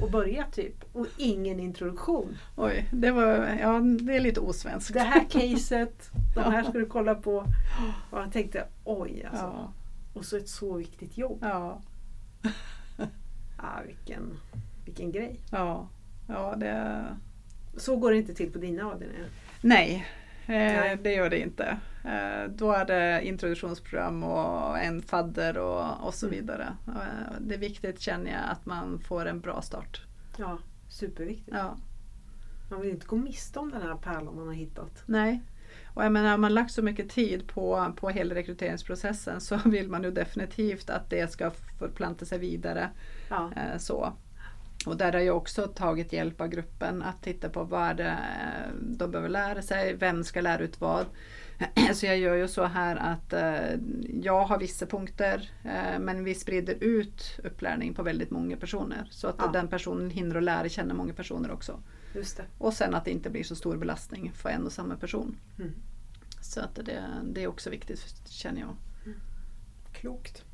Och 0.02 0.10
börja 0.10 0.44
typ. 0.52 0.84
Och 0.92 1.06
ingen 1.16 1.60
introduktion. 1.60 2.36
Oj, 2.56 2.88
det, 2.92 3.10
var, 3.10 3.24
ja, 3.60 3.80
det 3.80 4.16
är 4.16 4.20
lite 4.20 4.40
osvenskt. 4.40 4.94
Det 4.94 5.00
här 5.00 5.24
caset, 5.30 6.10
de 6.34 6.40
här 6.40 6.62
ska 6.62 6.72
du 6.72 6.86
kolla 6.86 7.14
på. 7.14 7.36
Och 8.10 8.18
jag 8.18 8.32
tänkte 8.32 8.64
oj 8.84 9.24
alltså. 9.30 9.44
Ja, 9.44 9.72
Och 10.14 10.24
så 10.24 10.36
ett 10.36 10.48
så 10.48 10.72
viktigt 10.76 11.18
jobb. 11.18 11.38
ja, 11.40 11.80
Ah, 13.56 13.80
vilken, 13.86 14.38
vilken 14.84 15.12
grej. 15.12 15.40
ja, 15.50 15.88
ja 16.28 16.54
det, 16.56 17.04
Så 17.76 17.96
går 17.96 18.10
det 18.10 18.16
inte 18.16 18.34
till 18.34 18.52
på 18.52 18.58
dina 18.58 18.84
avdelningar. 18.92 19.26
nej, 19.60 20.06
Nej. 20.46 20.98
det 21.02 21.12
gör 21.12 21.30
det 21.30 21.38
inte. 21.38 21.76
Eh, 22.04 22.50
då 22.50 22.72
är 22.72 22.84
det 22.84 23.20
introduktionsprogram 23.26 24.22
och 24.22 24.78
en 24.78 25.02
fadder 25.02 25.58
och, 25.58 26.06
och 26.06 26.14
så 26.14 26.26
Mm. 26.26 26.38
vidare. 26.38 26.76
Eh, 26.88 27.32
det 27.40 27.54
är 27.54 27.58
viktigt 27.58 28.00
känner 28.00 28.30
jag 28.32 28.40
att 28.50 28.66
man 28.66 28.98
får 29.00 29.26
en 29.26 29.40
bra 29.40 29.62
start. 29.62 30.00
Ja, 30.36 30.58
superviktigt. 30.88 31.56
Ja. 31.56 31.76
Man 32.70 32.80
vill 32.80 32.90
inte 32.90 33.06
gå 33.06 33.16
miste 33.16 33.58
om 33.58 33.70
den 33.70 33.82
här 33.82 33.94
pärlan 33.94 34.36
man 34.36 34.46
har 34.46 34.54
hittat. 34.54 35.02
Nej. 35.06 35.42
Och 35.94 36.04
jag 36.04 36.12
menar, 36.12 36.30
har 36.30 36.38
man 36.38 36.54
lagt 36.54 36.72
så 36.72 36.82
mycket 36.82 37.10
tid 37.10 37.48
på, 37.48 37.92
på 37.96 38.08
hela 38.08 38.34
rekryteringsprocessen 38.34 39.40
så 39.40 39.56
vill 39.64 39.88
man 39.88 40.02
ju 40.02 40.10
definitivt 40.10 40.90
att 40.90 41.10
det 41.10 41.32
ska 41.32 41.50
förplanta 41.78 42.24
sig 42.24 42.38
vidare. 42.38 42.90
Ja. 43.30 43.50
Eh, 43.56 43.78
så. 43.78 44.12
Och 44.86 44.96
där 44.96 45.12
har 45.12 45.20
jag 45.20 45.36
också 45.36 45.66
tagit 45.66 46.12
hjälp 46.12 46.40
av 46.40 46.48
gruppen 46.48 47.02
att 47.02 47.22
titta 47.22 47.48
på 47.48 47.64
vad 47.64 47.96
det, 47.96 48.08
eh, 48.08 48.72
de 48.80 49.10
behöver 49.10 49.28
lära 49.28 49.62
sig, 49.62 49.94
vem 49.94 50.24
ska 50.24 50.40
lära 50.40 50.62
ut 50.62 50.80
vad. 50.80 51.06
Så 51.94 52.06
jag 52.06 52.18
gör 52.18 52.34
ju 52.34 52.48
så 52.48 52.64
här 52.64 52.96
att 52.96 53.32
eh, 53.32 53.78
jag 54.22 54.44
har 54.44 54.58
vissa 54.58 54.86
punkter 54.86 55.50
eh, 55.64 55.98
men 55.98 56.24
vi 56.24 56.34
sprider 56.34 56.74
ut 56.80 57.40
upplärning 57.44 57.94
på 57.94 58.02
väldigt 58.02 58.30
många 58.30 58.56
personer. 58.56 59.08
Så 59.10 59.28
att 59.28 59.34
Ja. 59.38 59.50
den 59.52 59.68
personen 59.68 60.10
hinner 60.10 60.36
att 60.36 60.42
lära 60.42 60.68
känna 60.68 60.94
många 60.94 61.12
personer 61.14 61.50
också. 61.50 61.80
Just 62.14 62.36
det. 62.36 62.44
Och 62.58 62.72
sen 62.72 62.94
att 62.94 63.04
det 63.04 63.10
inte 63.10 63.30
blir 63.30 63.44
så 63.44 63.56
stor 63.56 63.76
belastning 63.76 64.32
för 64.34 64.48
en 64.48 64.66
och 64.66 64.72
samma 64.72 64.96
person. 64.96 65.36
Mm. 65.58 65.72
Så 66.40 66.60
att 66.60 66.74
det, 66.74 67.02
det 67.32 67.42
är 67.42 67.46
också 67.46 67.70
viktigt 67.70 68.28
känner 68.28 68.60
jag. 68.60 68.76
Klokt. 69.92 70.44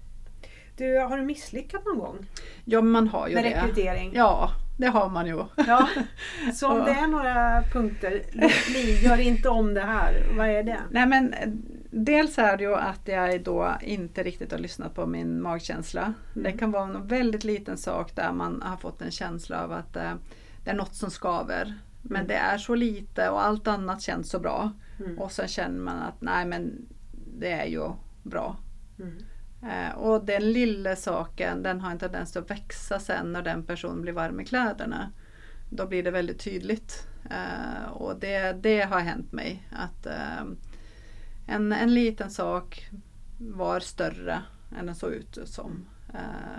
Du, 0.76 0.98
har 0.98 1.16
du 1.16 1.22
misslyckats 1.24 1.84
någon 1.86 1.98
gång 1.98 2.26
Ja 2.64 2.80
man 2.80 3.08
har 3.08 3.28
ju 3.28 3.34
med 3.34 3.44
det. 3.44 3.50
rekrytering? 3.62 4.12
Ja, 4.14 4.50
det 4.78 4.86
har 4.86 5.08
man 5.08 5.26
ju. 5.26 5.44
Ja. 5.56 5.88
Så 6.54 6.68
om 6.68 6.78
det 6.84 6.90
är 6.90 7.06
några 7.06 7.62
punkter, 7.72 8.22
låt 8.32 8.66
bli, 8.70 9.00
gör 9.04 9.20
inte 9.20 9.48
om 9.48 9.74
det 9.74 9.80
här. 9.80 10.26
Vad 10.36 10.48
är 10.48 10.62
det? 10.62 10.80
Nej 10.90 11.06
men 11.06 11.32
eh, 11.32 11.48
dels 11.90 12.38
är 12.38 12.56
det 12.56 12.64
ju 12.64 12.74
att 12.74 13.00
jag 13.04 13.42
då 13.42 13.72
inte 13.82 14.22
riktigt 14.22 14.52
har 14.52 14.58
lyssnat 14.58 14.94
på 14.94 15.06
min 15.06 15.42
magkänsla. 15.42 16.14
Det 16.34 16.40
Mm. 16.40 16.58
kan 16.58 16.70
vara 16.70 16.84
en 16.84 17.06
väldigt 17.06 17.44
liten 17.44 17.76
sak 17.78 18.16
där 18.16 18.32
man 18.32 18.62
har 18.62 18.76
fått 18.76 19.02
en 19.02 19.10
känsla 19.10 19.64
av 19.64 19.72
att 19.72 19.96
eh, 19.96 20.12
det 20.64 20.70
är 20.70 20.74
något 20.74 20.94
som 20.94 21.10
skaver. 21.10 21.74
Men 22.02 22.16
Mm. 22.16 22.28
det 22.28 22.34
är 22.34 22.58
så 22.58 22.74
lite 22.74 23.28
och 23.30 23.44
allt 23.44 23.66
annat 23.68 24.02
känns 24.02 24.30
så 24.30 24.38
bra. 24.38 24.72
Mm. 25.00 25.18
Och 25.18 25.32
sen 25.32 25.48
känner 25.48 25.80
man 25.80 25.96
att 26.02 26.20
nej 26.20 26.46
men 26.46 26.86
det 27.38 27.52
är 27.52 27.66
ju 27.66 27.88
bra. 28.22 28.56
Mm. 29.62 29.86
Eh, 29.86 29.94
och 29.94 30.24
den 30.24 30.52
lilla 30.52 30.96
saken 30.96 31.62
den 31.62 31.80
har 31.80 31.90
en 31.90 31.98
tendens 31.98 32.36
att 32.36 32.50
växa 32.50 32.98
sen 32.98 33.32
när 33.32 33.42
den 33.42 33.62
personen 33.62 34.02
blir 34.02 34.12
varm 34.12 34.40
i 34.40 34.44
kläderna. 34.44 35.12
Då 35.70 35.86
blir 35.86 36.02
det 36.02 36.10
väldigt 36.10 36.40
tydligt. 36.40 37.06
Eh, 37.30 37.92
och 37.92 38.16
det, 38.20 38.52
det 38.52 38.80
har 38.80 39.00
hänt 39.00 39.32
mig. 39.32 39.68
att 39.70 40.06
eh, 40.06 40.44
en, 41.46 41.72
en 41.72 41.94
liten 41.94 42.30
sak 42.30 42.90
var 43.38 43.80
större 43.80 44.42
än 44.78 44.86
den 44.86 44.94
såg 44.94 45.12
ut 45.12 45.38
som. 45.44 45.86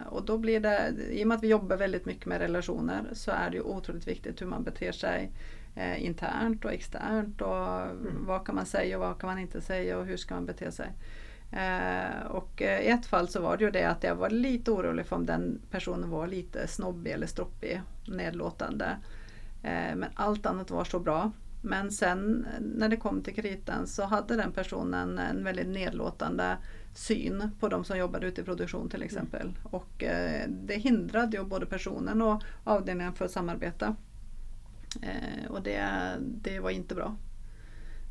Och 0.06 0.26
då 0.26 0.38
blir 0.38 0.60
det, 0.60 0.94
i 1.10 1.24
och 1.24 1.28
med 1.28 1.36
att 1.38 1.44
vi 1.44 1.48
jobbar 1.48 1.78
väldigt 1.78 2.06
mycket 2.06 2.26
med 2.26 2.40
relationer 2.40 3.10
så 3.14 3.32
är 3.32 3.50
det 3.50 3.56
ju 3.56 3.62
otroligt 3.62 4.08
viktigt 4.08 4.42
hur 4.42 4.46
man 4.46 4.64
beter 4.64 4.92
sig 4.92 5.32
internt 5.98 6.66
och 6.66 6.74
externt. 6.74 7.42
Och 7.42 7.90
Vad 8.28 8.46
kan 8.46 8.56
man 8.56 8.66
säga 8.66 8.98
och 8.98 9.02
vad 9.02 9.20
kan 9.20 9.30
man 9.30 9.40
inte 9.40 9.62
säga 9.62 9.98
och 9.98 10.06
hur 10.06 10.18
ska 10.18 10.36
man 10.36 10.46
bete 10.46 10.72
sig. 10.72 10.92
Eh, 11.56 12.26
och 12.26 12.62
eh, 12.62 12.82
i 12.82 12.88
ett 12.88 13.06
fall 13.06 13.28
så 13.28 13.42
var 13.42 13.58
det 13.58 13.64
ju 13.64 13.72
det 13.72 13.84
att 13.84 14.04
jag 14.04 14.16
var 14.16 14.30
lite 14.30 14.72
orolig 14.72 15.06
för 15.06 15.16
om 15.16 15.26
den 15.26 15.62
personen 15.72 16.10
var 16.10 16.28
lite 16.28 16.68
snobbig 16.68 17.12
eller 17.12 17.28
stroppig, 17.28 17.82
nedlåtande. 18.08 18.98
Eh, 19.64 19.96
men 19.96 20.06
allt 20.14 20.46
annat 20.46 20.72
var 20.72 20.84
så 20.84 21.00
bra. 21.00 21.32
Men 21.62 21.92
sen 21.92 22.48
när 22.60 22.90
det 22.90 22.98
kom 22.98 23.22
till 23.22 23.36
kritan 23.36 23.88
så 23.88 24.04
hade 24.04 24.36
den 24.36 24.52
personen 24.52 25.20
en 25.20 25.44
väldigt 25.44 25.68
nedlåtande 25.68 26.58
syn 26.96 27.52
på 27.60 27.70
de 27.70 27.84
som 27.84 27.98
jobbade 27.98 28.28
ute 28.28 28.42
i 28.42 28.44
produktion 28.44 28.90
till 28.90 29.04
exempel. 29.04 29.54
Och 29.64 30.04
eh, 30.04 30.50
det 30.50 30.76
hindrade 30.76 31.38
ju 31.38 31.44
både 31.44 31.66
personen 31.66 32.22
och 32.22 32.44
avdelningen 32.64 33.14
för 33.14 33.26
att 33.26 33.32
samarbeta. 33.32 33.96
Och 35.50 35.62
det, 35.62 35.90
det 36.20 36.60
var 36.60 36.70
inte 36.70 36.96
bra. 36.96 37.16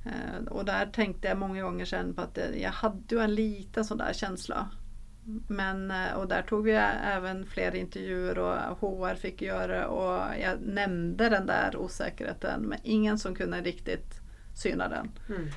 Eh, 0.05 0.44
och 0.48 0.64
där 0.64 0.86
tänkte 0.86 1.28
jag 1.28 1.38
många 1.38 1.62
gånger 1.62 1.84
sen 1.84 2.14
på 2.14 2.22
att 2.22 2.38
eh, 2.38 2.62
jag 2.62 2.70
hade 2.70 3.14
ju 3.14 3.20
en 3.20 3.34
liten 3.34 3.84
sån 3.84 3.98
där 3.98 4.12
känsla. 4.12 4.70
Men, 5.48 5.90
eh, 5.90 6.12
och 6.12 6.28
där 6.28 6.42
tog 6.42 6.64
vi 6.64 6.72
även 6.72 7.46
fler 7.46 7.74
intervjuer 7.74 8.38
och 8.38 8.78
HR 8.78 9.14
fick 9.14 9.42
göra 9.42 9.88
och 9.88 10.38
jag 10.40 10.61
nämnde 10.61 11.28
den 11.28 11.46
där 11.46 11.76
osäkerheten 11.76 12.62
men 12.62 12.78
ingen 12.82 13.18
som 13.18 13.34
kunde 13.34 13.61
riktigt 13.61 14.20
syna 14.55 14.88
den. 14.88 15.11
Mm. 15.28 15.48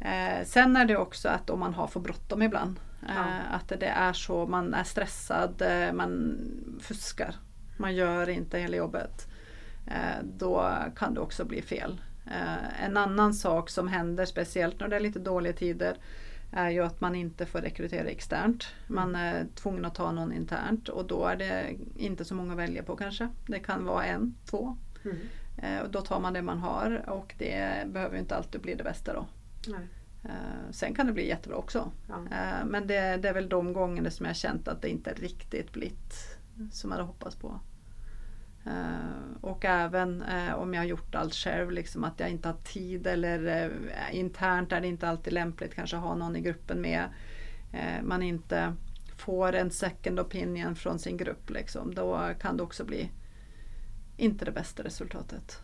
Eh, 0.00 0.46
sen 0.46 0.76
är 0.76 0.84
det 0.84 0.96
också 0.96 1.28
att 1.28 1.50
om 1.50 1.60
man 1.60 1.74
har 1.74 1.86
för 1.86 2.00
bråttom 2.00 2.42
ibland. 2.42 2.80
Eh, 3.02 3.14
Ja. 3.16 3.56
Att 3.56 3.68
det 3.68 3.86
är 3.86 4.12
så, 4.12 4.46
man 4.46 4.74
är 4.74 4.84
stressad, 4.84 5.62
man 5.92 6.38
fuskar. 6.80 7.34
Man 7.76 7.94
gör 7.94 8.28
inte 8.28 8.58
hela 8.58 8.76
jobbet. 8.76 9.26
Eh, 9.86 10.24
då 10.24 10.72
kan 10.96 11.14
det 11.14 11.20
också 11.20 11.44
bli 11.44 11.62
fel. 11.62 12.00
Eh, 12.26 12.84
en 12.84 12.96
annan 12.96 13.34
sak 13.34 13.70
som 13.70 13.88
händer, 13.88 14.24
speciellt 14.24 14.80
när 14.80 14.88
det 14.88 14.96
är 14.96 15.00
lite 15.00 15.18
dåliga 15.18 15.52
tider, 15.52 15.96
är 16.52 16.70
ju 16.70 16.84
att 16.84 17.00
man 17.00 17.14
inte 17.14 17.46
får 17.46 17.60
rekrytera 17.60 18.08
externt. 18.08 18.64
Man 18.86 19.14
är 19.14 19.46
tvungen 19.54 19.84
att 19.84 19.94
ta 19.94 20.12
någon 20.12 20.32
internt 20.32 20.88
och 20.88 21.06
då 21.06 21.26
är 21.26 21.36
det 21.36 21.76
inte 21.96 22.24
så 22.24 22.34
många 22.34 22.52
att 22.52 22.58
välja 22.58 22.82
på 22.82 22.96
kanske. 22.96 23.28
Det 23.46 23.58
kan 23.58 23.84
vara 23.84 24.04
en, 24.04 24.34
två. 24.44 24.76
Mm. 25.04 25.16
Eh, 25.56 25.82
och 25.82 25.90
då 25.90 26.00
tar 26.00 26.20
man 26.20 26.32
det 26.32 26.42
man 26.42 26.58
har 26.58 27.10
och 27.10 27.34
det 27.38 27.86
behöver 27.86 28.18
inte 28.18 28.36
alltid 28.36 28.60
bli 28.60 28.74
det 28.74 28.84
bästa 28.84 29.12
då. 29.12 29.26
Nej. 29.68 29.88
Eh, 30.24 30.70
sen 30.70 30.94
kan 30.94 31.06
det 31.06 31.12
bli 31.12 31.28
jättebra 31.28 31.58
också. 31.58 31.90
Ja. 32.08 32.18
Men 32.64 32.86
det, 32.86 33.16
det 33.16 33.28
är 33.28 33.34
väl 33.34 33.48
de 33.48 33.72
gångerna 33.72 34.10
som 34.10 34.26
jag 34.26 34.36
känt 34.36 34.68
att 34.68 34.82
det 34.82 34.88
inte 34.88 35.12
riktigt 35.12 35.72
blivit 35.72 36.38
som 36.72 36.90
jag 36.90 36.96
hade 36.96 37.08
hoppats 37.08 37.36
på. 37.36 37.60
Eh, 38.66 39.40
och 39.40 39.64
även 39.64 40.22
eh, 40.22 40.54
om 40.54 40.74
jag 40.74 40.80
har 40.80 40.86
gjort 40.86 41.14
allt 41.14 41.34
själv, 41.34 41.70
liksom 41.70 42.04
att 42.04 42.20
jag 42.20 42.30
inte 42.30 42.48
har 42.48 42.56
tid 42.64 43.06
eller 43.06 43.70
eh, 43.88 44.18
internt 44.18 44.72
är 44.72 44.80
det 44.80 44.86
inte 44.86 45.08
alltid 45.08 45.32
lämpligt 45.32 45.74
kanske 45.74 45.96
ha 45.96 46.14
någon 46.14 46.36
i 46.36 46.40
gruppen 46.40 46.80
med. 46.80 47.08
Man 48.02 48.22
inte 48.22 48.74
får 49.16 49.52
en 49.52 49.70
second 49.70 50.20
opinion 50.20 50.76
från 50.76 50.98
sin 50.98 51.16
grupp, 51.16 51.50
liksom, 51.50 51.94
då 51.94 52.30
kan 52.40 52.56
det 52.56 52.62
också 52.62 52.84
bli 52.84 53.10
inte 54.16 54.44
det 54.44 54.52
bästa 54.52 54.82
resultatet. 54.82 55.62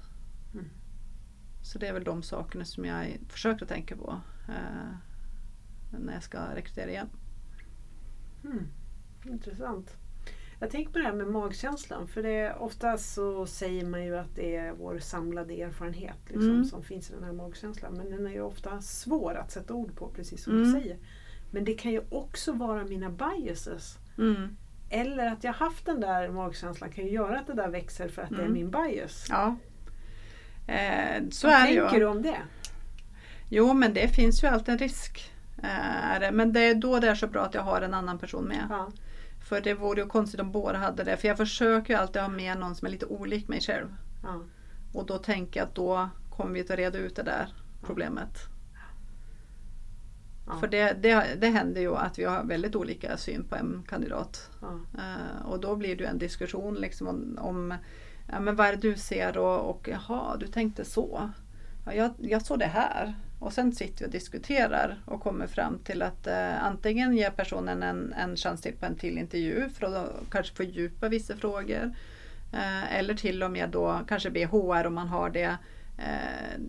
Mm. 0.53 0.67
Så 1.63 1.79
det 1.79 1.87
är 1.87 1.93
väl 1.93 2.05
de 2.05 2.23
sakerna 2.23 2.65
som 2.65 2.85
jag 2.85 3.19
försöker 3.29 3.67
tänka 3.67 3.97
på 3.97 4.21
eh, 4.49 4.95
när 5.91 6.13
jag 6.13 6.23
ska 6.23 6.55
rekrytera 6.55 6.91
igen. 6.91 7.09
Mm. 8.45 8.67
Intressant. 9.25 9.97
Jag 10.61 10.71
tänker 10.71 10.93
på 10.93 10.99
det 10.99 11.05
här 11.05 11.13
med 11.13 11.27
magkänslan. 11.27 12.09
För 12.09 12.23
det 12.23 12.55
oftast 12.55 13.15
så 13.15 13.47
säger 13.47 13.85
man 13.87 14.05
ju 14.05 14.17
att 14.19 14.35
det 14.35 14.57
är 14.57 14.73
vår 14.73 14.99
samlade 14.99 15.55
erfarenhet 15.63 16.17
liksom, 16.27 16.51
Mm. 16.51 16.65
som 16.65 16.83
finns 16.83 17.11
i 17.11 17.15
den 17.15 17.25
här 17.25 17.33
magkänslan. 17.33 17.95
Men 17.95 18.11
den 18.11 18.27
är 18.27 18.31
ju 18.31 18.41
ofta 18.41 18.81
svår 18.81 19.35
att 19.35 19.51
sätta 19.53 19.75
ord 19.75 19.95
på 19.97 20.09
precis 20.09 20.45
som 20.45 20.53
Mm. 20.53 20.65
du 20.73 20.81
säger. 20.81 20.97
Men 21.51 21.65
det 21.65 21.75
kan 21.75 21.93
ju 21.93 22.01
också 22.11 22.53
vara 22.53 22.85
mina 22.85 23.11
biases. 23.11 23.97
Mm. 24.19 24.57
Eller 24.91 25.27
att 25.27 25.45
jag 25.45 25.53
haft 25.53 25.87
den 25.87 26.01
där 26.01 26.29
magkänslan 26.31 26.91
kan 26.91 27.05
ju 27.05 27.11
göra 27.11 27.39
att 27.41 27.47
det 27.47 27.55
där 27.55 27.69
växer 27.69 28.09
för 28.09 28.23
att 28.23 28.29
det 28.31 28.35
är 28.37 28.41
Mm. 28.41 28.53
min 28.53 28.71
bias. 28.71 29.27
Ja. 29.31 29.57
Eh, 30.67 31.23
så 31.31 31.47
Vad 31.47 31.57
är 31.57 31.67
tänker 31.67 32.01
du 32.01 32.07
om 32.07 32.23
det? 32.23 32.39
Jo 33.49 33.73
men 33.75 33.95
det 33.95 34.09
finns 34.09 34.43
ju 34.45 34.47
alltid 34.49 34.73
en 34.73 34.79
risk. 34.79 35.33
Eh. 35.63 36.33
Men 36.33 36.53
det 36.53 36.61
är 36.61 36.75
då 36.75 36.99
det 36.99 37.09
är 37.09 37.15
så 37.15 37.27
bra 37.27 37.43
att 37.43 37.55
jag 37.55 37.63
har 37.63 37.81
en 37.81 37.95
annan 37.95 38.19
person 38.19 38.45
med. 38.45 38.67
Ja. 38.71 38.89
För 39.49 39.61
det 39.61 39.75
vore 39.75 40.01
ju 40.01 40.07
konstigt 40.07 40.41
om 40.41 40.53
båda 40.53 40.79
hade 40.79 41.05
det. 41.05 41.17
För 41.17 41.29
jag 41.29 41.37
försöker 41.37 41.95
ju 41.95 42.01
alltid 42.01 42.23
ha 42.23 42.29
med 42.29 42.59
någon 42.59 42.75
som 42.75 42.87
är 42.87 42.91
lite 42.91 43.07
olik 43.07 43.49
mig 43.49 43.61
själv. 43.61 43.95
Ja. 44.23 44.41
Och 44.93 45.07
då 45.07 45.19
tänker 45.19 45.61
jag 45.61 45.67
att 45.67 45.75
då 45.75 46.09
kommer 46.31 46.55
vi 46.55 46.61
att 46.61 46.71
reda 46.71 46.99
ut 46.99 47.17
det 47.17 47.23
där 47.23 47.55
problemet. 47.83 48.39
Ja. 50.47 50.59
För 50.61 50.69
det, 50.69 50.93
det, 50.93 51.37
det 51.41 51.47
händer 51.47 51.81
ju 51.81 51.97
att 51.97 52.19
vi 52.19 52.25
har 52.25 52.45
väldigt 52.45 52.77
olika 52.77 53.17
syn 53.17 53.45
på 53.45 53.57
en 53.57 53.85
kandidat. 53.89 54.51
Ja. 54.61 54.81
Eh, 54.99 55.47
och 55.47 55.61
då 55.61 55.77
blir 55.77 55.97
det 55.97 56.05
ju 56.05 56.11
en 56.11 56.19
diskussion 56.19 56.75
liksom 56.75 57.09
om, 57.09 57.39
om 57.41 57.75
ja, 58.29 58.41
men 58.41 58.57
vad 58.57 58.67
är 58.67 58.73
det 58.73 58.91
du 58.91 58.97
ser 58.97 59.39
och, 59.39 59.71
och 59.71 59.89
jaha, 59.89 60.37
du 60.37 60.47
tänkte 60.47 60.85
så. 60.85 61.31
Ja, 61.87 61.95
jag, 61.95 62.11
jag 62.19 62.43
såg 62.43 62.59
det 62.59 62.67
här. 62.67 63.15
Och 63.41 63.53
sen 63.53 63.73
sitter 63.73 63.99
vi 64.01 64.07
och 64.07 64.11
diskuterar 64.11 65.03
och 65.05 65.21
kommer 65.21 65.47
fram 65.47 65.79
till 65.79 66.03
att 66.03 66.27
eh, 66.27 66.65
antingen 66.65 67.17
ger 67.17 67.31
personen 67.31 67.83
en, 67.83 68.13
en 68.13 68.37
chans 68.37 68.61
till 68.61 68.77
på 68.77 68.87
en 68.87 68.97
till 68.97 69.19
intervju 69.19 69.69
för 69.69 69.87
att 69.87 69.93
då 69.93 70.13
kanske 70.31 70.57
fördjupa 70.57 71.09
vissa 71.09 71.37
frågor. 71.37 71.95
Eh, 72.53 72.99
eller 72.99 73.15
till 73.15 73.43
och 73.43 73.51
med 73.51 73.71
då 73.71 74.01
kanske 74.09 74.31
be 74.31 74.47
HR 74.47 74.87
om 74.87 74.95
man 74.95 75.09
har 75.09 75.31
det 75.31 75.57
eh, 75.99 76.61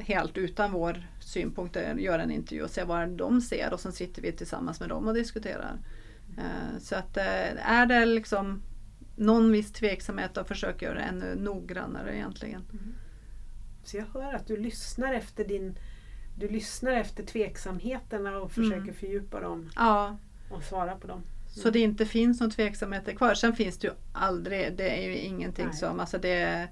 helt 0.00 0.38
utan 0.38 0.72
vår 0.72 1.06
synpunkt 1.20 1.76
eh, 1.76 1.96
göra 1.98 2.22
en 2.22 2.30
intervju 2.30 2.62
och 2.62 2.70
se 2.70 2.84
vad 2.84 3.08
de 3.08 3.40
ser 3.40 3.72
och 3.72 3.80
sen 3.80 3.92
sitter 3.92 4.22
vi 4.22 4.32
tillsammans 4.32 4.80
med 4.80 4.88
dem 4.88 5.08
och 5.08 5.14
diskuterar. 5.14 5.78
Eh, 6.38 6.78
Så 6.80 6.96
att 6.96 7.16
eh, 7.16 7.70
är 7.70 7.86
det 7.86 8.04
liksom 8.04 8.62
någon 9.16 9.52
viss 9.52 9.72
tveksamhet 9.72 10.34
då 10.34 10.44
försök 10.44 10.82
göra 10.82 10.94
det 10.94 11.00
ännu 11.00 11.34
noggrannare 11.34 12.16
egentligen. 12.16 12.62
Mm. 12.72 12.94
Så 13.84 13.96
jag 13.96 14.06
hör 14.06 14.34
att 14.34 14.46
du 14.46 14.56
lyssnar 14.56 15.14
efter 15.14 15.44
din 15.44 15.78
du 16.36 16.48
lyssnar 16.48 16.92
efter 16.92 17.22
tveksamheterna 17.24 18.38
och 18.38 18.52
försöker 18.52 18.76
Mm. 18.82 18.94
fördjupa 18.94 19.40
dem 19.40 19.70
Ja, 19.76 20.16
och 20.50 20.62
svara 20.62 20.96
på 20.96 21.06
dem. 21.06 21.22
så 21.46 21.70
det 21.70 21.78
inte 21.78 22.06
finns 22.06 22.40
någon 22.40 22.50
tveksamheter 22.50 23.12
kvar. 23.12 23.34
Sen 23.34 23.56
finns 23.56 23.78
det 23.78 23.86
ju 23.86 23.92
aldrig, 24.12 24.76
det 24.76 24.88
är 25.04 25.08
ju 25.08 25.16
ingenting 25.16 25.66
Nej. 25.66 25.74
som, 25.76 26.00
alltså 26.00 26.18
det 26.18 26.68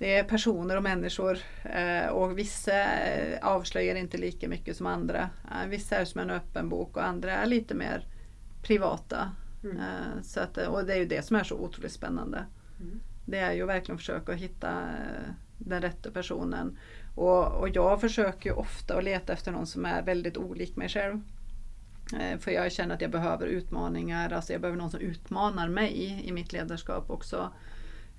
det 0.00 0.14
är 0.18 0.24
personer 0.24 0.76
och 0.76 0.82
människor 0.82 1.38
eh, 1.64 2.06
och 2.08 2.38
vissa 2.38 2.82
eh, 3.06 3.38
avslöjar 3.46 3.94
inte 3.94 4.18
lika 4.18 4.48
mycket 4.48 4.76
som 4.76 4.86
andra. 4.86 5.30
Eh, 5.50 5.68
vissa 5.68 5.96
är 5.96 6.04
som 6.04 6.20
en 6.20 6.30
öppen 6.30 6.68
bok 6.68 6.96
och 6.96 7.04
andra 7.04 7.32
är 7.32 7.46
lite 7.46 7.74
mer 7.74 8.06
privata. 8.62 9.32
Mm. 9.64 9.82
Så 10.22 10.40
att, 10.40 10.56
och 10.56 10.84
det 10.84 10.92
är 10.94 10.98
ju 10.98 11.04
det 11.06 11.22
som 11.22 11.36
är 11.36 11.44
så 11.44 11.54
otroligt 11.54 11.92
spännande. 11.92 12.44
Mm. 12.80 13.00
Det 13.26 13.38
är 13.38 13.52
ju 13.52 13.66
verkligen 13.66 13.94
att 13.94 14.00
försöka 14.00 14.32
hitta 14.32 14.88
den 15.58 15.82
rätta 15.82 16.10
personen. 16.10 16.78
Och, 17.18 17.60
och 17.60 17.68
jag 17.68 18.00
försöker 18.00 18.58
ofta 18.58 18.96
att 18.96 19.04
leta 19.04 19.32
efter 19.32 19.52
någon 19.52 19.66
som 19.66 19.84
är 19.84 20.02
väldigt 20.02 20.36
olik 20.36 20.76
mig 20.76 20.88
själv. 20.88 21.20
Eh, 22.20 22.38
för 22.38 22.50
jag 22.50 22.72
känner 22.72 22.94
att 22.94 23.00
jag 23.00 23.10
behöver 23.10 23.46
utmaningar, 23.46 24.32
alltså 24.32 24.52
jag 24.52 24.60
behöver 24.60 24.78
någon 24.78 24.90
som 24.90 25.00
utmanar 25.00 25.68
mig 25.68 26.20
i 26.24 26.32
mitt 26.32 26.52
ledarskap 26.52 27.10
också. 27.10 27.52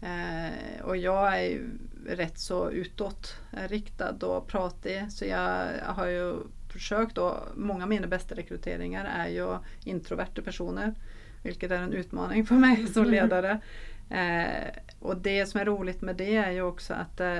Eh, 0.01 0.81
och 0.85 0.97
jag 0.97 1.37
är 1.37 1.43
ju 1.43 1.69
rätt 2.07 2.39
så 2.39 2.69
utåtriktad 2.71 4.25
och 4.25 4.47
pratig 4.47 5.11
så 5.11 5.25
jag 5.25 5.67
har 5.85 6.07
ju 6.07 6.35
försökt 6.73 7.15
då, 7.15 7.43
många 7.55 7.83
av 7.83 7.89
mina 7.89 8.07
bästa 8.07 8.35
rekryteringar 8.35 9.05
är 9.05 9.27
ju 9.27 9.57
introverta 9.83 10.41
personer. 10.41 10.93
Vilket 11.43 11.71
är 11.71 11.81
en 11.81 11.93
utmaning 11.93 12.45
för 12.45 12.55
mig 12.55 12.87
som 12.87 13.05
mm. 13.05 13.11
ledare. 13.11 13.59
Eh, 14.09 14.81
och 14.99 15.17
det 15.17 15.45
som 15.45 15.61
är 15.61 15.65
roligt 15.65 16.01
med 16.01 16.15
det 16.15 16.35
är 16.35 16.51
ju 16.51 16.61
också 16.61 16.93
att 16.93 17.19
eh, 17.19 17.37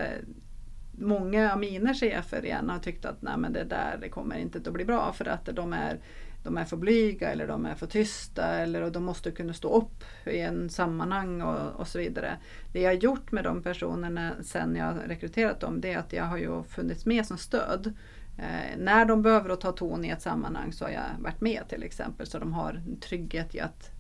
många 1.00 1.54
av 1.54 1.60
mina 1.60 1.94
chefer 1.94 2.46
igen 2.46 2.70
har 2.70 2.80
tyckt 2.80 3.06
att 3.06 3.22
Nej, 3.22 3.38
men 3.38 3.54
det 3.54 3.64
där 3.64 3.98
det 4.02 4.10
kommer 4.10 4.38
inte 4.38 4.58
att 4.58 4.74
bli 4.74 4.86
bra 4.86 5.14
för 5.14 5.26
att 5.26 5.46
de 5.46 5.74
är 5.74 6.00
de 6.44 6.58
är 6.58 6.66
för 6.66 6.78
blyga 6.78 7.32
eller 7.32 7.48
de 7.48 7.66
är 7.66 7.76
för 7.76 7.88
tysta 7.88 8.46
eller 8.46 8.92
de 8.92 9.04
måste 9.04 9.32
kunna 9.32 9.54
stå 9.54 9.78
upp 9.78 10.04
i 10.26 10.40
en 10.40 10.70
sammanhang 10.70 11.42
och, 11.42 11.80
och 11.80 11.88
så 11.88 12.00
vidare. 12.00 12.38
Det 12.74 12.82
jag 12.82 12.90
har 12.90 12.96
gjort 12.96 13.32
med 13.32 13.44
de 13.44 13.64
personerna 13.64 14.32
sen 14.42 14.76
jag 14.76 14.96
rekryterat 15.06 15.60
dem 15.60 15.82
det 15.82 15.94
är 15.94 15.98
att 15.98 16.14
jag 16.14 16.24
har 16.24 16.38
ju 16.38 16.64
funnits 16.64 17.06
med 17.06 17.26
som 17.26 17.38
stöd. 17.38 17.94
Eh, 18.38 18.78
när 18.78 19.06
de 19.06 19.22
behöver 19.22 19.56
ta 19.56 19.72
ton 19.72 20.06
i 20.06 20.10
ett 20.10 20.22
sammanhang 20.22 20.74
så 20.74 20.86
har 20.86 20.92
jag 20.92 21.04
varit 21.20 21.42
med 21.42 21.64
till 21.70 21.84
exempel 21.84 22.28
så 22.28 22.40
de 22.40 22.54
har 22.54 22.74
en 22.74 23.00
trygghet 23.00 23.56
i 23.56 23.60
att 23.60 23.92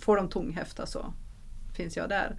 får 0.00 0.16
de 0.16 0.28
tunghäfta 0.28 0.86
så 0.86 1.12
finns 1.76 1.96
jag 1.96 2.08
där. 2.08 2.36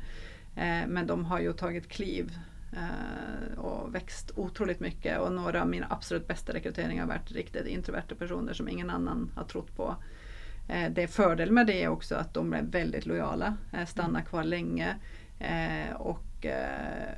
Eh, 0.55 0.87
men 0.87 1.07
de 1.07 1.25
har 1.25 1.39
ju 1.39 1.53
tagit 1.53 1.89
kliv 1.89 2.37
Eh, 2.71 3.59
och 3.59 3.95
växt 3.95 4.31
otroligt 4.35 4.79
mycket 4.79 5.19
och 5.19 5.31
några 5.31 5.61
av 5.61 5.67
mina 5.67 5.87
absolut 5.89 6.27
bästa 6.27 6.53
rekryteringar 6.53 7.03
har 7.03 7.07
varit 7.07 7.31
riktigt 7.31 7.67
introverta 7.67 8.15
personer 8.15 8.53
som 8.53 8.69
ingen 8.69 8.89
annan 8.89 9.31
har 9.35 9.43
trott 9.43 9.75
på. 9.75 9.95
Eh, 10.67 10.91
det 10.91 11.03
är 11.03 11.07
fördel 11.07 11.51
med 11.51 11.67
det 11.67 11.87
också 11.87 12.15
att 12.15 12.33
de 12.33 12.53
är 12.53 12.61
väldigt 12.61 13.05
lojala, 13.05 13.57
eh, 13.73 13.85
stannar 13.85 14.21
kvar 14.21 14.43
länge 14.43 14.95
och 15.95 16.28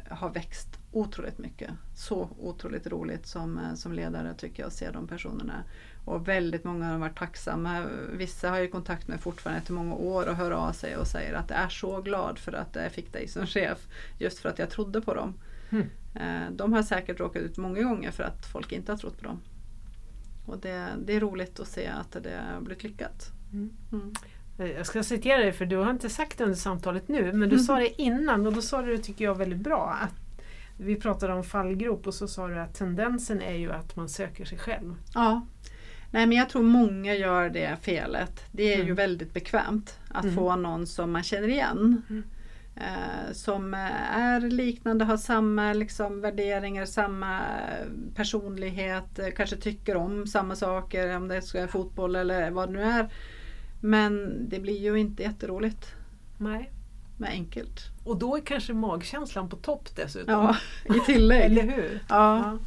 har 0.10 0.30
växt 0.34 0.80
otroligt 0.92 1.38
mycket. 1.38 1.70
Så 1.96 2.30
otroligt 2.40 2.88
roligt 2.88 3.26
som, 3.26 3.76
som 3.76 3.94
ledare 3.94 4.34
tycker 4.34 4.64
jag 4.64 4.68
att 4.68 4.74
se 4.74 4.92
de 4.92 5.08
personerna. 5.08 5.64
Och 6.06 6.28
väldigt 6.28 6.64
många 6.64 6.86
har 6.86 6.98
varit 6.98 7.18
tacksamma. 7.18 7.86
Vissa 8.14 8.50
har 8.50 8.58
jag 8.58 8.72
kontakt 8.72 9.08
med 9.08 9.20
fortfarande 9.20 9.60
efter 9.60 9.74
många 9.74 9.96
år 9.96 10.30
och 10.30 10.36
hör 10.36 10.52
av 10.52 10.72
sig 10.72 10.98
och 10.98 11.08
säger 11.08 11.34
att 11.34 11.50
jag 11.50 11.60
är 11.60 11.70
så 11.70 12.02
glad 12.02 12.40
för 12.40 12.54
att 12.54 12.76
jag 12.76 12.92
fick 12.92 13.14
dig 13.14 13.28
som 13.28 13.46
chef. 13.48 13.88
Just 14.20 14.40
för 14.40 14.50
att 14.50 14.60
jag 14.60 14.70
trodde 14.70 15.02
på 15.02 15.14
dem. 15.14 15.34
Mm. 15.70 16.58
De 16.58 16.74
har 16.74 16.84
säkert 16.84 17.20
råkat 17.20 17.42
ut 17.42 17.58
många 17.58 17.82
gånger 17.82 18.12
för 18.12 18.24
att 18.24 18.46
folk 18.46 18.72
inte 18.72 18.92
har 18.92 18.98
trott 18.98 19.18
på 19.18 19.24
dem. 19.24 19.42
Och 20.46 20.60
det, 20.60 20.88
det 21.06 21.14
är 21.14 21.20
roligt 21.20 21.60
att 21.60 21.68
se 21.68 21.88
att 21.88 22.12
det 22.12 22.42
har 22.54 22.62
blivit 22.62 22.84
lyckat. 22.84 23.32
Mm. 23.54 23.70
Mm. 23.92 24.14
Eh, 24.62 24.72
jag 24.72 24.86
ska 24.86 25.03
citera 25.03 25.38
dig 25.38 25.51
för 25.51 25.66
du 25.66 25.78
har 25.78 25.91
inte 25.91 26.09
sagt 26.09 26.38
det 26.38 26.43
under 26.43 26.57
samtalet 26.57 27.07
nu 27.07 27.34
men 27.34 27.49
du 27.49 27.59
sa 27.59 27.74
mm. 27.78 27.84
det 27.84 28.01
innan 28.01 28.47
och 28.47 28.53
då 28.53 28.62
sa 28.62 28.82
du 28.82 28.97
det 28.97 29.03
tycker 29.03 29.26
jag 29.26 29.36
väldigt 29.36 29.59
bra. 29.59 29.97
Att 30.01 30.43
vi 30.78 30.95
pratade 30.95 31.34
om 31.34 31.43
fallgrop 31.43 32.07
och 32.07 32.14
så 32.14 32.28
sa 32.28 32.47
du 32.47 32.59
att 32.59 32.76
tendensen 32.76 33.41
är 33.41 33.55
ju 33.55 33.72
att 33.72 33.95
man 33.95 34.09
söker 34.09 34.45
sig 34.45 34.57
själv. 34.57 34.95
Ja, 35.14 35.41
Nej 36.12 36.26
men 36.26 36.38
jag 36.38 36.49
tror 36.49 36.64
många 36.64 37.16
gör 37.16 37.49
det 37.49 37.78
felet. 37.82 38.43
Det 38.51 38.74
är 38.74 38.76
mm. 38.76 38.88
ju 38.88 38.93
väldigt 38.93 39.34
bekvämt 39.34 39.99
att 40.07 40.24
mm. 40.24 40.36
få 40.36 40.55
någon 40.55 40.88
som 40.88 41.12
man 41.12 41.24
känner 41.24 41.47
igen. 41.47 42.01
Mm. 42.09 42.24
Eh, 42.76 43.34
som 43.34 43.74
är 44.14 44.39
liknande, 44.39 45.05
har 45.05 45.18
samma 45.18 45.74
liksom, 45.74 46.22
värderingar, 46.22 46.86
samma 46.86 47.41
personlighet, 48.16 49.20
eh, 49.20 49.28
kanske 49.38 49.55
tycker 49.55 49.95
om 49.95 50.28
samma 50.28 50.55
saker, 50.55 51.16
om 51.16 51.28
det 51.28 51.36
är 51.36 51.68
fotboll 51.68 52.16
eller 52.16 52.51
vad 52.51 52.70
det 52.70 52.74
nu 52.74 52.84
är. 52.84 53.09
Men 53.82 54.46
det 54.50 54.60
blir 54.60 54.80
ju 54.80 55.00
inte 55.00 55.24
jätteroligt. 55.24 55.94
Nej. 56.38 56.72
Men 57.18 57.30
enkelt. 57.30 57.80
Och 58.04 58.18
då 58.18 58.36
är 58.36 58.42
kanske 58.42 58.74
magkänslan 58.74 59.50
på 59.50 59.56
topp 59.56 59.90
dessutom. 59.96 60.34
Ja, 60.34 60.56
i 60.96 61.00
tillägg. 61.00 61.42
eller 61.46 61.76
hur? 61.76 62.00
Ja. 62.10 62.38
ja. 62.38 62.58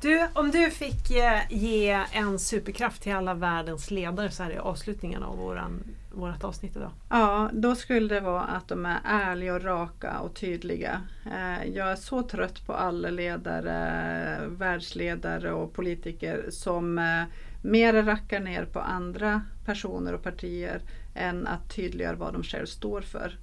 Du, 0.00 0.28
om 0.32 0.50
du 0.50 0.70
fick 0.70 1.10
eh, 1.10 1.40
ge 1.50 2.04
en 2.12 2.38
superkraft 2.38 3.02
till 3.02 3.14
alla 3.14 3.34
världens 3.34 3.90
ledare 3.90 4.30
så 4.30 4.42
här 4.42 4.50
i 4.50 4.58
avslutningen 4.58 5.22
av 5.22 5.36
våran, 5.38 5.82
vårt 6.16 6.44
avsnitt 6.44 6.76
idag. 6.76 6.90
Ja, 7.08 7.50
då 7.52 7.74
skulle 7.74 8.14
det 8.14 8.20
vara 8.20 8.42
att 8.42 8.68
de 8.68 8.86
är 8.86 9.00
ärliga 9.04 9.54
och 9.54 9.62
raka 9.62 10.20
och 10.20 10.34
tydliga. 10.34 11.02
Eh, 11.26 11.68
jag 11.68 11.90
är 11.90 11.96
så 11.96 12.22
trött 12.22 12.66
på 12.66 12.72
alla 12.72 13.10
ledare, 13.10 14.38
världsledare 14.48 15.52
och 15.52 15.72
politiker 15.72 16.46
som 16.50 16.98
eh, 16.98 17.22
mer 17.62 18.02
rackar 18.02 18.40
ner 18.40 18.64
på 18.64 18.80
andra 18.80 19.42
personer 19.64 20.12
och 20.12 20.22
partier 20.22 20.80
än 21.14 21.46
att 21.46 21.74
tydliggöra 21.76 22.16
vad 22.16 22.32
de 22.32 22.42
själv 22.42 22.66
står 22.66 23.00
för. 23.00 23.38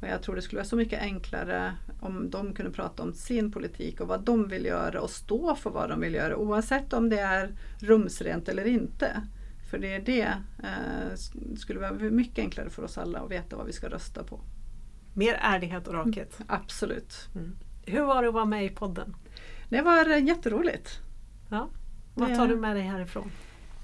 Och 0.00 0.08
jag 0.08 0.22
tror 0.22 0.36
det 0.36 0.42
skulle 0.42 0.58
vara 0.58 0.68
så 0.68 0.76
mycket 0.76 1.02
enklare 1.02 1.72
om 2.00 2.30
de 2.30 2.54
kunde 2.54 2.72
prata 2.72 3.02
om 3.02 3.12
sin 3.12 3.52
politik 3.52 4.00
och 4.00 4.08
vad 4.08 4.22
de 4.22 4.48
vill 4.48 4.64
göra 4.64 5.00
och 5.00 5.10
stå 5.10 5.54
för 5.54 5.70
vad 5.70 5.90
de 5.90 6.00
vill 6.00 6.14
göra 6.14 6.36
oavsett 6.36 6.92
om 6.92 7.08
det 7.08 7.20
är 7.20 7.52
rumsrent 7.80 8.48
eller 8.48 8.66
inte. 8.66 9.22
För 9.70 9.78
det 9.78 9.94
är 9.94 10.00
det 10.00 10.34
eh, 10.62 11.16
skulle 11.56 11.80
vara 11.80 11.92
mycket 11.92 12.38
enklare 12.38 12.70
för 12.70 12.82
oss 12.84 12.98
alla 12.98 13.20
att 13.20 13.30
veta 13.30 13.56
vad 13.56 13.66
vi 13.66 13.72
ska 13.72 13.88
rösta 13.88 14.24
på. 14.24 14.40
Mer 15.14 15.38
ärlighet 15.40 15.88
och 15.88 15.94
rakhet? 15.94 16.40
Mm, 16.40 16.46
absolut. 16.48 17.28
Mm. 17.34 17.56
Hur 17.86 18.02
var 18.02 18.22
det 18.22 18.28
att 18.28 18.34
vara 18.34 18.44
med 18.44 18.64
i 18.64 18.68
podden? 18.68 19.16
Det 19.68 19.82
var 19.82 20.06
jätteroligt. 20.06 21.00
Ja. 21.50 21.68
Vad 22.14 22.36
tar 22.36 22.48
du 22.48 22.56
med 22.56 22.76
dig 22.76 22.82
härifrån? 22.82 23.30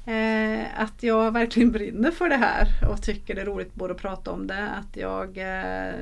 Eh, 0.07 0.81
att 0.81 1.03
jag 1.03 1.33
verkligen 1.33 1.73
brinner 1.73 2.11
för 2.11 2.29
det 2.29 2.37
här 2.37 2.69
och 2.91 3.03
tycker 3.03 3.35
det 3.35 3.41
är 3.41 3.47
roligt 3.47 3.75
både 3.75 3.95
att 3.95 4.01
prata 4.01 4.33
om 4.33 4.47
det, 4.47 4.71
att 4.71 4.97
jag 4.97 5.39
eh, 5.39 5.95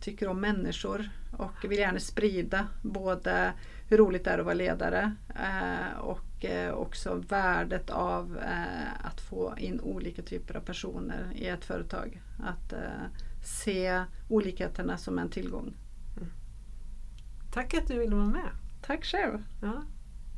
tycker 0.00 0.28
om 0.28 0.40
människor 0.40 1.10
och 1.36 1.64
vill 1.70 1.78
gärna 1.78 1.98
sprida 1.98 2.66
både 2.82 3.52
hur 3.88 3.96
roligt 3.96 4.24
det 4.24 4.30
är 4.30 4.38
att 4.38 4.44
vara 4.44 4.54
ledare 4.54 5.14
eh, 5.28 5.98
och 6.00 6.29
eh, 6.44 6.70
också 6.70 7.14
värdet 7.14 7.90
av 7.90 8.38
eh, 8.38 9.06
att 9.06 9.20
få 9.20 9.54
in 9.58 9.80
olika 9.80 10.22
typer 10.22 10.56
av 10.56 10.60
personer 10.60 11.32
i 11.34 11.46
ett 11.46 11.64
företag. 11.64 12.22
Att 12.42 12.72
eh, 12.72 13.06
se 13.44 14.04
olikheterna 14.28 14.96
som 14.96 15.18
en 15.18 15.30
tillgång. 15.30 15.74
Mm. 16.16 16.30
Tack 17.52 17.74
att 17.74 17.88
du 17.88 17.98
ville 17.98 18.16
vara 18.16 18.26
med. 18.26 18.50
Tack 18.82 19.04
själv. 19.04 19.44
Ja. 19.62 19.82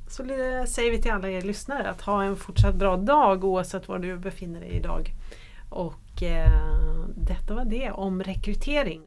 Så 0.08 0.24
säger 0.68 0.90
vi 0.90 1.02
till 1.02 1.12
alla 1.12 1.30
er 1.30 1.42
lyssnare 1.42 1.90
att 1.90 2.00
ha 2.00 2.24
en 2.24 2.36
fortsatt 2.36 2.74
bra 2.74 2.96
dag 2.96 3.44
oavsett 3.44 3.88
var 3.88 3.98
du 3.98 4.18
befinner 4.18 4.60
dig 4.60 4.70
idag. 4.70 5.14
Och 5.70 6.22
eh, 6.22 7.04
detta 7.16 7.54
var 7.54 7.64
det 7.64 7.90
om 7.90 8.22
rekrytering. 8.22 9.02